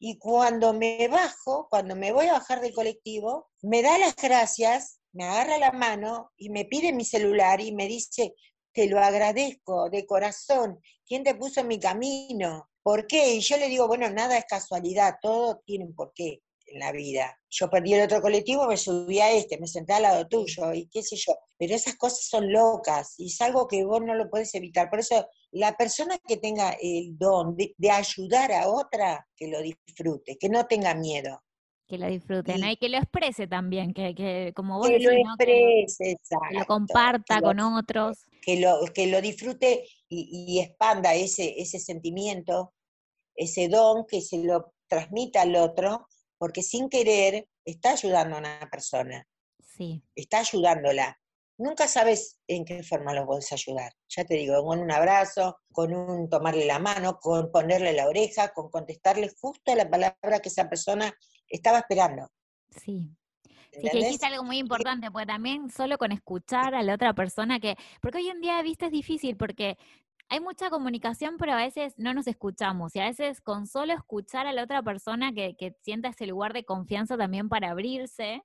y 0.00 0.18
cuando 0.18 0.72
me 0.72 1.06
bajo, 1.06 1.68
cuando 1.70 1.94
me 1.94 2.10
voy 2.10 2.26
a 2.26 2.32
bajar 2.32 2.60
del 2.60 2.74
colectivo, 2.74 3.48
me 3.62 3.80
da 3.80 3.96
las 3.96 4.16
gracias, 4.16 4.98
me 5.12 5.22
agarra 5.22 5.56
la 5.58 5.70
mano 5.70 6.32
y 6.36 6.50
me 6.50 6.64
pide 6.64 6.92
mi 6.92 7.04
celular 7.04 7.60
y 7.60 7.70
me 7.70 7.86
dice, 7.86 8.34
te 8.72 8.88
lo 8.88 8.98
agradezco 8.98 9.88
de 9.88 10.04
corazón, 10.04 10.80
¿quién 11.06 11.22
te 11.22 11.36
puso 11.36 11.60
en 11.60 11.68
mi 11.68 11.78
camino? 11.78 12.68
¿Por 12.84 13.06
qué? 13.06 13.34
Y 13.34 13.40
yo 13.40 13.56
le 13.56 13.68
digo, 13.68 13.88
bueno, 13.88 14.10
nada 14.10 14.36
es 14.36 14.44
casualidad, 14.44 15.14
todo 15.22 15.62
tiene 15.64 15.86
un 15.86 15.94
porqué 15.94 16.42
en 16.66 16.80
la 16.80 16.92
vida. 16.92 17.34
Yo 17.48 17.70
perdí 17.70 17.94
el 17.94 18.04
otro 18.04 18.20
colectivo, 18.20 18.66
me 18.66 18.76
subí 18.76 19.20
a 19.20 19.30
este, 19.30 19.58
me 19.58 19.66
senté 19.66 19.94
al 19.94 20.02
lado 20.02 20.28
tuyo 20.28 20.70
y 20.74 20.86
qué 20.88 21.02
sé 21.02 21.16
yo. 21.16 21.34
Pero 21.56 21.74
esas 21.74 21.96
cosas 21.96 22.26
son 22.26 22.52
locas 22.52 23.14
y 23.16 23.28
es 23.28 23.40
algo 23.40 23.66
que 23.66 23.84
vos 23.86 24.02
no 24.02 24.14
lo 24.14 24.28
puedes 24.28 24.54
evitar. 24.54 24.90
Por 24.90 25.00
eso, 25.00 25.26
la 25.52 25.74
persona 25.78 26.18
que 26.18 26.36
tenga 26.36 26.76
el 26.78 27.16
don 27.16 27.56
de, 27.56 27.90
ayudar 27.90 28.52
a 28.52 28.68
otra, 28.68 29.26
que 29.34 29.48
lo 29.48 29.62
disfrute, 29.62 30.36
que 30.36 30.50
no 30.50 30.66
tenga 30.66 30.94
miedo. 30.94 31.42
Que 31.94 31.98
lo 31.98 32.06
disfrute, 32.08 32.58
¿no? 32.58 32.70
Y 32.70 32.76
que 32.76 32.88
lo 32.88 32.98
exprese 32.98 33.46
también, 33.46 33.94
que, 33.94 34.14
que 34.14 34.52
como 34.54 34.78
vos 34.78 34.88
que 34.88 34.98
lo 34.98 35.10
exprese, 35.10 36.16
que, 36.28 36.58
lo 36.58 36.64
comparta 36.66 37.40
con 37.40 37.60
otros. 37.60 38.24
Que 38.42 38.60
lo, 38.60 38.80
que 38.92 39.06
lo 39.06 39.20
disfrute 39.20 39.86
y, 40.08 40.54
y 40.54 40.60
expanda 40.60 41.14
ese, 41.14 41.54
ese 41.60 41.78
sentimiento, 41.78 42.74
ese 43.34 43.68
don, 43.68 44.06
que 44.06 44.20
se 44.20 44.42
lo 44.42 44.74
transmita 44.88 45.42
al 45.42 45.56
otro 45.56 46.06
porque 46.38 46.62
sin 46.62 46.88
querer 46.88 47.48
está 47.64 47.92
ayudando 47.92 48.36
a 48.36 48.38
una 48.40 48.68
persona. 48.70 49.26
Sí. 49.76 50.02
Está 50.14 50.40
ayudándola. 50.40 51.18
Nunca 51.56 51.86
sabes 51.86 52.40
en 52.48 52.64
qué 52.64 52.82
forma 52.82 53.14
lo 53.14 53.26
puedes 53.26 53.52
ayudar. 53.52 53.92
Ya 54.08 54.24
te 54.24 54.34
digo, 54.34 54.64
con 54.64 54.80
un 54.80 54.90
abrazo, 54.90 55.58
con 55.72 55.94
un 55.94 56.28
tomarle 56.28 56.66
la 56.66 56.78
mano, 56.78 57.18
con 57.20 57.52
ponerle 57.52 57.92
la 57.92 58.08
oreja, 58.08 58.52
con 58.52 58.70
contestarle 58.70 59.30
justo 59.40 59.74
la 59.74 59.88
palabra 59.88 60.40
que 60.40 60.48
esa 60.48 60.68
persona 60.68 61.12
estaba 61.48 61.78
esperando. 61.78 62.28
Sí. 62.70 63.08
Sí, 63.72 63.88
que 63.90 63.98
dijiste 63.98 64.26
algo 64.26 64.44
muy 64.44 64.58
importante, 64.58 65.10
porque 65.10 65.26
también 65.26 65.68
solo 65.68 65.98
con 65.98 66.12
escuchar 66.12 66.76
a 66.76 66.82
la 66.84 66.94
otra 66.94 67.12
persona 67.12 67.58
que, 67.58 67.76
porque 68.00 68.18
hoy 68.18 68.28
en 68.28 68.40
día, 68.40 68.62
viste, 68.62 68.86
es 68.86 68.92
difícil 68.92 69.36
porque 69.36 69.76
hay 70.28 70.40
mucha 70.40 70.70
comunicación, 70.70 71.36
pero 71.38 71.52
a 71.52 71.56
veces 71.56 71.94
no 71.96 72.14
nos 72.14 72.26
escuchamos 72.26 72.94
y 72.96 73.00
a 73.00 73.06
veces 73.06 73.40
con 73.40 73.66
solo 73.66 73.92
escuchar 73.92 74.46
a 74.46 74.52
la 74.52 74.64
otra 74.64 74.82
persona 74.82 75.32
que, 75.32 75.76
sienta 75.82 76.08
ese 76.08 76.26
lugar 76.26 76.52
de 76.52 76.64
confianza 76.64 77.16
también 77.16 77.48
para 77.48 77.70
abrirse, 77.70 78.42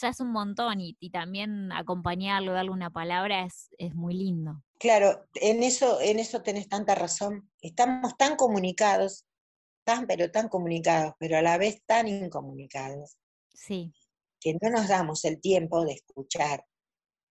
ya 0.00 0.08
es 0.08 0.20
un 0.20 0.32
montón 0.32 0.80
y, 0.80 0.94
también 1.10 1.72
acompañarlo, 1.72 2.52
darle 2.52 2.70
una 2.70 2.90
palabra 2.90 3.44
es, 3.44 3.68
es, 3.78 3.94
muy 3.94 4.14
lindo. 4.14 4.62
Claro, 4.78 5.26
en 5.34 5.62
eso, 5.62 6.00
en 6.00 6.18
eso 6.18 6.42
tenés 6.42 6.68
tanta 6.68 6.94
razón. 6.94 7.50
Estamos 7.60 8.16
tan 8.16 8.36
comunicados, 8.36 9.24
tan 9.84 10.06
pero 10.06 10.30
tan 10.30 10.48
comunicados, 10.48 11.14
pero 11.18 11.38
a 11.38 11.42
la 11.42 11.58
vez 11.58 11.82
tan 11.86 12.08
incomunicados. 12.08 13.16
Sí. 13.52 13.92
Que 14.40 14.54
no 14.60 14.70
nos 14.70 14.88
damos 14.88 15.24
el 15.24 15.40
tiempo 15.40 15.84
de 15.84 15.92
escuchar 15.92 16.64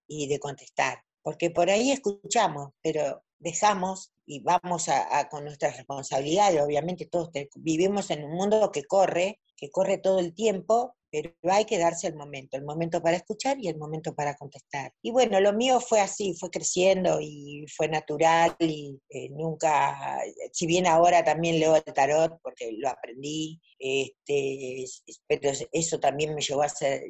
y 0.07 0.27
de 0.27 0.39
contestar, 0.39 1.03
porque 1.21 1.49
por 1.49 1.69
ahí 1.69 1.91
escuchamos, 1.91 2.71
pero 2.81 3.23
dejamos 3.39 4.11
y 4.25 4.41
vamos 4.41 4.87
a, 4.89 5.27
con 5.29 5.43
nuestras 5.43 5.77
responsabilidades, 5.77 6.61
obviamente 6.61 7.05
todos 7.05 7.29
vivimos 7.55 8.09
en 8.09 8.23
un 8.23 8.31
mundo 8.31 8.71
que 8.71 8.83
corre, 8.83 9.39
que 9.63 9.71
corre 9.71 9.97
todo 9.97 10.19
el 10.19 10.33
tiempo, 10.33 10.93
pero 11.09 11.31
hay 11.43 11.63
que 11.63 11.77
darse 11.77 12.07
el 12.07 12.15
momento, 12.15 12.57
el 12.57 12.65
momento 12.65 13.01
para 13.01 13.15
escuchar 13.15 13.57
y 13.61 13.69
el 13.69 13.77
momento 13.77 14.13
para 14.13 14.35
contestar. 14.35 14.91
Y 15.01 15.11
bueno, 15.11 15.39
lo 15.39 15.53
mío 15.53 15.79
fue 15.79 16.01
así, 16.01 16.33
fue 16.33 16.49
creciendo 16.49 17.19
y 17.21 17.65
fue 17.73 17.87
natural 17.87 18.57
y 18.59 18.99
eh, 19.09 19.29
nunca, 19.29 20.19
si 20.51 20.67
bien 20.67 20.85
ahora 20.85 21.23
también 21.23 21.61
leo 21.61 21.77
el 21.77 21.83
tarot 21.93 22.41
porque 22.43 22.73
lo 22.77 22.89
aprendí, 22.89 23.61
este, 23.79 24.83
pero 25.27 25.51
eso 25.71 25.97
también 25.97 26.35
me 26.35 26.41
llevó 26.41 26.63
a 26.63 26.69
ser, 26.69 27.03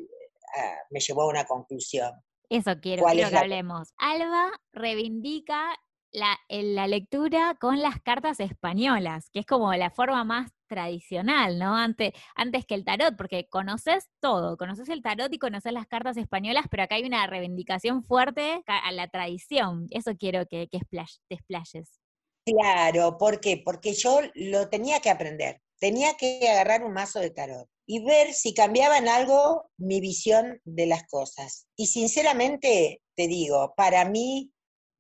me 0.91 0.99
llevó 0.99 1.23
a 1.23 1.29
una 1.29 1.45
conclusión. 1.45 2.11
Eso 2.49 2.79
quiero, 2.79 3.03
quiero 3.05 3.31
que 3.31 3.37
hablemos. 3.37 3.93
Alba 3.97 4.51
reivindica 4.73 5.75
la, 6.11 6.37
la, 6.49 6.85
lectura 6.85 7.57
con 7.59 7.81
las 7.81 7.99
cartas 7.99 8.39
españolas, 8.39 9.31
que 9.31 9.39
es 9.39 9.45
como 9.47 9.73
la 9.73 9.89
forma 9.89 10.23
más 10.23 10.51
tradicional, 10.73 11.59
¿no? 11.59 11.75
Antes, 11.75 12.13
antes 12.35 12.65
que 12.65 12.73
el 12.73 12.83
tarot, 12.83 13.15
porque 13.15 13.47
conoces 13.47 14.09
todo, 14.19 14.57
conoces 14.57 14.89
el 14.89 15.03
tarot 15.03 15.31
y 15.31 15.37
conoces 15.37 15.71
las 15.71 15.85
cartas 15.85 16.17
españolas, 16.17 16.65
pero 16.71 16.83
acá 16.83 16.95
hay 16.95 17.03
una 17.03 17.27
reivindicación 17.27 18.03
fuerte 18.03 18.63
a 18.65 18.91
la 18.91 19.07
tradición. 19.07 19.87
Eso 19.91 20.17
quiero 20.17 20.47
que, 20.47 20.67
que 20.67 20.79
te 20.89 21.35
explayes. 21.35 21.99
Claro, 22.45 23.17
¿por 23.17 23.39
qué? 23.39 23.61
Porque 23.63 23.93
yo 23.93 24.19
lo 24.33 24.67
tenía 24.69 24.99
que 24.99 25.09
aprender, 25.09 25.61
tenía 25.79 26.15
que 26.15 26.47
agarrar 26.49 26.83
un 26.83 26.93
mazo 26.93 27.19
de 27.19 27.29
tarot 27.29 27.69
y 27.85 28.03
ver 28.03 28.33
si 28.33 28.53
cambiaba 28.53 28.97
en 28.97 29.07
algo 29.07 29.69
mi 29.77 30.01
visión 30.01 30.59
de 30.63 30.87
las 30.87 31.03
cosas. 31.03 31.67
Y 31.77 31.87
sinceramente, 31.87 33.01
te 33.15 33.27
digo, 33.27 33.73
para 33.77 34.05
mí 34.05 34.52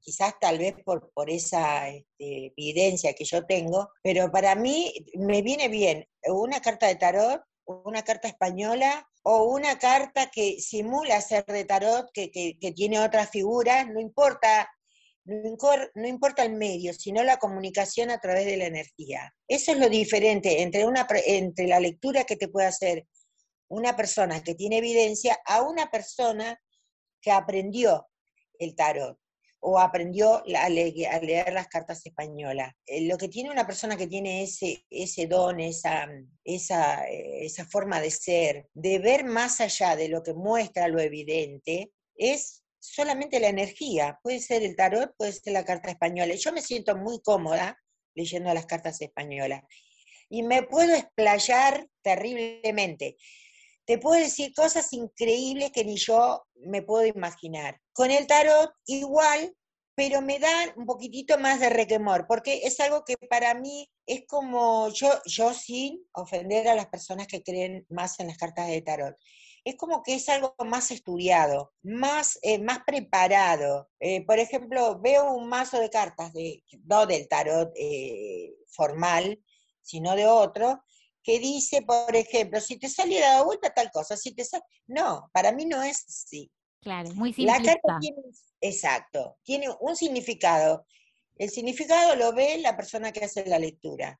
quizás 0.03 0.35
tal 0.39 0.59
vez 0.59 0.75
por, 0.83 1.11
por 1.13 1.29
esa 1.29 1.89
este, 1.89 2.53
evidencia 2.57 3.13
que 3.13 3.23
yo 3.23 3.45
tengo, 3.45 3.89
pero 4.03 4.29
para 4.29 4.53
mí 4.55 4.93
me 5.15 5.41
viene 5.41 5.69
bien 5.69 6.07
una 6.27 6.61
carta 6.61 6.87
de 6.87 6.95
tarot, 6.95 7.41
una 7.65 8.03
carta 8.03 8.27
española 8.27 9.07
o 9.23 9.45
una 9.45 9.79
carta 9.79 10.29
que 10.29 10.59
simula 10.59 11.21
ser 11.21 11.45
de 11.45 11.63
tarot, 11.63 12.11
que, 12.13 12.27
tiene 12.75 12.99
otras 12.99 13.29
figuras, 13.29 13.87
no 13.87 13.99
importa 14.01 14.69
no, 15.25 16.05
importa 16.05 16.43
el 16.43 16.51
medio, 16.51 16.93
sino 16.93 17.23
la 17.23 17.37
comunicación 17.37 18.11
a 18.11 18.19
través 18.19 18.45
de 18.45 18.57
la 18.57 18.65
energía. 18.65 19.33
Eso 19.47 19.71
es 19.71 19.77
lo 19.77 19.87
diferente 19.87 20.61
entre, 20.61 20.85
una, 20.85 21.07
entre 21.25 21.67
la 21.67 21.79
lectura 21.79 22.25
que 22.25 22.35
te 22.35 22.49
puede 22.49 22.67
hacer 22.67 23.07
una 23.69 23.95
persona 23.95 24.43
que 24.43 24.53
tiene 24.53 24.79
evidencia 24.79 25.39
a 25.45 25.61
una 25.61 25.89
persona 25.89 26.59
que 27.21 27.31
aprendió 27.31 28.05
el 28.59 28.75
tarot 28.75 29.17
o 29.65 29.79
aprendió 29.79 30.43
a, 30.57 30.69
leer 30.69 31.53
las 31.53 31.67
cartas 31.67 32.05
españolas. 32.05 32.73
Eh, 32.85 33.07
lo 33.07 33.17
que 33.17 33.29
tiene 33.29 33.49
una 33.49 33.65
persona 33.65 33.95
que 33.95 34.07
tiene 34.07 34.43
ese, 34.43 35.27
don, 35.27 35.61
esa, 35.61 36.05
eh, 37.07 37.45
esa 37.45 37.65
forma 37.65 38.01
de 38.01 38.11
ser, 38.11 38.67
de 38.73 38.99
ver 38.99 39.23
más 39.23 39.61
allá 39.61 39.95
de 39.95 40.09
lo 40.09 40.21
que 40.21 40.33
muestra 40.33 40.89
lo 40.89 40.99
evidente, 40.99 41.93
es 42.15 42.63
solamente 42.77 43.39
la 43.39 43.47
energía. 43.47 44.19
Puede 44.21 44.41
ser 44.41 44.63
el 44.63 44.75
tarot, 44.75 45.15
puede 45.17 45.31
ser 45.31 45.53
la 45.53 45.63
carta 45.63 45.91
española. 45.91 46.35
Yo 46.35 46.51
me 46.51 46.61
siento 46.61 46.97
muy 46.97 47.21
cómoda 47.21 47.77
leyendo 48.15 48.53
las 48.53 48.65
cartas 48.65 49.01
españolas 49.01 49.63
y 50.29 50.43
me 50.43 50.63
puedo 50.63 50.93
explayar 50.93 51.87
terriblemente. 52.01 53.15
Te 53.85 53.97
puedo 53.97 54.19
decir 54.19 54.53
cosas 54.53 54.91
increíbles 54.93 55.71
que 55.71 55.83
ni 55.83 55.97
yo 55.97 56.43
me 56.55 56.81
puedo 56.81 57.05
imaginar. 57.05 57.79
Con 57.91 58.11
el 58.11 58.27
tarot 58.27 58.71
igual, 58.85 59.55
pero 59.95 60.21
me 60.21 60.39
da 60.39 60.49
un 60.75 60.85
poquitito 60.85 61.37
más 61.37 61.59
de 61.59 61.69
requemor, 61.69 62.25
porque 62.27 62.61
es 62.63 62.79
algo 62.79 63.03
que 63.03 63.15
para 63.29 63.53
mí 63.53 63.89
es 64.05 64.25
como, 64.27 64.89
yo, 64.89 65.09
yo 65.25 65.53
sin 65.53 65.99
ofender 66.13 66.67
a 66.67 66.75
las 66.75 66.87
personas 66.87 67.27
que 67.27 67.43
creen 67.43 67.85
más 67.89 68.19
en 68.19 68.27
las 68.27 68.37
cartas 68.37 68.67
de 68.67 68.81
tarot, 68.81 69.15
es 69.65 69.75
como 69.75 70.03
que 70.03 70.15
es 70.15 70.27
algo 70.29 70.55
más 70.65 70.91
estudiado, 70.91 71.73
más, 71.83 72.37
eh, 72.41 72.59
más 72.59 72.79
preparado. 72.85 73.89
Eh, 73.99 74.25
por 74.25 74.39
ejemplo, 74.39 74.99
veo 74.99 75.31
un 75.33 75.47
mazo 75.47 75.79
de 75.79 75.89
cartas, 75.89 76.33
de, 76.33 76.63
no 76.85 77.05
del 77.05 77.27
tarot 77.27 77.71
eh, 77.75 78.53
formal, 78.67 79.39
sino 79.81 80.15
de 80.15 80.25
otro, 80.25 80.83
que 81.23 81.39
dice, 81.39 81.81
por 81.81 82.15
ejemplo, 82.15 82.59
si 82.59 82.77
te 82.77 82.89
sale 82.89 83.19
la 83.19 83.43
vuelta 83.43 83.73
tal 83.73 83.89
cosa, 83.91 84.17
si 84.17 84.33
te 84.33 84.43
sale... 84.43 84.63
No, 84.87 85.29
para 85.33 85.51
mí 85.51 85.65
no 85.65 85.81
es 85.81 86.05
así. 86.07 86.51
Claro, 86.81 87.09
muy 87.13 87.33
simplista. 87.33 87.61
La 87.61 87.65
carta 87.65 87.97
tiene, 88.01 88.21
exacto, 88.61 89.37
tiene 89.43 89.67
un 89.79 89.95
significado. 89.95 90.85
El 91.37 91.49
significado 91.49 92.15
lo 92.15 92.33
ve 92.33 92.57
la 92.57 92.75
persona 92.75 93.11
que 93.11 93.25
hace 93.25 93.45
la 93.45 93.57
lectura 93.57 94.19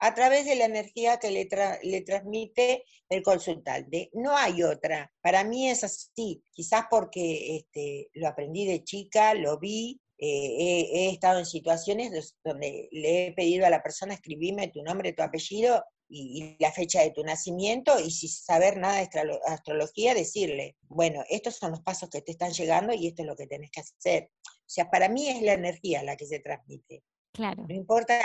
a 0.00 0.14
través 0.14 0.46
de 0.46 0.54
la 0.54 0.64
energía 0.64 1.18
que 1.18 1.30
le, 1.30 1.48
le 1.82 2.00
transmite 2.02 2.84
el 3.08 3.22
consultante. 3.22 4.10
No 4.12 4.36
hay 4.36 4.62
otra. 4.62 5.12
Para 5.20 5.44
mí 5.44 5.68
es 5.68 5.84
así, 5.84 6.42
quizás 6.52 6.84
porque 6.88 7.56
este, 7.56 8.08
lo 8.14 8.28
aprendí 8.28 8.64
de 8.64 8.84
chica, 8.84 9.34
lo 9.34 9.58
vi, 9.58 10.00
eh, 10.18 10.88
he, 10.92 11.10
estado 11.10 11.38
en 11.38 11.46
situaciones 11.46 12.36
donde 12.44 12.88
le 12.90 13.26
he 13.26 13.32
pedido 13.32 13.66
a 13.66 13.70
la 13.70 13.82
persona 13.82 14.14
escribirme 14.14 14.68
tu 14.68 14.82
nombre, 14.82 15.12
tu 15.12 15.22
apellido 15.22 15.84
y, 16.08 16.56
la 16.58 16.72
fecha 16.72 17.02
de 17.02 17.10
tu 17.10 17.22
nacimiento 17.22 17.98
y 18.00 18.10
sin 18.10 18.28
saber 18.28 18.76
nada 18.76 18.96
de 18.96 19.08
astrología, 19.46 20.14
decirle, 20.14 20.76
bueno, 20.88 21.22
estos 21.28 21.56
son 21.56 21.72
los 21.72 21.80
pasos 21.80 22.08
que 22.10 22.22
te 22.22 22.32
están 22.32 22.52
llegando 22.52 22.92
y 22.92 23.06
esto 23.06 23.22
es 23.22 23.28
lo 23.28 23.36
que 23.36 23.46
tenés 23.46 23.70
que 23.70 23.80
hacer. 23.80 24.30
O 24.44 24.70
sea, 24.70 24.90
para 24.90 25.08
mí 25.08 25.28
es 25.28 25.42
la 25.42 25.52
energía 25.52 26.02
la 26.02 26.16
que 26.16 26.26
se 26.26 26.40
transmite. 26.40 27.02
Claro. 27.32 27.66
No 27.68 27.74
importa 27.74 28.20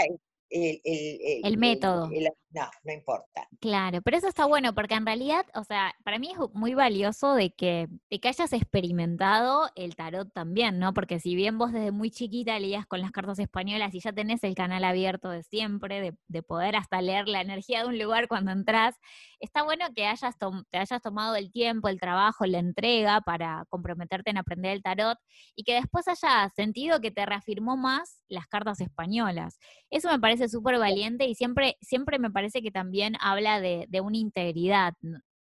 el, 0.49 1.57
método. 1.57 2.09
No, 2.53 2.69
no 2.83 2.93
importa. 2.93 3.47
Claro, 3.59 4.01
pero 4.01 4.17
eso 4.17 4.27
está 4.27 4.45
bueno 4.45 4.75
porque 4.75 4.93
en 4.93 5.05
realidad, 5.05 5.45
o 5.55 5.63
sea, 5.63 5.95
para 6.03 6.19
mí 6.19 6.31
es 6.31 6.37
muy 6.53 6.75
valioso 6.75 7.33
de 7.33 7.51
que, 7.51 7.87
de 8.11 8.19
que 8.19 8.27
hayas 8.27 8.53
experimentado 8.53 9.69
el 9.75 9.95
tarot 9.95 10.31
también, 10.33 10.77
¿no? 10.77 10.93
Porque 10.93 11.19
si 11.19 11.35
bien 11.35 11.57
vos 11.57 11.71
desde 11.71 11.91
muy 11.91 12.11
chiquita 12.11 12.59
leías 12.59 12.85
con 12.85 13.01
las 13.01 13.11
cartas 13.11 13.39
españolas 13.39 13.95
y 13.95 14.01
ya 14.01 14.13
tenés 14.13 14.43
el 14.43 14.53
canal 14.53 14.83
abierto 14.83 15.29
de 15.29 15.41
siempre, 15.41 15.99
de, 15.99 16.15
de 16.27 16.43
poder 16.43 16.75
hasta 16.75 17.01
leer 17.01 17.27
la 17.27 17.41
energía 17.41 17.81
de 17.81 17.87
un 17.87 17.97
lugar 17.97 18.27
cuando 18.27 18.51
entras, 18.51 18.95
está 19.39 19.63
bueno 19.63 19.85
que 19.95 20.05
hayas 20.05 20.37
te 20.69 20.77
hayas 20.77 21.01
tomado 21.01 21.35
el 21.35 21.51
tiempo, 21.51 21.87
el 21.87 21.99
trabajo, 21.99 22.45
la 22.45 22.59
entrega 22.59 23.21
para 23.21 23.65
comprometerte 23.69 24.29
en 24.29 24.37
aprender 24.37 24.73
el 24.73 24.83
tarot 24.83 25.17
y 25.55 25.63
que 25.63 25.73
después 25.73 26.07
hayas 26.07 26.53
sentido 26.53 27.01
que 27.01 27.11
te 27.11 27.25
reafirmó 27.25 27.77
más 27.77 28.23
las 28.27 28.47
cartas 28.47 28.79
españolas. 28.79 29.59
Eso 29.89 30.09
me 30.11 30.19
parece 30.19 30.49
súper 30.49 30.77
valiente 30.77 31.25
y 31.25 31.35
siempre, 31.35 31.77
siempre 31.81 32.19
me 32.19 32.29
parece 32.29 32.42
que 32.51 32.71
también 32.71 33.15
habla 33.19 33.61
de, 33.61 33.85
de 33.89 34.01
una 34.01 34.17
integridad, 34.17 34.93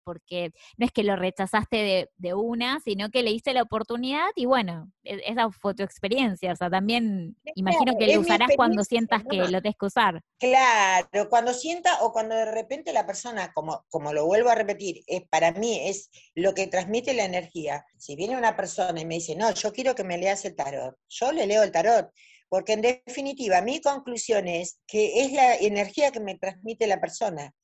porque 0.02 0.52
no 0.76 0.86
es 0.86 0.92
que 0.92 1.04
lo 1.04 1.16
rechazaste 1.16 2.08
de, 2.16 2.34
una, 2.34 2.80
sino 2.80 3.10
que 3.10 3.22
le 3.22 3.30
diste 3.30 3.54
la 3.54 3.62
oportunidad 3.62 4.28
y 4.34 4.46
bueno, 4.46 4.90
e, 5.04 5.20
esa 5.26 5.50
fue 5.50 5.74
tu 5.74 5.82
experiencia, 5.82 6.52
o 6.52 6.56
sea, 6.56 6.70
también 6.70 7.36
imagino 7.54 7.94
que 7.98 8.14
lo 8.14 8.20
usarás 8.20 8.50
cuando 8.56 8.84
sientas 8.84 9.22
que 9.28 9.36
lo 9.36 9.60
tienes 9.60 9.76
que 9.78 9.86
usar. 9.86 10.22
Claro, 10.38 11.28
cuando 11.28 11.52
sienta 11.52 12.02
o 12.02 12.12
cuando 12.12 12.34
de 12.34 12.50
repente 12.50 12.92
la 12.92 13.06
persona, 13.06 13.52
como, 13.52 13.84
como 13.88 14.12
lo 14.12 14.26
vuelvo 14.26 14.50
a 14.50 14.54
repetir, 14.54 15.02
es, 15.06 15.22
para 15.28 15.52
mí 15.52 15.88
es 15.88 16.10
lo 16.34 16.54
que 16.54 16.66
transmite 16.66 17.14
la 17.14 17.24
energía. 17.24 17.84
Si 17.96 18.16
viene 18.16 18.36
una 18.36 18.56
persona 18.56 19.00
y 19.00 19.04
me 19.04 19.16
dice, 19.16 19.36
no, 19.36 19.52
yo 19.52 19.72
quiero 19.72 19.94
que 19.94 20.04
me 20.04 20.18
leas 20.18 20.44
el 20.44 20.56
tarot, 20.56 20.96
yo 21.08 21.32
le 21.32 21.46
leo 21.46 21.62
el 21.62 21.72
tarot, 21.72 22.10
porque 22.52 22.74
en 22.74 22.82
definitiva 22.82 23.62
mi 23.62 23.80
conclusión 23.80 24.46
es 24.46 24.78
que 24.86 25.22
es 25.22 25.32
la 25.32 25.56
energía 25.56 26.10
que 26.10 26.20
me 26.20 26.36
transmite 26.36 26.86
la 26.86 27.00
persona. 27.00 27.54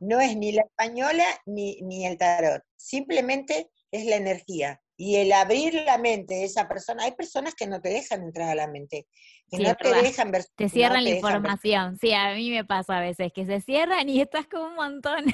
No 0.00 0.20
es 0.20 0.36
ni 0.36 0.50
la 0.50 0.62
española 0.62 1.24
ni, 1.46 1.80
ni 1.82 2.04
el 2.04 2.18
tarot, 2.18 2.60
simplemente 2.74 3.70
es 3.92 4.06
la 4.06 4.16
energía. 4.16 4.82
Y 4.96 5.16
el 5.16 5.32
abrir 5.32 5.74
la 5.86 5.98
mente 5.98 6.34
de 6.34 6.44
esa 6.44 6.68
persona, 6.68 7.04
hay 7.04 7.12
personas 7.12 7.54
que 7.54 7.66
no 7.66 7.80
te 7.80 7.88
dejan 7.88 8.22
entrar 8.22 8.50
a 8.50 8.54
la 8.54 8.68
mente, 8.68 9.06
que 9.50 9.58
no 9.58 9.74
te 9.74 9.92
dejan 9.92 10.30
ver. 10.30 10.44
Te 10.56 10.68
cierran 10.68 11.04
la 11.04 11.10
información, 11.10 11.96
sí, 11.98 12.12
a 12.12 12.34
mí 12.34 12.50
me 12.50 12.64
pasa 12.64 12.98
a 12.98 13.00
veces, 13.00 13.32
que 13.32 13.44
se 13.46 13.60
cierran 13.60 14.08
y 14.08 14.20
estás 14.20 14.46
como 14.46 14.66
un 14.66 14.74
montón. 14.74 15.24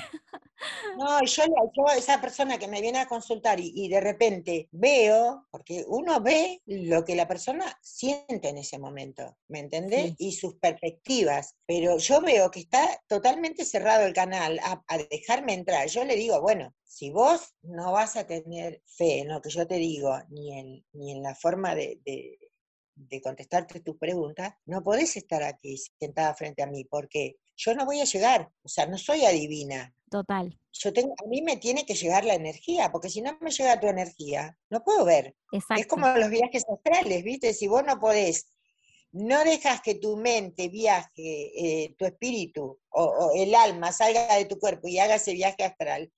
No, 0.99 1.25
yo, 1.25 1.43
yo 1.47 1.95
esa 1.97 2.21
persona 2.21 2.59
que 2.59 2.69
me 2.69 2.81
viene 2.81 2.99
a 2.99 3.09
consultar 3.09 3.59
y, 3.61 3.89
de 3.89 4.01
repente 4.01 4.69
veo, 4.73 5.47
porque 5.51 5.85
uno 5.89 6.21
ve 6.21 6.61
lo 6.67 7.05
que 7.05 7.15
la 7.15 7.27
persona 7.27 7.65
siente 7.81 8.49
en 8.49 8.59
ese 8.59 8.79
momento, 8.79 9.39
¿me 9.49 9.61
entendés? 9.61 10.15
Y 10.19 10.33
sus 10.33 10.57
perspectivas, 10.57 11.57
pero 11.67 11.99
yo 11.99 12.21
veo 12.21 12.51
que 12.51 12.61
está 12.61 13.01
totalmente 13.07 13.65
cerrado 13.65 14.07
el 14.07 14.13
canal 14.13 14.61
a, 14.63 14.83
dejarme 15.11 15.55
entrar. 15.55 15.89
Yo 15.89 16.05
le 16.05 16.17
digo, 16.17 16.41
bueno, 16.41 16.75
si 16.91 17.11
vos 17.11 17.55
no 17.63 17.93
vas 17.93 18.17
a 18.17 18.27
tener 18.27 18.83
fe 18.85 19.21
en 19.21 19.29
lo 19.29 19.41
que 19.41 19.49
yo 19.49 19.65
te 19.65 19.77
digo, 19.77 20.19
ni 20.29 20.59
en, 20.59 20.85
ni 20.93 21.13
en 21.13 21.23
la 21.23 21.37
forma 21.37 21.77
de, 21.77 22.01
de 22.05 23.21
contestarte 23.23 23.79
tus 23.81 23.97
preguntas, 23.97 24.55
no 24.67 24.83
podés 24.83 25.17
estar 25.17 25.41
aquí 25.45 25.77
sentada 26.01 26.35
frente 26.35 26.65
a 26.65 26.67
mí, 26.67 26.85
porque 26.85 27.37
yo 27.57 27.75
no 27.77 27.87
voy 27.87 28.01
a 28.01 28.05
llegar, 28.05 28.51
o 28.65 28.69
sea, 28.69 28.87
no 28.87 28.99
soy 28.99 29.25
adivina. 29.25 29.95
Total. 30.11 30.59
Yo 30.73 30.93
tengo, 30.93 31.15
a 31.25 31.29
mí 31.29 31.43
me 31.43 31.59
tiene 31.59 31.87
que 31.87 31.95
llegar 31.95 32.25
la 32.25 32.35
energía, 32.35 32.91
porque 32.91 33.09
si 33.09 33.23
no 33.23 33.39
me 33.41 33.53
llega 33.53 33.79
tu 33.79 33.87
energía, 33.87 34.59
no 34.69 34.83
puedo 34.83 35.05
ver. 35.05 35.37
Es 35.77 35.87
como 35.87 36.09
los 36.09 36.29
viajes 36.29 36.65
astrales, 36.69 37.23
¿viste? 37.23 37.55
Si 37.55 37.69
vos 37.69 37.85
no 37.87 38.01
podés, 38.01 38.49
no 39.13 39.45
dejas 39.45 39.81
que 39.81 39.95
tu 39.95 40.17
mente 40.17 40.69
viaje, 40.69 41.13
eh, 41.85 41.95
tu 41.97 42.05
espíritu 42.05 42.81
o, 42.91 43.31
el 43.37 43.55
alma 43.55 43.93
salga 43.93 44.35
de 44.35 44.47
tu 44.47 44.59
cuerpo 44.59 44.89
y 44.89 44.99
haga 44.99 45.15
ese 45.15 45.35
viaje 45.35 45.63
astral, 45.63 46.13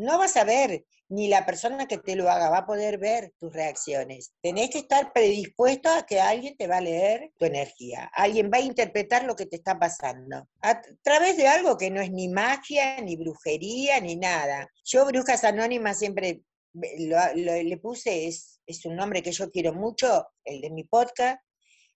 no 0.00 0.18
vas 0.18 0.36
a 0.36 0.44
ver, 0.44 0.84
ni 1.08 1.28
la 1.28 1.44
persona 1.44 1.86
que 1.86 1.98
te 1.98 2.16
lo 2.16 2.30
haga 2.30 2.50
va 2.50 2.58
a 2.58 2.66
poder 2.66 2.98
ver 2.98 3.32
tus 3.38 3.52
reacciones. 3.52 4.32
Tenés 4.40 4.70
que 4.70 4.78
estar 4.78 5.12
predispuesto 5.12 5.90
a 5.90 6.06
que 6.06 6.20
alguien 6.20 6.56
te 6.56 6.66
va 6.66 6.78
a 6.78 6.80
leer 6.80 7.32
tu 7.36 7.44
energía, 7.44 8.10
alguien 8.14 8.50
va 8.52 8.58
a 8.58 8.62
interpretar 8.62 9.24
lo 9.24 9.36
que 9.36 9.46
te 9.46 9.56
está 9.56 9.78
pasando, 9.78 10.48
a 10.62 10.80
través 11.02 11.36
de 11.36 11.48
algo 11.48 11.76
que 11.76 11.90
no 11.90 12.00
es 12.00 12.10
ni 12.10 12.28
magia, 12.28 13.00
ni 13.00 13.16
brujería, 13.16 14.00
ni 14.00 14.16
nada. 14.16 14.68
Yo, 14.84 15.04
Brujas 15.04 15.44
Anónimas, 15.44 15.98
siempre 15.98 16.42
le 16.72 17.76
puse, 17.78 18.28
es, 18.28 18.60
es 18.66 18.84
un 18.86 18.96
nombre 18.96 19.22
que 19.22 19.32
yo 19.32 19.50
quiero 19.50 19.72
mucho, 19.72 20.28
el 20.44 20.60
de 20.60 20.70
mi 20.70 20.84
podcast, 20.84 21.42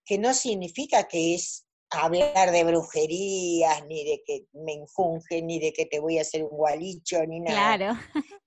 que 0.04 0.18
no 0.18 0.34
significa 0.34 1.04
que 1.04 1.34
es 1.34 1.63
hablar 1.94 2.50
de 2.50 2.64
brujerías, 2.64 3.87
ni 3.87 4.04
de 4.04 4.22
que 4.26 4.46
me 4.52 4.72
enjunge, 4.74 5.42
ni 5.42 5.59
de 5.59 5.72
que 5.72 5.87
te 5.87 6.00
voy 6.00 6.18
a 6.18 6.22
hacer 6.22 6.42
un 6.42 6.57
gualicho, 6.57 7.24
ni 7.26 7.40
nada. 7.40 7.76
Claro. 7.76 8.00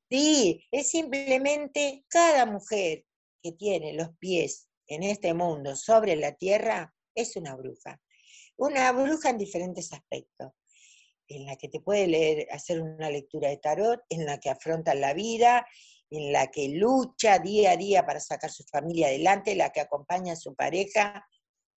Sí, 0.09 0.65
es 0.71 0.89
simplemente 0.89 2.05
cada 2.07 2.45
mujer 2.45 3.03
que 3.41 3.51
tiene 3.51 3.93
los 3.93 4.09
pies 4.19 4.67
en 4.87 5.03
este 5.03 5.33
mundo 5.33 5.75
sobre 5.75 6.15
la 6.15 6.33
tierra 6.33 6.93
es 7.13 7.35
una 7.35 7.55
bruja. 7.55 7.99
Una 8.57 8.91
bruja 8.91 9.29
en 9.29 9.37
diferentes 9.37 9.91
aspectos, 9.93 10.53
en 11.27 11.45
la 11.45 11.57
que 11.57 11.67
te 11.67 11.81
puede 11.81 12.07
leer, 12.07 12.47
hacer 12.51 12.81
una 12.81 13.09
lectura 13.09 13.49
de 13.49 13.57
tarot, 13.57 14.01
en 14.09 14.25
la 14.25 14.39
que 14.39 14.49
afronta 14.49 14.95
la 14.95 15.13
vida, 15.13 15.67
en 16.09 16.31
la 16.31 16.47
que 16.47 16.69
lucha 16.69 17.39
día 17.39 17.71
a 17.71 17.77
día 17.77 18.05
para 18.05 18.19
sacar 18.19 18.49
su 18.49 18.63
familia 18.63 19.07
adelante, 19.07 19.55
la 19.55 19.71
que 19.71 19.81
acompaña 19.81 20.33
a 20.33 20.37
su 20.37 20.55
pareja, 20.55 21.27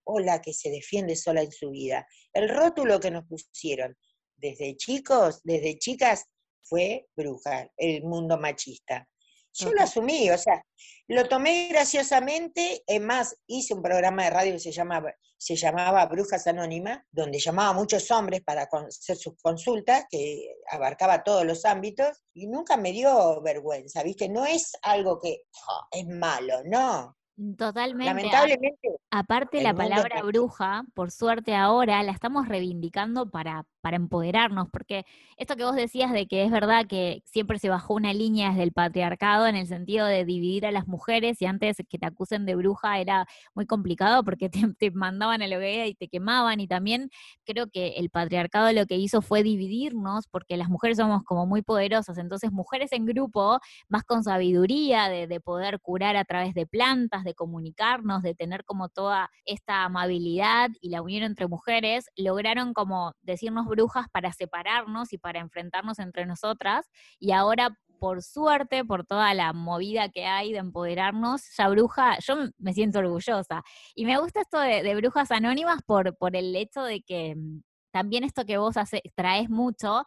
o 0.05 0.19
la 0.21 0.41
que 0.41 0.53
se 0.53 0.71
defiende 0.71 1.17
sola 1.17 1.43
en 1.43 1.53
su 1.53 1.71
vida. 1.71 2.07
El 2.33 2.49
rótulo 2.49 3.01
que 3.01 3.11
nos 3.11 3.25
pusieron 3.25 3.97
desde 4.37 4.77
chicos, 4.77 5.41
desde 5.45 5.79
chicas, 5.79 6.25
fue 6.63 7.07
bruja, 7.17 7.69
el 7.77 8.05
mundo 8.05 8.39
machista. 8.39 9.07
Yo 9.53 9.73
lo 9.73 9.83
asumí, 9.83 10.31
o 10.31 10.39
sea, 10.39 10.65
lo 11.09 11.27
tomé 11.29 11.69
graciosamente, 11.69 12.85
es 12.87 13.01
más, 13.01 13.37
hice 13.49 13.75
un 13.75 13.83
programa 13.83 14.25
de 14.25 14.31
radio 14.31 14.53
que 14.53 14.61
se 14.61 14.71
llamaba, 14.71 15.13
se 15.37 15.57
llamaba 15.57 16.07
Brujas 16.07 16.47
Anónimas, 16.47 17.01
donde 17.11 17.41
llamaba 17.41 17.71
a 17.71 17.73
muchos 17.73 18.09
hombres 18.13 18.43
para 18.43 18.69
hacer 18.71 19.17
sus 19.17 19.35
consultas, 19.43 20.05
que 20.09 20.55
abarcaba 20.71 21.25
todos 21.25 21.45
los 21.45 21.65
ámbitos, 21.65 22.23
y 22.33 22.47
nunca 22.47 22.77
me 22.77 22.93
dio 22.93 23.43
vergüenza, 23.43 24.05
¿viste? 24.05 24.29
No 24.29 24.47
es 24.47 24.73
algo 24.83 25.19
que 25.19 25.43
oh, 25.69 25.87
es 25.91 26.07
malo, 26.07 26.63
no. 26.65 27.17
Totalmente. 27.57 28.05
Lamentablemente. 28.05 28.89
Aparte 29.11 29.63
la 29.63 29.75
palabra 29.75 30.23
bruja, 30.23 30.85
por 30.95 31.11
suerte 31.11 31.55
ahora, 31.55 32.03
la 32.03 32.13
estamos 32.13 32.49
reivindicando 32.49 33.31
para 33.31 33.65
para 33.81 33.97
empoderarnos, 33.97 34.69
porque 34.71 35.05
esto 35.37 35.57
que 35.57 35.65
vos 35.65 35.75
decías 35.75 36.13
de 36.13 36.27
que 36.27 36.45
es 36.45 36.51
verdad 36.51 36.87
que 36.87 37.23
siempre 37.25 37.59
se 37.59 37.69
bajó 37.69 37.95
una 37.95 38.13
línea 38.13 38.51
desde 38.51 38.63
el 38.65 38.73
patriarcado 38.73 39.47
en 39.47 39.57
el 39.57 39.67
sentido 39.67 40.07
de 40.07 40.25
dividir 40.25 40.67
a 40.67 40.71
las 40.71 40.87
mujeres 40.87 41.41
y 41.41 41.47
antes 41.47 41.79
que 41.89 41.99
te 41.99 42.07
acusen 42.07 42.47
de 42.47 42.55
bruja 42.57 42.99
era 43.01 43.27
muy 43.55 43.67
complicado 43.67 44.23
porque 44.25 44.49
te, 44.79 44.91
mandaban 44.91 45.43
a 45.43 45.47
la 45.47 45.57
hoguera 45.57 45.87
y 45.87 45.95
te 45.95 46.09
quemaban 46.09 46.61
y 46.61 46.69
también 46.69 47.11
creo 47.45 47.69
que 47.69 47.95
el 47.97 48.11
patriarcado 48.11 48.73
lo 48.73 48.87
que 48.87 48.97
hizo 48.97 49.23
fue 49.23 49.43
dividirnos 49.43 50.27
porque 50.29 50.57
las 50.57 50.69
mujeres 50.69 50.99
somos 50.99 51.23
como 51.25 51.47
muy 51.47 51.63
poderosas, 51.63 52.19
entonces 52.19 52.53
mujeres 52.53 52.93
en 52.93 53.07
grupo, 53.07 53.61
más 53.89 54.05
con 54.05 54.23
sabiduría 54.25 55.09
de, 55.09 55.27
de 55.27 55.41
poder 55.41 55.81
curar 55.81 56.17
a 56.17 56.25
través 56.25 56.55
de 56.55 56.67
plantas, 56.67 57.25
de 57.25 57.35
comunicarnos, 57.35 58.23
de 58.23 58.35
tener 58.35 58.65
como 58.65 58.89
toda 58.89 59.31
esta 59.45 59.85
amabilidad 59.85 60.71
y 60.81 60.91
la 60.91 61.03
unión 61.03 61.23
entre 61.23 61.47
mujeres, 61.47 62.07
lograron 62.17 62.75
como 62.75 63.13
decirnos 63.23 63.67
brujas 63.71 64.07
para 64.13 64.33
separarnos 64.33 65.13
y 65.13 65.19
para 65.19 65.41
enfrentarnos 65.41 65.99
entre 65.99 66.27
nosotras. 66.27 66.91
Y 67.19 67.33
ahora, 67.33 67.77
por 67.99 68.23
suerte, 68.23 68.85
por 68.85 69.07
toda 69.07 69.33
la 69.35 69.53
movida 69.53 70.11
que 70.11 70.27
hay 70.27 70.53
de 70.53 70.59
empoderarnos, 70.59 71.43
ya 71.57 71.69
bruja, 71.69 72.19
yo 72.19 72.35
me 72.59 72.75
siento 72.75 72.99
orgullosa. 72.99 73.63
Y 73.95 74.05
me 74.05 74.19
gusta 74.19 74.43
esto 74.43 74.59
de, 74.61 74.95
brujas 74.97 75.31
anónimas 75.31 75.81
por, 75.87 76.17
por 76.17 76.37
el 76.37 76.55
hecho 76.55 76.83
de 76.83 77.03
que 77.03 77.35
mm, 77.37 77.63
también 77.93 78.25
esto 78.25 78.45
que 78.45 78.59
vos 78.59 78.77
hace, 78.77 79.03
traes 79.15 79.49
mucho, 79.49 80.05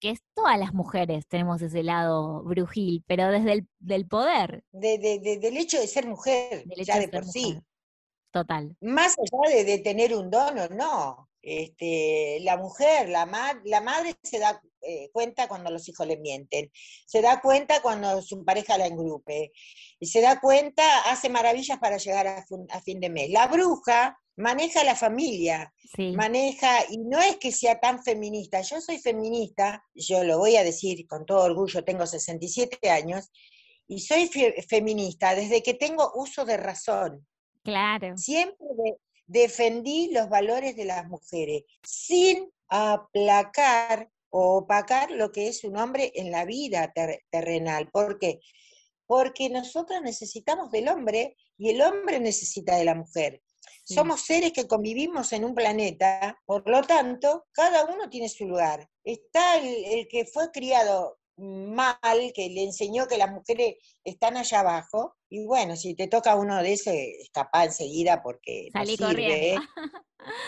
que 0.00 0.10
es 0.10 0.20
todas 0.34 0.58
las 0.58 0.74
mujeres 0.74 1.26
tenemos 1.26 1.62
ese 1.62 1.82
lado 1.82 2.42
brujil, 2.42 3.02
pero 3.06 3.28
desde 3.28 3.52
el 3.52 3.68
del 3.78 4.06
poder. 4.06 4.64
De, 4.72 4.98
del 4.98 5.56
hecho 5.56 5.80
de 5.80 5.86
ser 5.86 6.06
mujer, 6.06 6.64
ya 6.84 6.98
de, 6.98 7.08
por 7.08 7.24
sí. 7.24 7.58
Total. 8.30 8.76
Más 8.80 9.14
allá 9.18 9.64
de, 9.64 9.78
tener 9.78 10.14
un 10.14 10.30
don 10.30 10.58
o 10.58 10.68
no. 10.68 11.28
Este, 11.48 12.40
la 12.40 12.56
mujer, 12.56 13.08
la, 13.08 13.24
la 13.64 13.80
madre 13.80 14.16
se 14.20 14.40
da 14.40 14.60
eh, 14.82 15.10
cuenta 15.12 15.46
cuando 15.46 15.70
los 15.70 15.88
hijos 15.88 16.04
le 16.04 16.16
mienten, 16.16 16.72
se 17.06 17.22
da 17.22 17.40
cuenta 17.40 17.80
cuando 17.82 18.20
su 18.20 18.44
pareja 18.44 18.76
la 18.76 18.88
engrupe, 18.88 19.52
y 20.00 20.06
se 20.06 20.20
da 20.20 20.40
cuenta, 20.40 20.82
hace 21.08 21.28
maravillas 21.28 21.78
para 21.78 21.98
llegar 21.98 22.26
a, 22.26 22.80
fin 22.80 22.98
de 22.98 23.10
mes. 23.10 23.30
La 23.30 23.46
bruja 23.46 24.18
maneja 24.34 24.82
la 24.82 24.96
familia, 24.96 25.72
maneja, 26.14 26.84
y 26.90 26.98
no 26.98 27.20
es 27.20 27.36
que 27.36 27.52
sea 27.52 27.78
tan 27.78 28.02
feminista, 28.02 28.60
yo 28.62 28.80
soy 28.80 28.98
feminista, 28.98 29.84
yo 29.94 30.24
lo 30.24 30.38
voy 30.38 30.56
a 30.56 30.64
decir 30.64 31.06
con 31.06 31.24
todo 31.26 31.44
orgullo, 31.44 31.84
tengo 31.84 32.08
67 32.08 32.90
años, 32.90 33.30
y 33.86 34.00
soy 34.00 34.28
feminista 34.68 35.36
desde 35.36 35.62
que 35.62 35.74
tengo 35.74 36.10
uso 36.16 36.44
de 36.44 36.56
razón. 36.56 37.24
Claro. 37.62 38.16
Siempre 38.16 38.66
defendí 39.26 40.10
los 40.12 40.28
valores 40.28 40.76
de 40.76 40.84
las 40.84 41.06
mujeres 41.08 41.64
sin 41.82 42.50
aplacar 42.68 44.10
o 44.30 44.58
opacar 44.58 45.10
lo 45.10 45.32
que 45.32 45.48
es 45.48 45.64
un 45.64 45.76
hombre 45.76 46.12
en 46.14 46.30
la 46.30 46.44
vida 46.44 46.92
terrenal. 47.30 47.90
¿Por 47.90 48.18
qué? 48.18 48.40
Porque 49.06 49.48
nosotros 49.48 50.02
necesitamos 50.02 50.70
del 50.70 50.88
hombre 50.88 51.36
y 51.56 51.70
el 51.70 51.80
hombre 51.80 52.20
necesita 52.20 52.76
de 52.76 52.84
la 52.84 52.94
mujer. 52.94 53.42
Somos 53.84 54.22
seres 54.22 54.52
que 54.52 54.66
convivimos 54.66 55.32
en 55.32 55.44
un 55.44 55.54
planeta, 55.54 56.40
por 56.44 56.68
lo 56.68 56.82
tanto, 56.82 57.46
cada 57.52 57.84
uno 57.84 58.10
tiene 58.10 58.28
su 58.28 58.44
lugar. 58.44 58.88
Está 59.04 59.58
el, 59.58 60.08
que 60.08 60.26
fue 60.26 60.50
criado 60.50 61.18
mal, 61.36 62.32
que 62.34 62.48
le 62.48 62.64
enseñó 62.64 63.06
que 63.06 63.18
las 63.18 63.30
mujeres 63.30 63.76
están 64.04 64.36
allá 64.36 64.60
abajo, 64.60 65.16
y 65.28 65.44
bueno, 65.44 65.76
si 65.76 65.94
te 65.94 66.08
toca 66.08 66.36
uno 66.36 66.62
de 66.62 66.72
ese, 66.72 67.20
escapa 67.20 67.64
enseguida 67.64 68.22
porque 68.22 68.68
salí 68.72 68.96
corriendo. 68.96 69.62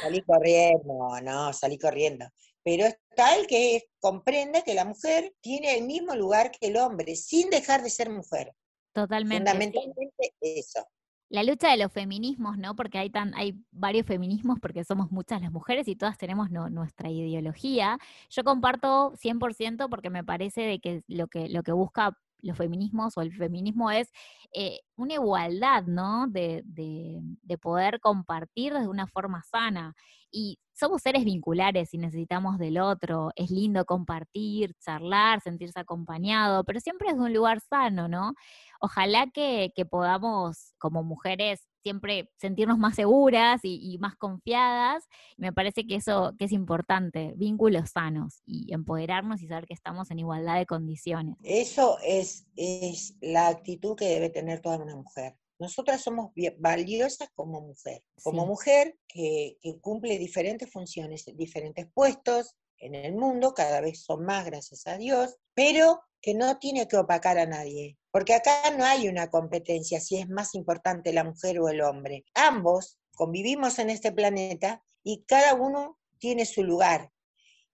salí 0.03 0.23
corriendo, 0.23 1.21
no, 1.23 1.53
salí 1.53 1.79
corriendo. 1.79 2.27
Pero 2.63 2.87
está 2.87 3.37
el 3.37 3.47
que 3.47 3.85
comprende 4.01 4.63
que 4.65 4.75
la 4.75 4.85
mujer 4.85 5.35
tiene 5.41 5.79
el 5.79 5.85
mismo 5.85 6.15
lugar 6.15 6.51
que 6.51 6.69
el 6.69 6.77
hombre, 6.77 7.17
sin 7.17 7.51
dejar 7.51 7.83
de 7.83 7.91
ser 7.91 8.11
mujer. 8.11 8.55
Totalmente. 8.93 9.37
Fundamentalmente 9.37 10.35
eso 10.41 10.87
la 11.31 11.43
lucha 11.43 11.71
de 11.71 11.77
los 11.77 11.93
feminismos, 11.93 12.57
¿no? 12.59 12.75
Porque 12.75 12.99
hay, 12.99 13.11
tan, 13.11 13.35
hay 13.35 13.55
varios 13.71 14.07
feminismos 14.07 14.59
porque 14.61 14.85
somos 14.85 15.11
muchas 15.13 15.43
las 15.43 15.53
mujeres 15.53 15.89
y 15.89 15.97
todas 15.97 16.17
tenemos 16.19 16.51
nuestra 16.51 17.11
ideología. 17.11 17.99
Yo 18.31 18.45
comparto 18.45 19.13
100% 19.17 19.89
porque 19.91 20.11
me 20.11 20.25
parece 20.25 20.63
de 20.63 20.81
que 20.81 21.03
lo 21.07 21.29
que, 21.29 21.49
lo 21.49 21.63
que 21.63 21.73
busca 21.73 22.17
los 22.41 22.57
feminismos 22.57 23.17
o 23.17 23.23
el 23.23 23.33
feminismo 23.33 23.91
es 23.91 24.11
eh, 24.53 24.81
una 24.97 25.15
igualdad, 25.15 25.85
¿no? 25.85 26.27
De, 26.29 26.63
de, 26.65 27.21
de, 27.43 27.59
poder 27.59 28.01
compartir 28.01 28.73
de 28.75 28.89
una 28.89 29.07
forma 29.07 29.43
sana. 29.43 29.95
Y 30.31 30.59
somos 30.75 31.03
seres 31.03 31.25
vinculares 31.25 31.95
y 31.95 31.99
necesitamos 31.99 32.59
del 32.59 32.79
otro. 32.79 33.31
Es 33.37 33.51
lindo 33.51 33.85
compartir, 33.85 34.75
charlar, 34.81 35.41
sentirse 35.41 35.81
acompañado, 35.81 36.65
pero 36.65 36.81
siempre 36.81 37.09
es 37.09 37.17
de 37.17 37.23
un 37.23 37.35
lugar 37.35 37.61
sano, 37.61 38.09
¿no? 38.09 38.35
ojalá 38.81 39.27
que, 39.33 39.73
podamos 39.91 40.75
como 40.79 41.03
mujeres 41.03 41.68
siempre 41.83 42.31
sentirnos 42.37 42.79
más 42.79 42.97
seguras 42.97 43.61
y, 43.63 43.99
más 43.99 44.17
confiadas. 44.17 45.05
Me 45.37 45.53
parece 45.53 45.87
que 45.87 45.97
eso 45.97 46.35
que 46.39 46.45
es 46.47 46.53
importante, 46.53 47.33
vínculos 47.37 47.91
sanos 47.91 48.43
y 48.47 48.73
empoderarnos 48.73 49.43
y 49.43 49.49
saber 49.49 49.67
que 49.67 49.75
estamos 49.75 50.11
en 50.11 50.21
igualdad 50.21 50.59
de 50.59 50.67
condiciones. 50.67 51.37
Eso 51.43 51.99
es, 52.05 52.47
es 52.57 53.15
la 53.21 53.49
actitud 53.49 53.97
que 53.97 54.07
debe 54.07 54.31
tener 54.31 54.61
toda 54.61 54.79
una 54.79 54.97
mujer. 54.97 55.37
Nosotras 55.59 56.03
somos 56.03 56.31
valiosas 56.59 57.31
como 57.35 57.61
mujer, 57.61 58.05
como 58.23 58.47
mujer 58.47 58.97
que, 59.09 59.57
que 59.61 59.79
cumple 59.81 60.17
diferentes 60.17 60.71
funciones, 60.71 61.25
diferentes 61.37 61.89
puestos 61.93 62.55
en 62.81 62.95
el 62.95 63.15
mundo, 63.15 63.55
cada 63.55 63.81
vez 63.81 64.05
son 64.05 64.25
más, 64.25 64.45
gracias 64.47 64.87
a 64.87 64.97
Dios, 64.97 65.37
pero 65.55 66.01
que 66.21 66.35
no 66.35 66.59
tiene 66.59 66.87
que 66.87 66.97
opacar 66.97 67.39
a 67.39 67.47
nadie, 67.47 67.98
porque 68.11 68.35
acá 68.35 68.71
no 68.77 68.85
hay 68.85 69.09
una 69.09 69.31
competencia 69.31 70.01
si 70.01 70.19
es 70.19 70.29
más 70.29 70.55
importante 70.55 71.13
la 71.13 71.25
mujer 71.25 71.61
o 71.61 71.69
el 71.69 71.81
hombre. 71.83 72.25
Ambos 72.35 72.99
convivimos 73.15 73.79
en 73.79 73.91
este 73.91 74.13
planeta 74.13 74.83
y 75.03 75.25
cada 75.25 75.55
uno 75.55 75.99
tiene 76.19 76.47
su 76.47 76.65
lugar. 76.65 77.11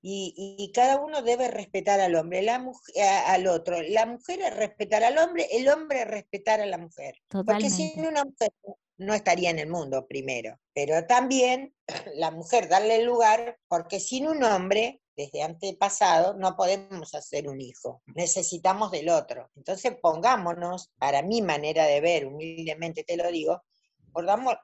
Y, 0.07 0.71
cada 0.75 1.01
uno 1.01 1.23
debe 1.23 1.49
respetar 1.49 1.99
al 1.99 2.15
hombre, 2.15 2.43
la 2.43 2.59
mujer, 2.59 2.95
al 3.27 3.47
otro. 3.47 3.81
La 3.81 4.05
mujer 4.05 4.39
es 4.43 4.55
respetar 4.55 5.03
al 5.03 5.17
hombre, 5.17 5.49
el 5.51 5.67
hombre 5.67 6.03
es 6.03 6.07
respetar 6.07 6.61
a 6.61 6.67
la 6.67 6.77
mujer. 6.77 7.23
Porque 7.31 7.71
sin 7.71 8.05
una 8.05 8.23
mujer 8.23 8.53
no 8.99 9.15
estaría 9.15 9.49
en 9.49 9.59
el 9.59 9.71
mundo 9.71 10.07
primero. 10.07 10.61
Pero 10.75 11.07
también 11.07 11.75
la 12.17 12.31
mujer 12.31 12.69
darle 12.69 12.97
el 12.97 13.07
lugar, 13.07 13.59
porque 13.67 13.99
sin 13.99 14.29
un 14.29 14.45
hombre 14.45 15.01
desde 15.17 15.43
antepasado, 15.43 16.35
no 16.35 16.57
podemos 16.57 17.15
hacer 17.15 17.49
un 17.49 17.61
hijo, 17.61 18.03
necesitamos 18.07 18.91
del 18.91 19.09
otro. 19.09 19.51
Entonces 19.57 19.97
pongámonos, 20.01 20.91
para 20.99 21.23
mi 21.23 21.43
manera 21.43 21.87
de 21.87 22.01
ver, 22.01 22.27
humildemente 22.27 23.05
te 23.05 23.17
lo 23.17 23.31
digo, 23.31 23.63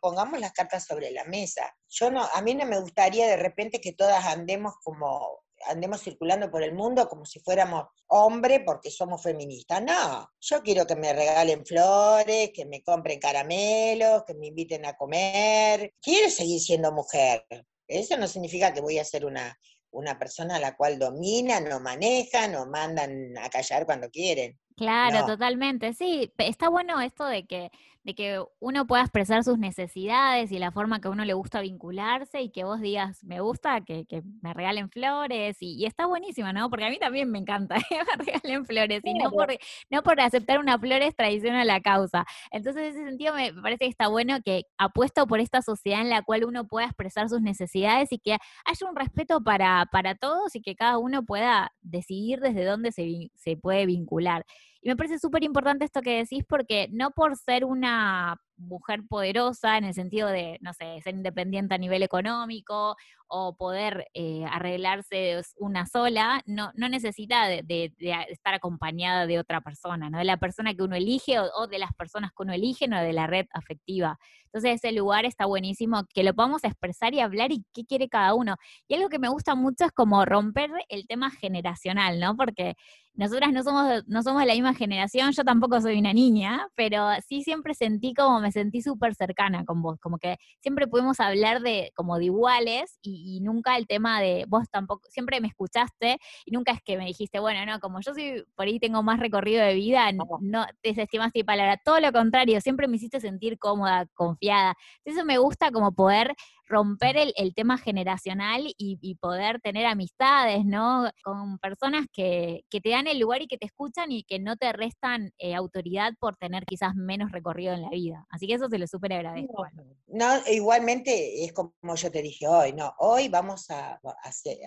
pongamos, 0.01 0.41
las 0.41 0.53
cartas 0.53 0.87
sobre 0.87 1.11
la 1.11 1.25
mesa. 1.25 1.75
Yo 1.89 2.11
no, 2.11 2.25
a 2.33 2.41
mí 2.43 2.55
no 2.55 2.67
me 2.67 2.81
gustaría 2.81 3.27
de 3.27 3.37
repente 3.37 3.81
que 3.81 3.93
todas 3.93 4.25
andemos 4.25 4.75
como 4.83 5.43
andemos 5.67 6.01
circulando 6.01 6.51
por 6.51 6.63
el 6.63 6.73
mundo 6.73 7.07
como 7.07 7.27
si 7.27 7.39
fuéramos 7.41 7.85
hombre 8.07 8.61
porque 8.61 8.91
somos 8.91 9.23
feministas. 9.23 9.83
No, 9.83 10.31
yo 10.41 10.63
quiero 10.63 10.87
que 10.87 10.97
me 10.97 11.13
regalen 11.13 11.67
flores, 11.67 12.51
que 12.55 12.65
me 12.65 12.83
compren 12.83 13.19
caramelos, 13.19 14.25
que 14.27 14.35
me 14.35 14.47
inviten 14.47 14.87
a 14.87 14.97
comer. 14.97 15.93
Quiero 16.01 16.31
seguir 16.31 16.61
siendo 16.61 16.93
mujer. 16.93 17.45
Eso 17.87 18.17
no 18.17 18.27
significa 18.27 18.73
que 18.73 18.81
voy 18.81 18.99
a 18.99 19.05
ser 19.05 19.27
una, 19.27 19.59
una 19.93 20.19
persona 20.19 20.57
a 20.57 20.61
la 20.61 20.77
cual 20.77 20.99
dominan 20.99 21.71
o 21.73 21.81
manejan 21.81 22.55
o 22.55 22.67
mandan 22.67 23.37
a 23.39 23.49
callar 23.49 23.87
cuando 23.87 24.11
quieren. 24.11 24.59
Claro, 24.77 25.27
totalmente. 25.27 25.93
Sí, 25.93 26.33
está 26.39 26.69
bueno 26.69 27.01
esto 27.01 27.27
de 27.27 27.45
que 27.45 27.71
de 28.03 28.15
que 28.15 28.43
uno 28.61 28.87
pueda 28.87 29.03
expresar 29.03 29.45
sus 29.45 29.59
necesidades 29.59 30.51
y 30.53 30.59
la 30.59 30.71
forma 30.73 31.01
que 31.01 31.09
a 31.09 31.11
uno 31.11 31.25
le 31.25 31.35
gusta 31.35 31.61
vincularse 31.61 32.41
y 32.41 32.51
que 32.51 32.65
vos 32.65 32.81
digas, 32.81 33.23
me 33.25 33.41
gusta 33.41 33.83
que, 33.83 34.07
me 34.43 34.55
regalen 34.55 34.91
flores 34.91 35.59
y, 35.61 35.85
está 35.85 36.07
buenísimo, 36.07 36.53
¿no? 36.53 36.71
Porque 36.71 36.87
a 36.87 36.91
mí 36.91 36.99
también 36.99 37.31
me 37.31 37.39
encanta 37.39 37.77
que 37.89 37.97
me 38.19 38.25
regalen 38.25 38.67
flores 38.67 39.03
y 39.05 39.15
no 39.15 39.31
por, 39.31 39.49
no 39.91 40.03
por 40.03 40.21
aceptar 40.21 40.59
una 40.59 40.79
flor 40.79 41.03
es 41.03 41.15
traición 41.15 41.57
a 41.57 41.65
la 41.65 41.81
causa. 41.81 42.25
Entonces, 42.51 42.83
en 42.83 42.89
ese 42.91 43.05
sentido 43.05 43.35
me 43.35 43.53
parece 43.53 43.85
que 43.85 43.91
está 43.91 44.09
bueno 44.09 44.41
que 44.43 44.63
apuesto 44.79 45.27
por 45.27 45.41
esta 45.41 45.63
sociedad 45.63 46.01
en 46.01 46.11
la 46.11 46.23
cual 46.23 46.45
uno 46.45 46.67
pueda 46.67 46.87
expresar 46.87 47.29
sus 47.29 47.43
necesidades 47.43 48.13
y 48.13 48.19
que 48.19 48.33
haya 48.33 48.89
un 48.89 48.97
respeto 48.97 49.43
para, 49.43 49.87
para 49.93 50.15
todos 50.15 50.55
y 50.57 50.63
que 50.63 50.75
cada 50.75 50.99
uno 50.99 51.25
pueda 51.25 51.73
decidir 51.83 52.41
desde 52.41 52.65
dónde 52.65 52.93
se, 52.93 53.31
se 53.35 53.57
puede 53.57 53.87
vincular. 53.87 54.45
Y 54.83 54.89
me 54.89 54.97
parece 54.97 55.19
súper 55.19 55.45
importante 55.45 55.85
esto 55.85 56.01
que 56.01 56.19
decís 56.19 56.45
porque 56.49 56.89
no 56.91 57.11
por 57.11 57.37
ser 57.37 57.65
una 57.65 58.41
mujer 58.61 59.03
poderosa 59.09 59.79
en 59.79 59.85
el 59.85 59.95
sentido 59.95 60.29
de, 60.29 60.59
no 60.61 60.73
sé, 60.73 61.01
ser 61.03 61.15
independiente 61.15 61.75
a 61.75 61.79
nivel 61.79 62.03
económico 62.03 62.97
o 63.27 63.57
poder 63.57 64.07
eh, 64.15 64.45
arreglarse 64.51 65.41
una 65.59 65.87
sola, 65.87 66.43
no, 66.47 66.73
no 66.75 66.89
necesita 66.89 67.47
de, 67.47 67.93
estar 68.29 68.55
acompañada 68.55 69.27
de 69.27 69.39
otra 69.39 69.61
persona, 69.61 70.11
¿no? 70.11 70.19
De 70.19 70.25
la 70.25 70.37
persona 70.37 70.75
que 70.75 70.83
uno 70.83 70.97
elige 70.97 71.39
o, 71.39 71.67
de 71.69 71.79
las 71.79 71.93
personas 71.95 72.31
que 72.31 72.43
uno 72.43 72.53
elige, 72.53 72.89
no 72.89 73.01
de 73.01 73.13
la 73.13 73.27
red 73.27 73.47
afectiva. 73.53 74.19
Entonces 74.47 74.83
ese 74.83 74.93
lugar 74.93 75.25
está 75.25 75.47
buenísimo, 75.47 76.05
que 76.13 76.25
lo 76.25 76.35
podamos 76.35 76.65
expresar 76.65 77.15
y 77.15 77.21
hablar 77.21 77.53
y 77.53 77.65
qué 77.73 77.85
quiere 77.85 78.09
cada 78.09 78.35
uno. 78.35 78.57
Y 78.89 78.95
algo 78.95 79.09
que 79.09 79.21
me 79.21 79.29
gusta 79.29 79.55
mucho 79.55 79.85
es 79.85 79.93
como 79.93 80.25
romper 80.25 80.71
el 80.89 81.07
tema 81.07 81.31
generacional, 81.31 82.19
¿no? 82.19 82.37
Porque 82.37 82.75
nosotras 83.21 83.53
no 83.53 83.63
somos, 83.63 84.03
no 84.07 84.23
somos 84.23 84.41
de 84.41 84.47
la 84.47 84.55
misma 84.55 84.73
generación, 84.73 85.33
yo 85.33 85.45
tampoco 85.45 85.79
soy 85.79 85.99
una 85.99 86.15
niña, 86.15 86.67
pero 86.75 87.07
sí 87.29 87.43
siempre 87.43 87.75
sentí 87.75 88.15
como 88.15 88.41
me 88.41 88.51
sentí 88.51 88.81
súper 88.81 89.15
cercana 89.15 89.67
con 89.67 89.83
vos, 89.83 89.99
como 90.01 90.17
que 90.19 90.39
siempre 90.61 90.87
pudimos 90.89 91.21
hablar 91.21 91.61
de 91.61 91.93
como 91.95 92.17
de 92.17 92.25
iguales 92.25 92.99
y, 93.03 93.41
nunca 93.43 93.77
el 93.77 93.87
tema 93.87 94.23
de 94.23 94.47
vos 94.49 94.71
tampoco, 94.71 95.03
siempre 95.11 95.39
me 95.43 95.49
escuchaste 95.49 96.19
y 96.47 96.51
nunca 96.51 96.73
es 96.73 96.81
que 96.83 96.97
me 96.97 97.05
dijiste, 97.05 97.41
bueno, 97.41 97.67
no, 97.71 97.79
como 97.79 98.01
yo 98.01 98.15
soy 98.15 98.43
por 98.57 98.67
ahí 98.67 98.81
tengo 98.81 99.03
más 99.03 99.21
recorrido 99.21 99.63
de 99.63 99.75
vida, 99.75 100.11
no, 100.13 100.25
no 100.41 100.65
te 100.81 100.89
desestimaste 100.91 101.41
y 101.41 101.45
palabra, 101.45 101.79
todo 101.85 102.01
lo 102.01 102.13
contrario, 102.13 102.59
siempre 102.63 102.89
me 102.89 102.97
hiciste 102.97 103.21
sentir 103.21 103.59
cómoda, 103.59 104.07
confiada. 104.15 104.75
Eso 105.05 105.27
me 105.27 105.37
gusta 105.37 105.71
como 105.71 105.93
poder 105.93 106.35
romper 106.71 107.17
el, 107.17 107.53
tema 107.55 107.79
generacional 107.79 108.73
y, 108.79 109.17
poder 109.17 109.61
tener 109.61 109.87
amistades, 109.87 110.65
¿no? 110.65 111.11
Con 111.25 111.59
personas 111.59 112.07
que, 112.13 112.65
te 112.71 112.91
dan 112.91 113.09
el 113.09 113.19
lugar 113.19 113.43
y 113.43 113.49
que 113.49 113.59
te 113.59 113.67
escuchan 113.67 114.13
y 114.13 114.23
que 114.23 114.39
no 114.39 114.57
te 114.57 114.73
restan 114.73 115.33
eh, 115.39 115.55
autoridad 115.55 116.15
por 116.21 116.37
tener 116.37 116.65
quizás 116.65 116.95
menos 116.95 117.33
recorrido 117.33 117.75
en 117.75 117.83
la 117.83 117.91
vida. 117.91 118.25
Así 118.31 118.47
que 118.47 118.55
eso 118.55 118.69
te 118.69 118.79
lo 118.79 118.87
súper 118.87 119.13
agradezco. 119.15 119.67
No, 120.07 120.27
igualmente 120.47 121.45
es 121.45 121.53
como 121.53 121.73
yo 121.97 122.11
te 122.11 122.23
dije 122.23 122.47
hoy, 122.47 122.73
¿no? 122.73 122.95
Hoy 122.99 123.29
vamos 123.29 123.69
a, 123.71 124.01
hacer, 124.23 124.59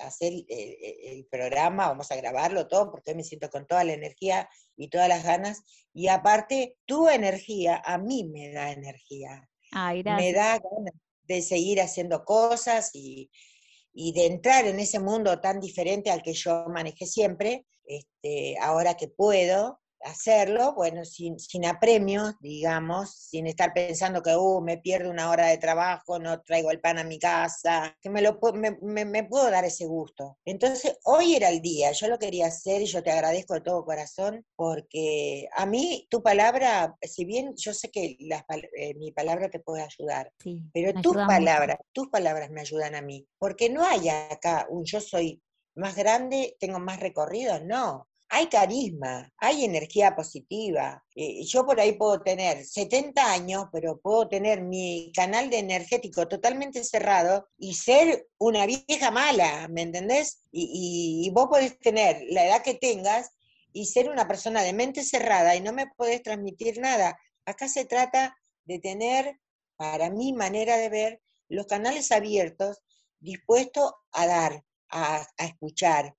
el, 0.50 1.26
programa, 1.32 1.88
vamos 1.88 2.12
a 2.12 2.18
grabarlo 2.18 2.68
todo, 2.68 2.92
porque 2.92 3.12
hoy 3.12 3.18
me 3.18 3.24
siento 3.24 3.50
con 3.50 3.66
toda 3.66 3.86
la 3.86 3.94
energía 3.94 4.50
y 4.76 4.90
todas 4.90 5.08
las 5.08 5.24
ganas. 5.24 5.64
Y 5.94 6.10
aparte, 6.10 6.76
tu 6.86 7.08
energía 7.08 7.82
a 7.84 7.98
mí 7.98 8.26
me 8.26 8.52
da 8.52 8.74
energía. 8.74 9.48
Ay, 9.72 10.04
me 10.04 10.34
da 10.34 10.60
ganas 10.60 10.94
de 11.24 11.42
seguir 11.42 11.82
haciendo 11.82 12.24
cosas 12.24 12.92
y, 12.94 13.30
de 13.94 14.26
entrar 14.26 14.66
en 14.66 14.80
ese 14.80 15.00
mundo 15.00 15.40
tan 15.40 15.60
diferente 15.60 16.10
al 16.10 16.24
que 16.24 16.34
yo 16.34 16.66
manejé 16.68 17.06
siempre, 17.06 17.66
este, 17.86 18.58
ahora 18.60 18.96
que 18.96 19.08
puedo, 19.08 19.80
hacerlo, 20.04 20.74
bueno, 20.74 21.06
sin, 21.06 21.40
sin 21.40 21.66
apremios, 21.66 22.36
digamos, 22.40 23.14
sin 23.14 23.48
estar 23.48 23.74
pensando 23.74 24.22
que, 24.22 24.36
uh, 24.36 24.62
me 24.62 24.78
pierdo 24.78 25.10
una 25.10 25.30
hora 25.30 25.48
de 25.48 25.58
trabajo, 25.58 26.20
no 26.20 26.42
traigo 26.42 26.72
el 26.72 26.80
pan 26.80 27.00
a 27.00 27.04
mi 27.04 27.20
casa, 27.20 27.96
que 28.02 28.10
me, 28.10 28.22
lo, 28.22 28.40
me, 28.54 29.06
me, 29.06 29.24
puedo 29.24 29.50
dar 29.50 29.66
ese 29.66 29.86
gusto. 29.86 30.38
Entonces, 30.46 30.98
hoy 31.04 31.36
era 31.36 31.50
el 31.50 31.62
día, 31.62 31.92
yo 31.92 32.08
lo 32.08 32.20
quería 32.20 32.48
hacer 32.48 32.82
y 32.82 32.86
yo 32.86 33.04
te 33.04 33.12
agradezco 33.12 33.54
de 33.54 33.62
todo 33.62 33.86
corazón, 33.86 34.46
porque 34.56 35.48
a 35.56 35.66
mí 35.66 36.08
tu 36.10 36.22
palabra, 36.22 36.96
si 37.02 37.26
bien 37.26 37.54
yo 37.56 37.74
sé 37.74 37.90
que 37.90 38.18
eh, 38.18 38.94
mi 38.96 39.12
palabra 39.12 39.50
te 39.50 39.60
puede 39.60 39.84
ayudar, 39.84 40.32
pero 40.74 40.94
tus 41.02 41.16
palabras, 41.16 41.78
tus 41.92 42.10
palabras 42.10 42.50
me 42.50 42.62
ayudan 42.62 42.96
a 42.96 43.02
mí, 43.02 43.28
porque 43.38 43.70
no 43.70 43.86
hay 43.86 44.10
acá 44.10 44.68
un 44.70 44.84
yo 44.86 45.02
soy 45.02 45.42
más 45.76 45.96
grande, 45.96 46.56
tengo 46.60 46.80
más 46.80 47.00
recorrido, 47.00 47.60
no 47.60 48.08
hay 48.36 48.48
carisma, 48.48 49.32
hay 49.38 49.64
energía 49.64 50.16
positiva. 50.16 51.06
Eh, 51.16 51.46
yo 51.46 51.68
por 51.68 51.80
ahí 51.80 51.92
puedo 51.94 52.20
tener 52.24 52.66
70 52.66 53.32
años, 53.32 53.66
pero 53.72 54.00
puedo 54.02 54.28
tener 54.28 54.64
mi 54.64 55.12
canal 55.16 55.52
de 55.52 55.60
energético 55.60 56.28
totalmente 56.28 56.84
cerrado 56.84 57.48
y 57.60 57.76
ser 57.76 58.28
una 58.40 58.66
vieja 58.66 59.12
mala, 59.12 59.68
¿me 59.68 59.84
entendés? 59.84 60.42
Y, 60.52 61.30
vos 61.32 61.48
podés 61.48 61.78
tener 61.78 62.24
la 62.30 62.48
edad 62.48 62.64
que 62.64 62.74
tengas 62.74 63.30
y 63.72 63.86
ser 63.86 64.10
una 64.10 64.28
persona 64.28 64.64
de 64.64 64.74
mente 64.74 65.04
cerrada 65.04 65.56
y 65.56 65.62
no 65.62 65.72
me 65.72 65.86
podés 65.96 66.24
transmitir 66.24 66.80
nada. 66.80 67.16
Acá 67.46 67.68
se 67.68 67.86
trata 67.86 68.36
de 68.66 68.80
tener, 68.80 69.40
para 69.76 70.10
mi 70.10 70.34
manera 70.34 70.78
de 70.78 70.90
ver, 70.90 71.22
los 71.50 71.68
canales 71.68 72.12
abiertos, 72.12 72.80
dispuestos 73.20 73.94
a 74.12 74.26
dar, 74.26 74.64
a 74.90 75.24
escuchar, 75.38 76.16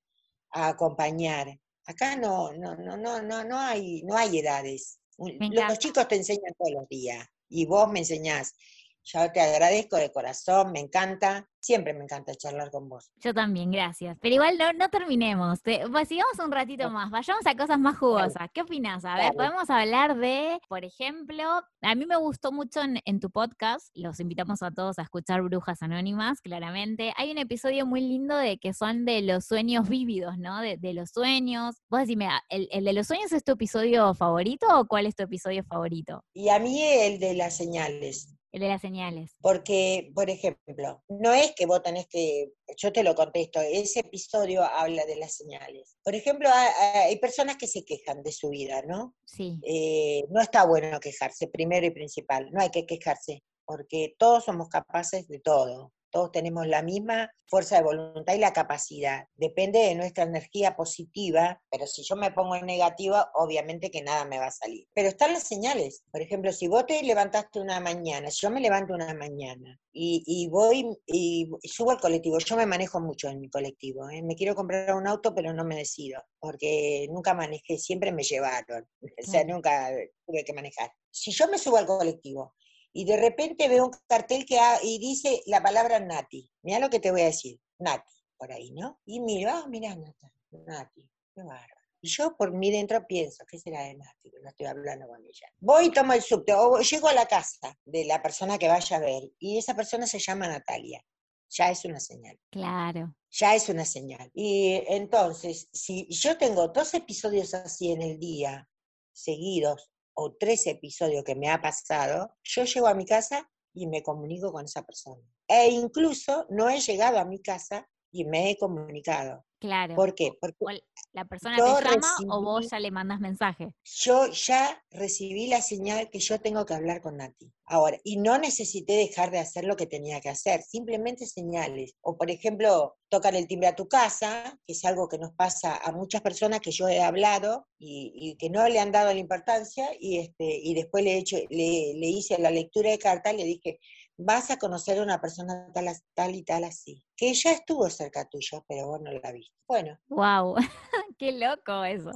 a 0.53 0.69
acompañar. 0.69 1.59
Acá 1.87 2.17
no, 2.17 2.53
no, 2.53 2.77
no, 2.77 2.97
no, 2.97 3.23
no, 3.23 3.45
no 3.45 3.59
hay, 3.59 4.03
no 4.05 4.17
hay 4.17 4.39
edades. 4.39 4.99
Los 5.19 5.79
chicos 5.79 6.09
te 6.09 6.17
enseñan 6.17 6.55
todos 6.59 6.73
los 6.73 6.89
días 6.89 7.27
y 7.49 7.67
vos 7.67 7.91
me 7.91 8.01
enseñás. 8.01 8.55
Yo 9.05 9.31
te 9.31 9.41
agradezco 9.41 9.97
de 9.97 10.11
corazón, 10.11 10.73
me 10.73 10.81
encanta. 10.81 11.47
Siempre 11.61 11.95
me 11.95 12.05
encanta 12.05 12.35
charlar 12.35 12.71
con 12.71 12.89
vos. 12.89 13.11
Yo 13.17 13.33
también, 13.33 13.71
gracias. 13.71 14.19
Pero 14.21 14.35
igual 14.35 14.59
no, 14.59 14.73
no 14.75 14.89
terminemos. 14.91 15.61
pues 15.63 16.09
sigamos 16.09 16.39
un 16.43 16.53
ratito 16.53 16.91
más. 16.91 17.11
Vayamos 17.11 17.47
a 17.47 17.57
cosas 17.57 17.79
más 17.79 17.97
jugosas. 17.97 18.49
¿Qué 18.53 18.63
opinas? 18.63 19.05
A 19.05 19.17
ver, 19.17 19.33
podemos 19.33 19.69
hablar 19.71 20.17
de, 20.17 20.59
por 20.69 20.85
ejemplo, 20.85 21.45
a 21.83 21.95
mí 21.95 22.07
me 22.07 22.17
gustó 22.17 22.53
mucho 22.53 22.81
en, 22.83 23.21
tu 23.21 23.31
podcast. 23.31 23.89
Los 23.95 24.21
invitamos 24.21 24.63
a 24.63 24.71
todos 24.71 24.99
a 24.99 25.03
escuchar 25.03 25.43
Brujas 25.43 25.83
Anónimas, 25.83 26.41
claramente. 26.41 27.15
Hay 27.17 27.31
un 27.31 27.39
episodio 27.39 27.87
muy 27.87 28.01
lindo 28.01 28.37
de 28.37 28.59
que 28.59 28.75
son 28.75 29.05
de 29.05 29.23
los 29.23 29.47
sueños 29.47 29.89
vívidos, 29.89 30.39
¿no? 30.39 30.61
De, 30.61 30.95
los 30.95 31.11
sueños. 31.11 31.77
Vos 31.89 32.01
decime, 32.01 32.29
¿el, 32.49 32.69
¿el 32.71 32.85
de 32.85 32.93
los 32.93 33.07
sueños 33.07 33.33
es 33.33 33.43
tu 33.43 33.53
episodio 33.53 34.15
favorito 34.15 34.67
o 34.79 34.87
cuál 34.87 35.07
es 35.07 35.17
tu 35.17 35.25
episodio 35.25 35.65
favorito? 35.65 36.25
Y 36.35 36.51
a 36.51 36.59
mí 36.59 36.83
el 36.83 37.19
de 37.19 37.35
las 37.35 37.57
señales. 37.57 38.34
El 38.55 38.61
de 38.61 38.69
las 38.69 38.83
señales. 38.83 39.35
Porque, 39.41 40.13
por 40.15 40.31
ejemplo, 40.31 41.03
no 41.09 41.35
es 41.35 41.53
que 41.57 41.67
vos 41.67 41.83
tenés 41.83 42.07
que, 42.07 42.53
yo 42.77 42.93
te 42.93 43.03
lo 43.03 43.17
contesto, 43.17 43.61
ese 43.61 43.99
episodio 43.99 44.63
habla 44.63 45.05
de 45.07 45.17
las 45.17 45.35
señales. 45.35 45.97
Por 46.05 46.15
ejemplo, 46.15 46.49
hay, 46.49 47.19
personas 47.19 47.57
que 47.57 47.67
se 47.67 47.85
quejan 47.85 48.23
de 48.23 48.31
su 48.31 48.51
vida, 48.51 48.83
¿no? 48.83 49.17
Sí. 49.25 49.59
Eh, 49.67 50.23
no 50.31 50.41
está 50.41 50.65
bueno 50.67 51.01
quejarse, 51.01 51.49
primero 51.49 51.85
y 51.85 51.91
principal, 51.91 52.49
no 52.53 52.63
hay 52.63 52.71
que 52.71 52.87
quejarse, 52.87 53.43
porque 53.65 54.15
todos 54.19 54.45
somos 54.45 54.69
capaces 54.69 55.27
de 55.27 55.41
todo. 55.41 55.93
Todos 56.15 56.31
tenemos 56.31 56.69
la 56.69 56.81
misma 56.81 57.29
fuerza 57.49 57.75
de 57.75 57.83
voluntad 57.83 58.35
y 58.35 58.39
la 58.39 58.53
capacidad. 58.53 59.27
Depende 59.35 59.81
de 59.81 59.97
nuestra 59.97 60.23
energía 60.23 60.77
positiva, 60.77 61.61
pero 61.69 61.89
si 61.89 62.05
yo 62.05 62.15
me 62.15 62.31
pongo 62.31 62.55
en 62.55 62.67
negativa, 62.67 63.33
obviamente 63.35 63.91
que 63.91 64.01
nada 64.01 64.25
me 64.25 64.39
va 64.39 64.47
a 64.47 64.53
salir. 64.53 64.87
Pero 64.95 65.09
están 65.09 65.33
las 65.33 65.43
señales. 65.43 66.05
Por 66.13 66.21
ejemplo, 66.21 66.53
si 66.53 66.69
vos 66.69 66.87
te 66.87 67.03
levantaste 67.03 67.59
una 67.59 67.81
mañana, 67.81 68.31
si 68.31 68.43
yo 68.43 68.51
me 68.53 68.61
levanto 68.61 68.95
una 68.95 69.13
mañana 69.13 69.77
y, 69.93 70.49
voy 70.53 70.97
y 71.07 71.51
subo 71.65 71.91
al 71.91 72.01
colectivo, 72.01 72.39
yo 72.39 72.57
me 72.57 72.67
manejo 72.67 73.01
mucho 73.01 73.29
en 73.29 73.41
mi 73.41 73.51
colectivo. 73.51 74.09
¿eh? 74.09 74.23
Me 74.23 74.37
quiero 74.37 74.55
comprar 74.55 74.95
un 74.95 75.09
auto, 75.09 75.35
pero 75.35 75.53
no 75.53 75.65
me 75.65 75.75
decido, 75.75 76.23
porque 76.39 77.09
nunca 77.11 77.35
manejé, 77.35 77.77
siempre 77.77 78.13
me 78.13 78.23
llevaron. 78.23 78.87
O 79.03 79.29
sea, 79.29 79.43
nunca 79.45 79.91
tuve 80.25 80.45
que 80.45 80.53
manejar. 80.53 80.93
Si 81.11 81.33
yo 81.33 81.49
me 81.49 81.59
subo 81.59 81.77
al 81.77 81.87
colectivo 81.87 82.55
y 82.95 83.05
de 83.05 83.17
repente 83.17 83.69
veo 83.69 83.87
un 83.87 83.91
cartel 84.07 84.47
que 84.47 84.59
y 84.83 84.99
dice 84.99 85.43
la 85.47 85.61
palabra 85.61 85.99
Nati. 85.99 86.49
Mira 86.63 86.79
lo 86.79 86.89
que 86.89 87.01
te 87.01 87.11
voy 87.11 87.23
a 87.23 87.27
decir, 87.27 87.61
Nati, 87.81 88.15
por 88.37 88.53
ahí, 88.53 88.71
¿no? 88.71 89.01
Y 89.05 89.21
miro, 89.21 89.51
ah, 89.53 89.67
mira, 89.69 89.95
Nati, 89.97 91.11
qué 91.35 91.43
bárbaro. 91.43 91.75
Y 92.01 92.09
yo 92.09 92.37
por 92.37 92.53
mí 92.53 92.71
dentro 92.71 93.05
pienso, 93.07 93.45
¿qué 93.49 93.59
será 93.59 93.83
de 93.83 93.95
Nati? 93.95 94.31
No 94.41 94.49
estoy 94.49 94.67
hablando 94.67 95.09
con 95.09 95.25
ella. 95.25 95.49
Voy 95.59 95.87
y 95.87 95.91
tomo 95.91 96.13
el 96.13 96.23
subte, 96.23 96.55
o 96.55 96.79
llego 96.79 97.09
a 97.09 97.15
la 97.15 97.27
casa 97.27 97.77
de 97.85 98.05
la 98.05 98.23
persona 98.23 98.59
que 98.59 98.69
vaya 98.69 98.97
a 98.97 99.01
ver, 99.01 99.25
y 99.41 99.59
esa 99.59 99.75
persona 99.75 100.07
se 100.07 100.21
llama 100.21 100.47
Natalia. 100.47 101.05
Ya 101.51 101.71
es 101.71 101.85
una 101.85 101.99
señal. 101.99 102.39
Claro. 102.51 103.15
Ya 103.31 103.55
es 103.57 103.69
una 103.69 103.85
señal. 103.85 104.31
Y 104.35 104.83
entonces, 104.87 105.69
si 105.73 106.07
yo 106.11 106.39
tengo 106.39 106.69
dos 106.69 106.95
episodios 106.95 107.55
así 107.55 107.91
en 107.91 108.03
el 108.03 108.21
día, 108.21 108.69
seguidos, 109.13 109.91
o 110.15 110.35
tres 110.35 110.67
episodios 110.67 111.25
que 111.25 111.35
me 111.35 111.51
ha 111.51 111.61
pasado, 111.61 112.35
yo 112.43 112.65
llego 112.65 112.87
a 112.87 112.95
mi 112.95 113.05
casa 113.05 113.51
y 113.73 113.87
me 113.87 114.03
comunico 114.03 114.53
con 114.53 114.65
esa 114.65 114.83
persona. 114.83 115.23
E 115.49 115.69
incluso 115.71 116.47
no 116.51 116.71
he 116.71 116.81
llegado 116.81 117.19
a 117.19 117.25
mi 117.25 117.41
casa 117.41 117.89
y 118.11 118.25
me 118.25 118.51
he 118.51 118.57
comunicado. 118.57 119.45
Claro. 119.65 119.95
¿Por 119.95 120.15
qué? 120.15 120.37
Porque 120.39 120.83
la 121.15 121.25
persona 121.25 121.57
te 121.57 121.63
llama 121.63 122.17
o 122.29 122.43
vos 122.43 122.69
ya 122.71 122.79
le 122.79 122.91
mandas 122.91 123.19
mensaje. 123.19 123.75
Yo 123.83 124.27
ya 124.27 124.85
recibí 124.91 125.47
la 125.47 125.63
señal 125.63 126.11
que 126.11 126.19
yo 126.19 126.39
tengo 126.39 126.67
que 126.67 126.75
hablar 126.75 127.01
con 127.01 127.17
Nati. 127.17 127.51
Ahora, 127.65 127.99
y 128.05 128.19
no 128.19 128.37
necesité 128.37 128.93
dejar 128.93 129.31
de 129.31 129.39
hacer 129.39 129.65
lo 129.65 129.75
que 129.75 129.87
tenía 129.87 130.21
que 130.21 130.29
hacer, 130.29 130.61
simplemente 130.61 131.25
señales. 131.25 131.95
O 132.03 132.19
por 132.19 132.31
ejemplo, 132.31 132.97
tocar 133.09 133.35
el 133.35 133.49
timbre 133.49 133.69
a 133.69 133.75
tu 133.75 133.89
casa, 133.89 134.59
que 134.67 134.75
es 134.75 134.85
algo 134.85 135.09
que 135.09 135.17
nos 135.17 135.33
pasa 135.33 135.77
a 135.77 135.93
muchas 135.93 136.21
personas 136.21 136.61
que 136.61 136.71
yo 136.71 136.87
he 136.87 137.01
hablado 137.01 137.67
y, 137.79 138.37
que 138.39 138.51
no 138.51 138.69
le 138.69 138.81
han 138.81 138.93
dado 138.93 139.15
la 139.15 139.19
importancia, 139.19 139.89
y, 139.99 140.19
este, 140.19 140.45
y 140.45 140.75
después 140.75 141.03
le, 141.05 141.15
he 141.15 141.19
hecho, 141.19 141.39
le, 141.49 141.95
le 141.95 142.07
hice 142.07 142.37
la 142.39 142.51
lectura 142.51 142.91
de 142.91 142.99
carta 142.99 143.33
y 143.33 143.39
le 143.39 143.45
dije, 143.45 143.81
vas 144.17 144.51
a 144.51 144.59
conocer 144.59 144.99
a 144.99 145.03
una 145.03 145.21
persona 145.21 145.71
tal, 145.73 145.89
tal 146.15 146.35
y 146.35 146.43
tal 146.43 146.65
así, 146.65 147.05
que 147.17 147.33
ya 147.35 147.53
estuvo 147.53 147.89
cerca 147.91 148.29
tuyo, 148.29 148.65
pero 148.69 148.87
vos 148.87 149.01
no 149.01 149.13
la 149.13 149.33
viste. 149.33 149.55
Bueno. 149.67 149.99
Wow, 150.09 150.57
qué 151.19 151.33
loco 151.33 151.85
eso. 151.85 152.11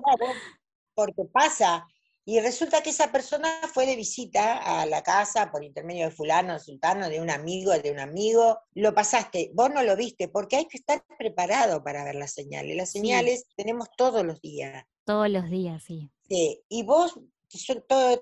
porque 0.94 1.24
pasa. 1.32 1.86
Y 2.24 2.40
resulta 2.40 2.82
que 2.82 2.90
esa 2.90 3.10
persona 3.10 3.48
fue 3.72 3.86
de 3.86 3.96
visita 3.96 4.58
a 4.58 4.84
la 4.84 5.02
casa 5.02 5.50
por 5.50 5.64
intermedio 5.64 6.04
de 6.04 6.10
fulano, 6.10 6.58
sultano, 6.58 7.08
de 7.08 7.22
un 7.22 7.30
amigo, 7.30 7.72
de 7.78 7.90
un 7.90 7.98
amigo. 7.98 8.58
Lo 8.74 8.94
pasaste, 8.94 9.50
vos 9.54 9.70
no 9.70 9.82
lo 9.82 9.96
viste, 9.96 10.28
porque 10.28 10.56
hay 10.56 10.66
que 10.66 10.76
estar 10.76 11.02
preparado 11.18 11.82
para 11.82 12.04
ver 12.04 12.16
las 12.16 12.34
señales. 12.34 12.76
Las 12.76 12.90
señales 12.90 13.46
tenemos 13.56 13.88
todos 13.96 14.26
los 14.26 14.42
días. 14.42 14.84
Todos 15.06 15.30
los 15.30 15.48
días, 15.48 15.82
sí. 15.82 16.10
Sí, 16.28 16.62
y 16.68 16.82
vos 16.82 17.18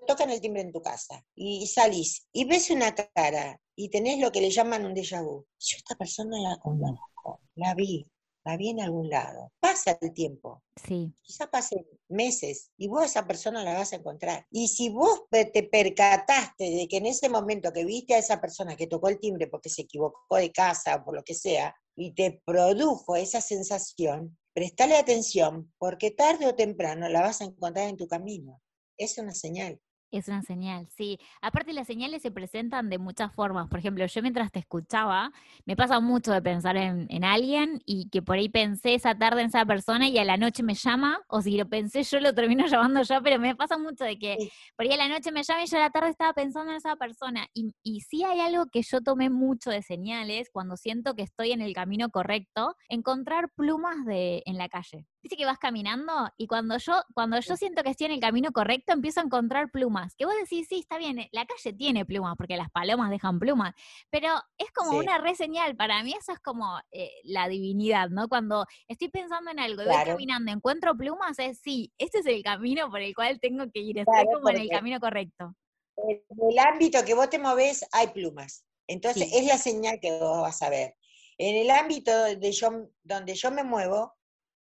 tocan 0.07 0.31
el 0.31 0.41
timbre 0.41 0.63
en 0.63 0.73
tu 0.73 0.81
casa 0.81 1.25
y 1.35 1.67
salís 1.67 2.29
y 2.33 2.45
ves 2.45 2.71
una 2.71 2.95
cara 2.95 3.61
y 3.77 3.91
tenés 3.91 4.19
lo 4.19 4.33
que 4.33 4.41
le 4.41 4.51
llaman 4.51 4.87
un 4.87 4.95
déjà 4.95 5.23
vu. 5.23 5.47
Yo 5.59 5.77
esta 5.77 5.95
persona 5.95 6.41
la 6.41 6.57
conozco, 6.59 7.41
la 7.55 7.75
vi, 7.75 8.07
la 8.45 8.57
vi 8.57 8.71
en 8.71 8.81
algún 8.81 9.09
lado. 9.09 9.53
Pasa 9.61 9.99
el 10.01 10.13
tiempo. 10.13 10.63
Sí. 10.83 11.13
Quizá 11.23 11.51
pasen 11.51 11.87
meses 12.09 12.71
y 12.79 12.89
vos 12.89 13.03
a 13.03 13.07
esa 13.07 13.27
persona 13.27 13.63
la 13.63 13.75
vas 13.75 13.93
a 13.93 13.97
encontrar. 13.97 14.47
Y 14.51 14.69
si 14.69 14.89
vos 14.89 15.25
te 15.31 15.63
percataste 15.63 16.71
de 16.71 16.89
que 16.89 16.97
en 16.97 17.07
ese 17.07 17.29
momento 17.29 17.73
que 17.73 17.85
viste 17.85 18.15
a 18.15 18.19
esa 18.19 18.41
persona 18.41 18.77
que 18.77 18.87
tocó 18.87 19.09
el 19.09 19.21
timbre 19.21 19.47
porque 19.47 19.69
se 19.69 19.83
equivocó 19.83 20.37
de 20.37 20.51
casa 20.51 20.97
o 20.97 21.05
por 21.05 21.15
lo 21.15 21.23
que 21.23 21.35
sea, 21.35 21.75
y 21.95 22.13
te 22.15 22.43
produjo 22.45 23.17
esa 23.17 23.41
sensación, 23.41 24.39
prestale 24.53 24.97
atención 24.97 25.73
porque 25.79 26.11
tarde 26.11 26.47
o 26.47 26.55
temprano 26.55 27.09
la 27.09 27.21
vas 27.21 27.41
a 27.41 27.45
encontrar 27.45 27.89
en 27.89 27.97
tu 27.97 28.07
camino 28.07 28.61
es 28.97 29.19
una 29.19 29.35
señal. 29.35 29.81
Es 30.13 30.29
una 30.29 30.43
señal, 30.43 30.87
sí. 30.97 31.19
Aparte 31.43 31.73
las 31.73 31.87
señales 31.87 32.23
se 32.23 32.31
presentan 32.31 32.89
de 32.89 32.99
muchas 32.99 33.35
formas. 33.35 33.69
Por 33.69 33.81
ejemplo, 33.81 34.07
yo 34.07 34.23
mientras 34.23 34.53
te 34.53 34.61
escuchaba, 34.61 35.33
me 35.65 35.75
pasa 35.75 35.99
mucho 35.99 36.33
de 36.33 36.41
pensar 36.41 36.77
en, 36.77 37.25
alguien 37.25 37.83
y 37.85 38.09
que 38.09 38.23
por 38.23 38.37
ahí 38.37 38.49
pensé 38.49 38.95
esa 38.95 39.17
tarde 39.19 39.41
en 39.41 39.49
esa 39.49 39.67
persona 39.67 40.09
y 40.09 40.17
a 40.19 40.25
la 40.25 40.37
noche 40.37 40.63
me 40.63 40.75
llama, 40.75 41.21
o 41.27 41.43
si 41.43 41.57
lo 41.57 41.69
pensé 41.69 42.05
yo 42.05 42.21
lo 42.21 42.35
termino 42.35 42.67
llamando 42.69 43.03
yo, 43.03 43.21
pero 43.23 43.41
me 43.41 43.57
pasa 43.57 43.79
mucho 43.79 44.05
de 44.05 44.17
que 44.17 44.37
por 44.77 44.87
ahí 44.87 44.93
a 44.93 44.97
la 44.97 45.09
noche 45.09 45.33
me 45.33 45.43
llama 45.43 45.65
y 45.65 45.67
yo 45.67 45.77
a 45.77 45.81
la 45.81 45.91
tarde 45.91 46.11
estaba 46.11 46.33
pensando 46.33 46.71
en 46.71 46.77
esa 46.77 46.95
persona. 46.95 47.49
Y, 47.53 47.75
y 47.83 48.01
sí 48.03 48.23
hay 48.23 48.41
algo 48.41 48.67
que 48.67 48.83
yo 48.83 49.01
tomé 49.01 49.29
mucho 49.29 49.71
de 49.71 49.83
señales 49.83 50.51
cuando 50.53 50.77
siento 50.77 51.15
que 51.15 51.23
estoy 51.23 51.51
en 51.51 51.63
el 51.63 51.73
camino 51.75 52.11
correcto, 52.11 52.77
encontrar 52.89 53.51
plumas 53.57 54.05
de, 54.05 54.45
en 54.47 54.57
la 54.57 54.69
calle. 54.69 55.05
Dice 55.23 55.37
que 55.37 55.45
vas 55.45 55.59
caminando 55.59 56.31
y 56.37 56.47
cuando 56.47 56.79
yo, 56.79 57.03
cuando 57.13 57.41
yo 57.41 57.57
siento 57.57 57.83
que 57.83 57.91
estoy 57.91 58.07
en 58.07 58.13
el 58.13 58.21
camino 58.21 58.53
correcto, 58.53 58.93
empiezo 58.93 59.19
a 59.19 59.25
encontrar 59.25 59.73
plumas 59.73 59.96
plumas, 59.97 60.15
que 60.17 60.25
vos 60.25 60.35
decís, 60.41 60.67
sí, 60.69 60.81
está 60.81 60.99
bien, 60.99 61.29
la 61.33 61.47
calle 61.47 61.73
tiene 61.73 62.05
plumas, 62.05 62.35
porque 62.37 62.57
las 62.57 62.71
palomas 62.71 63.11
dejan 63.11 63.39
plumas, 63.39 63.75
pero 64.11 64.29
es 64.59 64.71
como 64.73 64.99
una 64.99 65.19
reseñal, 65.19 65.77
para 65.77 66.03
mí 66.03 66.13
eso 66.13 66.33
es 66.33 66.41
como 66.41 66.79
eh, 66.91 67.11
la 67.25 67.49
divinidad, 67.49 68.09
¿no? 68.11 68.29
Cuando 68.29 68.67
estoy 68.89 69.09
pensando 69.09 69.51
en 69.51 69.59
algo 69.59 69.83
y 69.83 69.87
voy 69.87 70.05
caminando, 70.05 70.53
encuentro 70.53 70.97
plumas, 70.97 71.39
es 71.39 71.61
sí, 71.61 71.93
este 71.99 72.21
es 72.21 72.27
el 72.27 72.43
camino 72.43 72.91
por 72.91 73.01
el 73.01 73.15
cual 73.15 73.41
tengo 73.41 73.65
que 73.73 73.81
ir, 73.81 73.99
estoy 73.99 74.27
como 74.33 74.51
en 74.51 74.57
el 74.57 74.69
camino 74.69 75.01
correcto. 75.01 75.55
En 75.97 76.23
el 76.51 76.59
ámbito 76.59 77.05
que 77.05 77.15
vos 77.15 77.31
te 77.31 77.39
moves 77.39 77.85
hay 77.93 78.09
plumas, 78.09 78.65
entonces 78.87 79.31
es 79.33 79.47
la 79.47 79.59
señal 79.59 79.99
que 80.01 80.19
vos 80.19 80.43
vas 80.43 80.63
a 80.63 80.71
ver. 80.71 80.95
En 81.39 81.55
el 81.57 81.71
ámbito 81.71 82.13
de 82.25 82.53
yo, 82.53 82.89
donde 83.03 83.35
yo 83.35 83.51
me 83.51 83.63
muevo, 83.63 84.16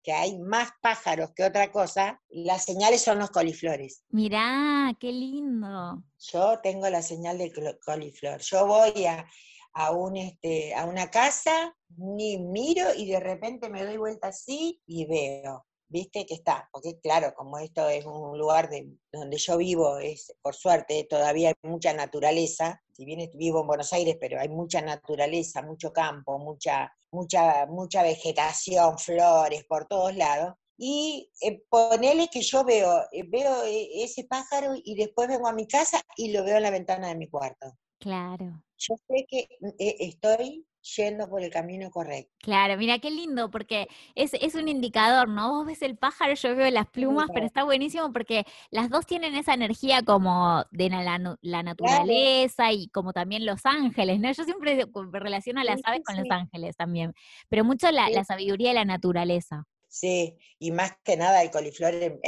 que 0.03 0.11
hay 0.11 0.37
más 0.37 0.69
pájaros 0.81 1.31
que 1.33 1.43
otra 1.43 1.71
cosa, 1.71 2.21
las 2.29 2.65
señales 2.65 3.01
son 3.01 3.19
los 3.19 3.31
coliflores. 3.31 4.03
Mirá, 4.09 4.93
qué 4.99 5.11
lindo. 5.11 6.03
Yo 6.19 6.59
tengo 6.61 6.89
la 6.89 7.01
señal 7.01 7.37
de 7.37 7.51
coliflor. 7.85 8.41
Yo 8.41 8.67
voy 8.67 9.05
a, 9.05 9.25
a, 9.73 9.91
un, 9.91 10.17
este, 10.17 10.75
a 10.75 10.85
una 10.85 11.09
casa, 11.09 11.75
ni 11.95 12.37
miro 12.37 12.93
y 12.95 13.09
de 13.09 13.19
repente 13.19 13.69
me 13.69 13.85
doy 13.85 13.97
vuelta 13.97 14.27
así 14.27 14.81
y 14.85 15.05
veo 15.05 15.65
viste 15.93 16.25
que 16.25 16.33
está, 16.33 16.67
porque 16.71 16.99
claro, 17.01 17.35
como 17.35 17.59
esto 17.59 17.87
es 17.87 18.03
un 18.03 18.35
lugar 18.37 18.67
de, 18.67 18.97
donde 19.11 19.37
yo 19.37 19.57
vivo, 19.57 19.99
es 19.99 20.35
por 20.41 20.55
suerte 20.55 21.05
todavía 21.07 21.49
hay 21.49 21.69
mucha 21.69 21.93
naturaleza, 21.93 22.82
si 22.93 23.05
bien 23.05 23.29
vivo 23.33 23.61
en 23.61 23.67
Buenos 23.67 23.91
Aires, 23.91 24.17
pero 24.19 24.39
hay 24.39 24.49
mucha 24.49 24.81
naturaleza, 24.81 25.61
mucho 25.61 25.91
campo, 25.91 26.37
mucha, 26.37 26.93
mucha, 27.11 27.65
mucha 27.65 28.03
vegetación, 28.03 28.97
flores 28.99 29.65
por 29.65 29.87
todos 29.87 30.15
lados. 30.15 30.53
Y 30.77 31.31
eh, 31.41 31.63
ponele 31.69 32.27
que 32.29 32.41
yo 32.41 32.63
veo, 32.63 33.03
eh, 33.11 33.23
veo 33.27 33.63
eh, 33.63 34.03
ese 34.03 34.25
pájaro 34.25 34.73
y 34.75 34.95
después 34.95 35.27
vengo 35.27 35.47
a 35.47 35.53
mi 35.53 35.67
casa 35.67 36.01
y 36.15 36.31
lo 36.31 36.43
veo 36.43 36.57
en 36.57 36.63
la 36.63 36.71
ventana 36.71 37.07
de 37.07 37.15
mi 37.15 37.27
cuarto. 37.27 37.77
Claro. 37.99 38.63
Yo 38.77 38.95
sé 39.07 39.25
que 39.27 39.47
estoy 39.77 40.65
yendo 40.83 41.29
por 41.29 41.41
el 41.41 41.49
camino 41.49 41.89
correcto. 41.89 42.33
Claro, 42.39 42.77
mira 42.77 42.99
qué 42.99 43.09
lindo, 43.09 43.49
porque 43.49 43.87
es, 44.15 44.33
es, 44.33 44.55
un 44.55 44.67
indicador, 44.67 45.29
¿no? 45.29 45.51
Vos 45.53 45.65
ves 45.65 45.81
el 45.81 45.97
pájaro, 45.97 46.33
yo 46.33 46.55
veo 46.55 46.69
las 46.69 46.87
plumas, 46.89 47.29
pero 47.33 47.45
está 47.45 47.63
buenísimo 47.63 48.11
porque 48.11 48.45
las 48.69 48.89
dos 48.89 49.05
tienen 49.05 49.35
esa 49.35 49.53
energía 49.53 50.03
como 50.03 50.65
de 50.71 50.89
la, 50.89 51.37
la 51.41 51.63
naturaleza 51.63 52.71
y 52.71 52.89
como 52.89 53.13
también 53.13 53.45
los 53.45 53.65
ángeles, 53.65 54.19
¿no? 54.19 54.31
Yo 54.31 54.43
siempre 54.43 54.85
relaciono 55.11 55.61
a 55.61 55.63
las 55.63 55.81
aves 55.83 56.01
con 56.05 56.17
los 56.17 56.29
ángeles 56.29 56.75
también, 56.75 57.13
pero 57.49 57.63
mucho 57.63 57.89
la, 57.91 58.09
la, 58.09 58.23
sabiduría 58.23 58.69
de 58.69 58.75
la 58.75 58.85
naturaleza. 58.85 59.65
Sí, 59.87 60.35
y 60.59 60.71
más 60.71 60.93
que 61.03 61.15
nada 61.15 61.43
el 61.43 61.51
coliflor 61.51 61.93
eh, 61.93 62.19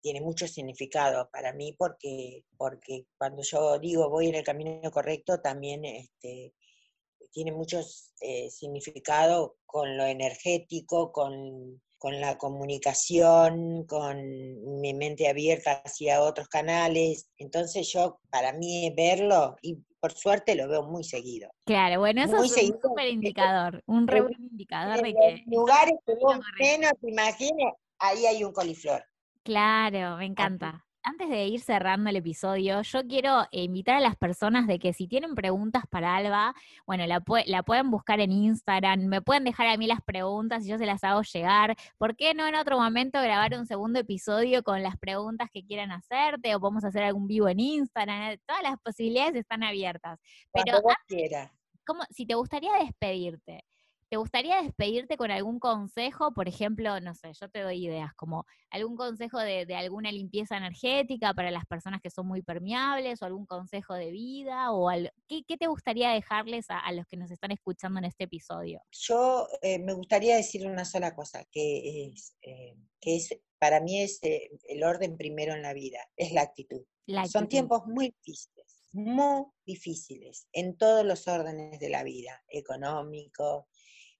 tiene 0.00 0.20
mucho 0.20 0.48
significado 0.48 1.30
para 1.30 1.52
mí 1.52 1.74
porque, 1.78 2.44
porque 2.56 3.06
cuando 3.16 3.42
yo 3.42 3.78
digo 3.78 4.10
voy 4.10 4.28
en 4.28 4.34
el 4.34 4.44
camino 4.44 4.90
correcto, 4.90 5.40
también 5.40 5.84
este, 5.84 6.52
tiene 7.32 7.52
mucho 7.52 7.80
eh, 8.20 8.50
significado 8.50 9.56
con 9.66 9.96
lo 9.96 10.04
energético, 10.04 11.12
con, 11.12 11.80
la 12.04 12.36
comunicación, 12.36 13.86
con 13.86 14.80
mi 14.80 14.92
mente 14.92 15.28
abierta 15.28 15.82
hacia 15.84 16.20
otros 16.20 16.48
canales. 16.48 17.30
Entonces 17.38 17.90
yo, 17.92 18.18
para 18.28 18.52
mí, 18.52 18.92
verlo, 18.96 19.56
y 19.62 19.78
por 20.00 20.12
suerte 20.12 20.56
lo 20.56 20.68
veo 20.68 20.82
muy 20.82 21.04
seguido. 21.04 21.48
Claro, 21.64 22.00
bueno, 22.00 22.24
eso 22.24 22.42
es 22.42 22.70
un 22.70 22.80
súper 22.82 23.08
indicador, 23.08 23.82
un 23.86 24.08
re 24.08 24.20
buen 24.20 24.34
indicador 24.34 25.00
de 25.00 25.14
que... 25.14 25.28
En 25.28 25.44
lugares 25.46 25.94
que 26.04 26.14
vos 26.16 26.38
menos 26.58 26.92
te 27.00 27.08
imagines, 27.08 27.72
ahí 28.00 28.26
hay 28.26 28.42
un 28.42 28.52
coliflor. 28.52 29.04
Claro, 29.44 30.16
me 30.16 30.26
encanta 30.26 30.84
antes 31.02 31.28
de 31.28 31.46
ir 31.46 31.60
cerrando 31.60 32.10
el 32.10 32.16
episodio, 32.16 32.82
yo 32.82 33.06
quiero 33.06 33.46
invitar 33.50 33.96
a 33.96 34.00
las 34.00 34.16
personas 34.16 34.66
de 34.66 34.78
que 34.78 34.92
si 34.92 35.08
tienen 35.08 35.34
preguntas 35.34 35.84
para 35.90 36.16
Alba, 36.16 36.54
bueno, 36.86 37.06
la, 37.06 37.22
la, 37.46 37.62
pueden 37.62 37.90
buscar 37.90 38.20
en 38.20 38.32
Instagram, 38.32 39.06
me 39.06 39.22
pueden 39.22 39.44
dejar 39.44 39.68
a 39.68 39.76
mí 39.76 39.86
las 39.86 40.00
preguntas 40.02 40.64
y 40.64 40.70
yo 40.70 40.78
se 40.78 40.86
las 40.86 41.02
hago 41.04 41.22
llegar. 41.22 41.76
¿Por 41.98 42.16
qué 42.16 42.34
no 42.34 42.46
en 42.46 42.54
otro 42.54 42.78
momento 42.78 43.20
grabar 43.20 43.54
un 43.58 43.66
segundo 43.66 44.00
episodio 44.00 44.62
con 44.62 44.82
las 44.82 44.96
preguntas 44.96 45.48
que 45.52 45.64
quieran 45.64 45.90
hacerte 45.90 46.54
o 46.54 46.60
podemos 46.60 46.84
hacer 46.84 47.02
algún 47.02 47.26
vivo 47.26 47.48
en 47.48 47.60
Instagram? 47.60 48.38
Todas 48.46 48.62
las 48.62 48.78
posibilidades 48.80 49.34
están 49.36 49.62
abiertas. 49.62 50.18
Pero 50.52 50.80
vos 50.82 50.94
¿cómo, 51.84 52.02
si 52.10 52.26
te 52.26 52.34
gustaría 52.34 52.72
despedirte, 52.74 53.64
¿Te 54.12 54.18
gustaría 54.18 54.60
despedirte 54.60 55.16
con 55.16 55.30
algún 55.30 55.58
consejo? 55.58 56.34
Por 56.34 56.46
ejemplo, 56.46 57.00
no 57.00 57.14
sé, 57.14 57.32
yo 57.32 57.48
te 57.48 57.60
doy 57.60 57.86
ideas, 57.86 58.12
como 58.14 58.44
algún 58.68 58.94
consejo 58.94 59.38
de, 59.38 59.64
alguna 59.74 60.12
limpieza 60.12 60.58
energética 60.58 61.32
para 61.32 61.50
las 61.50 61.64
personas 61.64 62.02
que 62.02 62.10
son 62.10 62.26
muy 62.26 62.42
permeables, 62.42 63.22
o 63.22 63.24
algún 63.24 63.46
consejo 63.46 63.94
de 63.94 64.10
vida, 64.10 64.70
o 64.70 64.90
¿qué, 65.26 65.56
te 65.56 65.66
gustaría 65.66 66.10
dejarles 66.10 66.66
a, 66.68 66.92
los 66.92 67.06
que 67.06 67.16
nos 67.16 67.30
están 67.30 67.52
escuchando 67.52 68.00
en 68.00 68.04
este 68.04 68.24
episodio? 68.24 68.82
Yo 68.90 69.48
eh, 69.62 69.78
me 69.78 69.94
gustaría 69.94 70.36
decir 70.36 70.66
una 70.66 70.84
sola 70.84 71.14
cosa, 71.14 71.46
que 71.50 72.10
es, 72.12 72.36
eh, 72.42 72.76
que 73.00 73.16
es 73.16 73.30
para 73.58 73.80
mí 73.80 74.02
es 74.02 74.22
eh, 74.24 74.50
el 74.68 74.84
orden 74.84 75.16
primero 75.16 75.54
en 75.54 75.62
la 75.62 75.72
vida, 75.72 76.00
es 76.16 76.32
la 76.32 76.42
actitud. 76.42 76.82
Son 77.30 77.48
tiempos 77.48 77.86
muy 77.86 78.14
difíciles, 78.22 78.84
muy 78.92 79.46
difíciles 79.64 80.48
en 80.52 80.76
todos 80.76 81.02
los 81.02 81.26
órdenes 81.28 81.80
de 81.80 81.88
la 81.88 82.02
vida, 82.02 82.44
económico, 82.48 83.68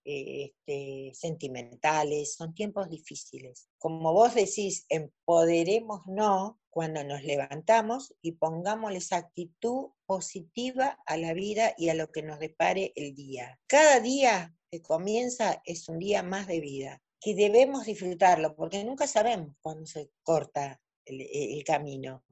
este, 0.05 1.11
sentimentales, 1.13 2.35
son 2.35 2.53
tiempos 2.53 2.89
difíciles. 2.89 3.69
Como 3.77 4.13
vos 4.13 4.35
decís, 4.35 4.85
empoderémonos 4.89 6.53
cuando 6.69 7.03
nos 7.03 7.23
levantamos 7.23 8.13
y 8.21 8.33
pongamos 8.33 8.93
esa 8.93 9.17
actitud 9.17 9.91
positiva 10.05 10.99
a 11.05 11.17
la 11.17 11.33
vida 11.33 11.73
y 11.77 11.89
a 11.89 11.93
lo 11.93 12.11
que 12.11 12.23
nos 12.23 12.39
depare 12.39 12.91
el 12.95 13.13
día. 13.15 13.59
Cada 13.67 13.99
día 13.99 14.55
que 14.71 14.81
comienza 14.81 15.61
es 15.65 15.87
un 15.87 15.99
día 15.99 16.23
más 16.23 16.47
de 16.47 16.59
vida, 16.59 17.01
que 17.19 17.35
debemos 17.35 17.85
disfrutarlo, 17.85 18.55
porque 18.55 18.83
nunca 18.83 19.07
sabemos 19.07 19.55
cuándo 19.61 19.85
se 19.85 20.09
corta 20.23 20.81
el, 21.05 21.21
el 21.21 21.63
camino. 21.63 22.23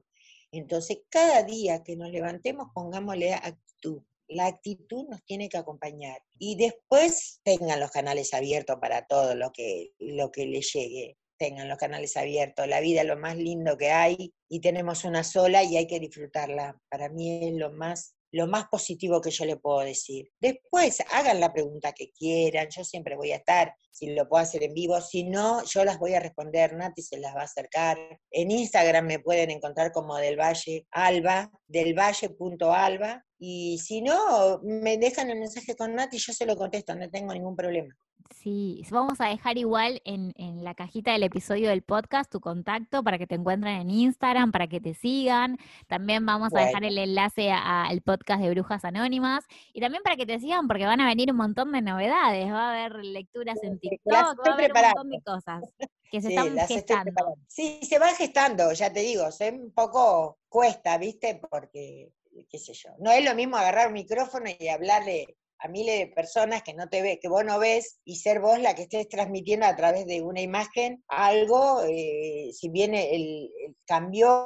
Entonces, 0.50 0.98
cada 1.08 1.44
día 1.44 1.82
que 1.82 1.96
nos 1.96 2.10
levantemos, 2.10 2.68
pongámosle 2.74 3.32
actitud 3.32 4.02
la 4.34 4.46
actitud 4.46 5.08
nos 5.08 5.24
tiene 5.24 5.48
que 5.48 5.58
acompañar. 5.58 6.22
Y 6.38 6.56
después 6.56 7.40
tengan 7.44 7.80
los 7.80 7.90
canales 7.90 8.34
abiertos 8.34 8.76
para 8.80 9.06
todo 9.06 9.34
lo 9.34 9.52
que, 9.52 9.90
lo 9.98 10.30
que 10.30 10.46
les 10.46 10.72
llegue. 10.72 11.16
Tengan 11.38 11.68
los 11.68 11.78
canales 11.78 12.16
abiertos. 12.16 12.68
La 12.68 12.80
vida 12.80 13.02
es 13.02 13.06
lo 13.06 13.16
más 13.16 13.36
lindo 13.36 13.76
que 13.76 13.90
hay 13.90 14.32
y 14.48 14.60
tenemos 14.60 15.04
una 15.04 15.24
sola 15.24 15.62
y 15.62 15.76
hay 15.76 15.86
que 15.86 16.00
disfrutarla. 16.00 16.78
Para 16.88 17.08
mí 17.08 17.48
es 17.48 17.54
lo 17.54 17.72
más 17.72 18.14
lo 18.32 18.46
más 18.46 18.66
positivo 18.68 19.20
que 19.20 19.30
yo 19.30 19.44
le 19.44 19.56
puedo 19.56 19.80
decir. 19.80 20.30
Después, 20.40 21.02
hagan 21.12 21.38
la 21.38 21.52
pregunta 21.52 21.92
que 21.92 22.10
quieran, 22.12 22.68
yo 22.70 22.82
siempre 22.82 23.14
voy 23.14 23.32
a 23.32 23.36
estar, 23.36 23.74
si 23.90 24.14
lo 24.14 24.28
puedo 24.28 24.42
hacer 24.42 24.62
en 24.62 24.72
vivo, 24.72 25.00
si 25.00 25.24
no, 25.24 25.62
yo 25.64 25.84
las 25.84 25.98
voy 25.98 26.14
a 26.14 26.20
responder, 26.20 26.74
Nati 26.74 27.02
se 27.02 27.18
las 27.18 27.36
va 27.36 27.42
a 27.42 27.44
acercar. 27.44 27.98
En 28.30 28.50
Instagram 28.50 29.06
me 29.06 29.18
pueden 29.18 29.50
encontrar 29.50 29.92
como 29.92 30.16
del 30.16 30.40
Valle 30.40 30.86
Alba, 30.90 31.50
del 31.66 31.94
Valle.alba, 31.94 33.24
y 33.38 33.78
si 33.78 34.00
no, 34.00 34.60
me 34.62 34.96
dejan 34.96 35.28
el 35.30 35.38
mensaje 35.38 35.76
con 35.76 35.94
Nati 35.94 36.16
yo 36.16 36.32
se 36.32 36.46
lo 36.46 36.56
contesto, 36.56 36.94
no 36.94 37.10
tengo 37.10 37.34
ningún 37.34 37.54
problema. 37.54 37.94
Sí, 38.30 38.84
vamos 38.90 39.20
a 39.20 39.26
dejar 39.26 39.58
igual 39.58 40.00
en, 40.04 40.32
la 40.62 40.74
cajita 40.74 41.12
del 41.12 41.22
episodio 41.22 41.68
del 41.68 41.82
podcast 41.82 42.30
tu 42.30 42.40
contacto 42.40 43.02
para 43.02 43.18
que 43.18 43.26
te 43.26 43.34
encuentren 43.34 43.80
en 43.80 43.90
Instagram, 43.90 44.52
para 44.52 44.66
que 44.66 44.80
te 44.80 44.94
sigan. 44.94 45.58
También 45.86 46.24
vamos 46.26 46.54
a 46.54 46.60
dejar 46.60 46.84
el 46.84 46.98
enlace 46.98 47.50
al 47.50 48.00
podcast 48.02 48.42
de 48.42 48.50
Brujas 48.50 48.84
Anónimas 48.84 49.44
y 49.72 49.80
también 49.80 50.02
para 50.02 50.16
que 50.16 50.26
te 50.26 50.38
sigan 50.38 50.68
porque 50.68 50.86
van 50.86 51.00
a 51.00 51.06
venir 51.06 51.30
un 51.30 51.36
montón 51.36 51.72
de 51.72 51.82
novedades. 51.82 52.50
Va 52.50 52.68
a 52.68 52.72
haber 52.72 53.04
lecturas 53.04 53.58
en 53.62 53.78
TikTok, 53.78 54.12
va 54.12 54.50
a 54.50 54.54
haber 54.54 54.72
un 54.72 54.82
montón 54.82 55.10
de 55.10 55.20
cosas 55.22 55.64
que 56.10 56.20
se 56.20 56.28
están 56.28 56.56
gestando. 56.66 57.36
Sí, 57.46 57.80
se 57.82 57.98
van 57.98 58.14
gestando, 58.14 58.72
ya 58.72 58.92
te 58.92 59.00
digo, 59.00 59.30
se 59.30 59.50
un 59.50 59.72
poco 59.72 60.38
cuesta, 60.48 60.98
¿viste? 60.98 61.40
Porque 61.50 62.12
qué 62.48 62.58
sé 62.58 62.72
yo. 62.74 62.90
No 62.98 63.10
es 63.10 63.24
lo 63.24 63.34
mismo 63.34 63.56
agarrar 63.56 63.88
un 63.88 63.94
micrófono 63.94 64.46
y 64.58 64.68
hablarle 64.68 65.36
a 65.62 65.68
miles 65.68 65.98
de 65.98 66.06
personas 66.08 66.62
que 66.62 66.74
no 66.74 66.88
te 66.88 67.02
ve, 67.02 67.18
que 67.20 67.28
vos 67.28 67.44
no 67.44 67.58
ves, 67.58 68.00
y 68.04 68.16
ser 68.16 68.40
vos 68.40 68.58
la 68.58 68.74
que 68.74 68.82
estés 68.82 69.08
transmitiendo 69.08 69.66
a 69.66 69.76
través 69.76 70.06
de 70.06 70.20
una 70.22 70.40
imagen 70.40 71.04
algo, 71.08 71.82
eh, 71.84 72.50
si 72.52 72.68
bien 72.68 72.94
el, 72.94 73.50
cambió 73.86 74.44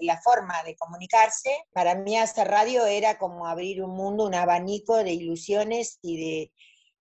la 0.00 0.20
forma 0.22 0.62
de 0.62 0.76
comunicarse, 0.76 1.50
para 1.72 1.96
mí 1.96 2.16
hacer 2.16 2.48
radio 2.48 2.86
era 2.86 3.18
como 3.18 3.46
abrir 3.46 3.82
un 3.82 3.96
mundo, 3.96 4.26
un 4.26 4.34
abanico 4.34 4.96
de 4.96 5.12
ilusiones 5.12 5.98
y 6.02 6.16
de 6.16 6.52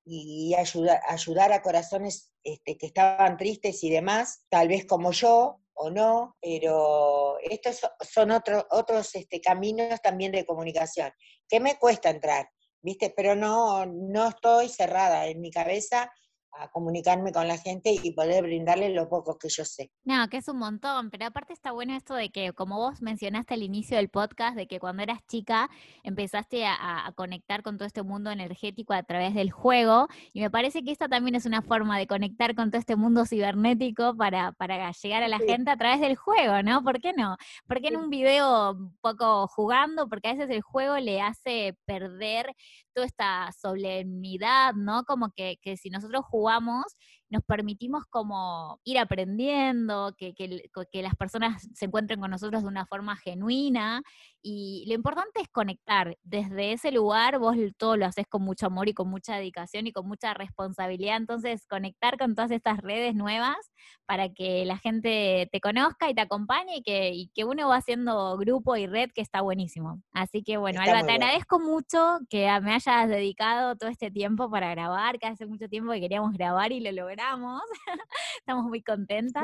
y 0.09 0.55
ayudar, 0.55 1.01
ayudar 1.09 1.51
a 1.51 1.61
corazones 1.61 2.31
este, 2.41 2.77
que 2.77 2.85
estaban 2.85 3.35
tristes 3.35 3.83
y 3.83 3.89
demás, 3.89 4.45
tal 4.49 4.69
vez 4.69 4.85
como 4.85 5.11
yo, 5.11 5.59
o 5.73 5.89
no, 5.89 6.35
pero 6.41 7.37
estos 7.41 7.81
son 8.01 8.31
otros 8.31 8.65
otros 8.71 9.13
este, 9.15 9.41
caminos 9.41 10.01
también 10.01 10.31
de 10.31 10.45
comunicación, 10.45 11.11
que 11.47 11.59
me 11.59 11.77
cuesta 11.77 12.09
entrar, 12.09 12.49
¿viste? 12.87 13.13
Pero 13.13 13.35
no, 13.35 13.85
no 13.85 14.29
estoy 14.29 14.69
cerrada 14.69 15.27
en 15.27 15.41
mi 15.41 15.51
cabeza, 15.51 16.09
a 16.51 16.69
comunicarme 16.69 17.31
con 17.31 17.47
la 17.47 17.57
gente 17.57 17.95
y 18.03 18.11
poder 18.11 18.43
brindarles 18.43 18.93
lo 18.93 19.09
poco 19.09 19.37
que 19.37 19.49
yo 19.49 19.65
sé. 19.65 19.91
No, 20.03 20.27
que 20.29 20.37
es 20.37 20.47
un 20.47 20.57
montón, 20.57 21.09
pero 21.09 21.25
aparte 21.25 21.53
está 21.53 21.71
bueno 21.71 21.95
esto 21.95 22.15
de 22.15 22.29
que, 22.29 22.53
como 22.53 22.77
vos 22.77 23.01
mencionaste 23.01 23.53
al 23.53 23.63
inicio 23.63 23.97
del 23.97 24.09
podcast, 24.09 24.55
de 24.55 24.67
que 24.67 24.79
cuando 24.79 25.03
eras 25.03 25.19
chica 25.27 25.69
empezaste 26.03 26.65
a, 26.65 27.11
conectar 27.15 27.63
con 27.63 27.77
todo 27.77 27.87
este 27.87 28.03
mundo 28.03 28.31
energético 28.31 28.93
a 28.93 29.03
través 29.03 29.33
del 29.33 29.51
juego, 29.51 30.07
y 30.33 30.41
me 30.41 30.49
parece 30.49 30.83
que 30.83 30.91
esta 30.91 31.07
también 31.07 31.35
es 31.35 31.45
una 31.45 31.61
forma 31.61 31.97
de 31.97 32.07
conectar 32.07 32.55
con 32.55 32.69
todo 32.69 32.79
este 32.79 32.95
mundo 32.95 33.25
cibernético 33.25 34.15
para, 34.15 34.51
para 34.53 34.91
llegar 34.91 35.23
a 35.23 35.27
la 35.27 35.39
gente 35.39 35.71
a 35.71 35.77
través 35.77 35.99
del 35.99 36.15
juego, 36.15 36.61
¿no? 36.63 36.83
¿Por 36.83 37.01
qué 37.01 37.13
no? 37.13 37.37
Porque 37.67 37.87
en 37.87 37.97
un 37.97 38.09
video 38.09 38.71
un 38.71 38.97
poco 39.01 39.47
jugando, 39.47 40.07
porque 40.07 40.29
a 40.29 40.33
veces 40.33 40.49
el 40.49 40.61
juego 40.61 40.97
le 40.97 41.21
hace 41.21 41.75
perder 41.85 42.53
toda 42.97 43.05
esta 43.05 43.51
solemnidad, 43.51 44.73
¿no? 44.73 45.03
Como 45.03 45.29
que, 45.35 45.57
que 45.61 45.77
si 45.77 45.91
nosotros 45.91 46.25
jugamos 46.25 46.83
nos 47.29 47.43
permitimos 47.43 48.05
como 48.05 48.79
ir 48.83 48.97
aprendiendo, 48.99 50.15
que, 50.17 50.33
que, 50.33 51.01
las 51.01 51.15
personas 51.15 51.67
se 51.73 51.85
encuentren 51.85 52.19
con 52.19 52.31
nosotros 52.31 52.63
de 52.63 52.69
una 52.69 52.85
forma 52.85 53.15
genuina. 53.17 54.01
Y 54.41 54.85
lo 54.87 54.93
importante 54.93 55.41
es 55.41 55.49
conectar. 55.49 56.17
Desde 56.23 56.71
ese 56.71 56.91
lugar 56.91 57.39
vos 57.39 57.57
todo 57.77 57.97
lo 57.97 58.05
haces 58.05 58.25
con 58.27 58.43
mucho 58.43 58.67
amor 58.67 58.87
y 58.87 58.93
con 58.93 59.09
mucha 59.09 59.35
dedicación 59.35 59.87
y 59.87 59.91
con 59.91 60.07
mucha 60.07 60.33
responsabilidad. 60.33 61.17
Entonces, 61.17 61.65
conectar 61.67 62.17
con 62.17 62.35
todas 62.35 62.51
estas 62.51 62.77
redes 62.77 63.13
nuevas 63.13 63.57
para 64.05 64.29
que 64.29 64.63
la 64.65 64.77
gente 64.77 65.49
te 65.51 65.59
conozca 65.59 66.09
y 66.09 66.13
te 66.13 66.21
acompañe 66.21 66.77
y 66.77 66.81
que, 66.81 67.11
y 67.13 67.27
que 67.33 67.43
uno 67.43 67.67
va 67.67 67.77
haciendo 67.77 68.37
grupo 68.37 68.77
y 68.77 68.87
red, 68.87 69.11
que 69.13 69.21
está 69.21 69.41
buenísimo. 69.41 70.01
Así 70.13 70.43
que 70.43 70.57
bueno, 70.57 70.81
Alba, 70.81 71.05
te 71.05 71.13
agradezco 71.13 71.59
mucho 71.59 72.19
que 72.29 72.47
me 72.61 72.73
hayas 72.73 73.09
dedicado 73.09 73.75
todo 73.75 73.89
este 73.89 74.11
tiempo 74.11 74.49
para 74.49 74.71
grabar, 74.71 75.19
que 75.19 75.27
hace 75.27 75.45
mucho 75.45 75.67
tiempo 75.67 75.91
que 75.91 75.99
queríamos 75.99 76.33
grabar 76.33 76.71
y 76.71 76.79
lo 76.79 77.05
logramos 77.17 77.61
Estamos 78.39 78.65
muy 78.65 78.81
contentas. 78.83 79.43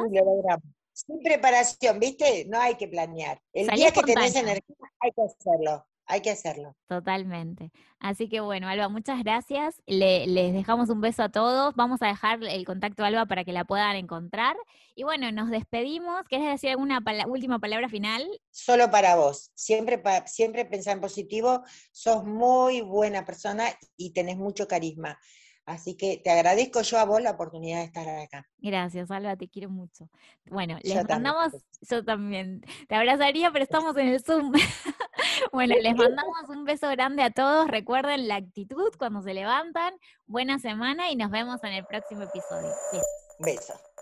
Sin 0.94 1.24
preparación, 1.24 2.00
¿viste? 2.00 2.46
No 2.48 2.60
hay 2.60 2.76
que 2.76 2.88
planear. 2.88 3.42
El 3.52 3.68
día 3.70 3.92
que 3.92 4.04
tenés 4.04 4.36
energía 4.36 4.76
hay 5.00 5.12
que 5.12 5.22
hacerlo. 5.24 5.86
Hay 6.06 6.22
que 6.22 6.32
hacerlo. 6.32 6.76
Totalmente. 6.88 7.72
Así 7.98 8.28
que 8.28 8.42
bueno, 8.42 8.68
Alba, 8.68 8.90
muchas 8.90 9.24
gracias. 9.24 9.82
les 9.88 10.54
dejamos 10.54 10.90
un 10.90 11.02
beso 11.02 11.24
a 11.24 11.30
todos. 11.30 11.74
Vamos 11.76 12.02
a 12.02 12.08
dejar 12.08 12.44
el 12.44 12.66
contacto 12.66 13.04
a 13.04 13.08
Alba 13.08 13.26
para 13.26 13.44
que 13.44 13.54
la 13.54 13.64
puedan 13.64 13.96
encontrar. 13.96 14.56
Y 14.96 15.04
bueno, 15.04 15.32
nos 15.32 15.50
despedimos. 15.50 16.24
¿Quieres 16.28 16.50
decir 16.50 16.70
alguna 16.70 17.00
última 17.26 17.58
palabra 17.58 17.90
final? 17.90 18.28
Solo 18.52 18.92
para 18.92 19.16
vos. 19.16 19.52
Siempre, 19.56 20.04
siempre 20.28 20.66
pensá 20.66 20.92
en 20.92 21.02
positivo. 21.02 21.64
Sos 21.92 22.24
muy 22.26 22.82
buena 22.82 23.26
persona 23.26 23.66
y 23.96 24.12
tenés 24.12 24.38
mucho 24.38 24.68
carisma. 24.68 25.18
Así 25.66 25.96
que 25.96 26.18
te 26.18 26.30
agradezco 26.30 26.82
yo 26.82 27.00
a 27.00 27.06
vos 27.06 27.22
la 27.22 27.32
oportunidad 27.32 27.80
de 27.80 27.86
estar 27.86 28.08
acá. 28.08 28.46
Gracias, 28.58 29.10
Alba, 29.12 29.38
te 29.38 29.48
quiero 29.48 29.70
mucho. 29.70 30.10
Bueno, 30.46 30.78
les 30.84 31.08
mandamos, 31.08 31.54
yo 31.90 32.04
también, 32.04 32.62
te 32.90 32.96
abrazaría, 32.96 33.50
pero 33.52 33.64
estamos 33.64 33.96
en 33.96 34.10
el 34.10 34.22
Zoom. 34.22 34.52
bueno, 35.54 35.76
les 35.82 35.96
mandamos 35.96 36.50
un 36.50 36.66
beso 36.66 36.90
grande 36.90 37.24
a 37.24 37.32
todos. 37.32 37.68
Recuerden 37.70 38.28
la 38.28 38.36
actitud 38.36 38.92
cuando 38.98 39.22
se 39.22 39.34
levantan. 39.34 39.94
Buena 40.26 40.60
semana 40.60 41.10
y 41.10 41.16
nos 41.16 41.32
vemos 41.32 41.64
en 41.64 41.74
el 41.74 41.86
próximo 41.86 42.24
episodio. 42.24 42.74
Besos. 43.40 43.93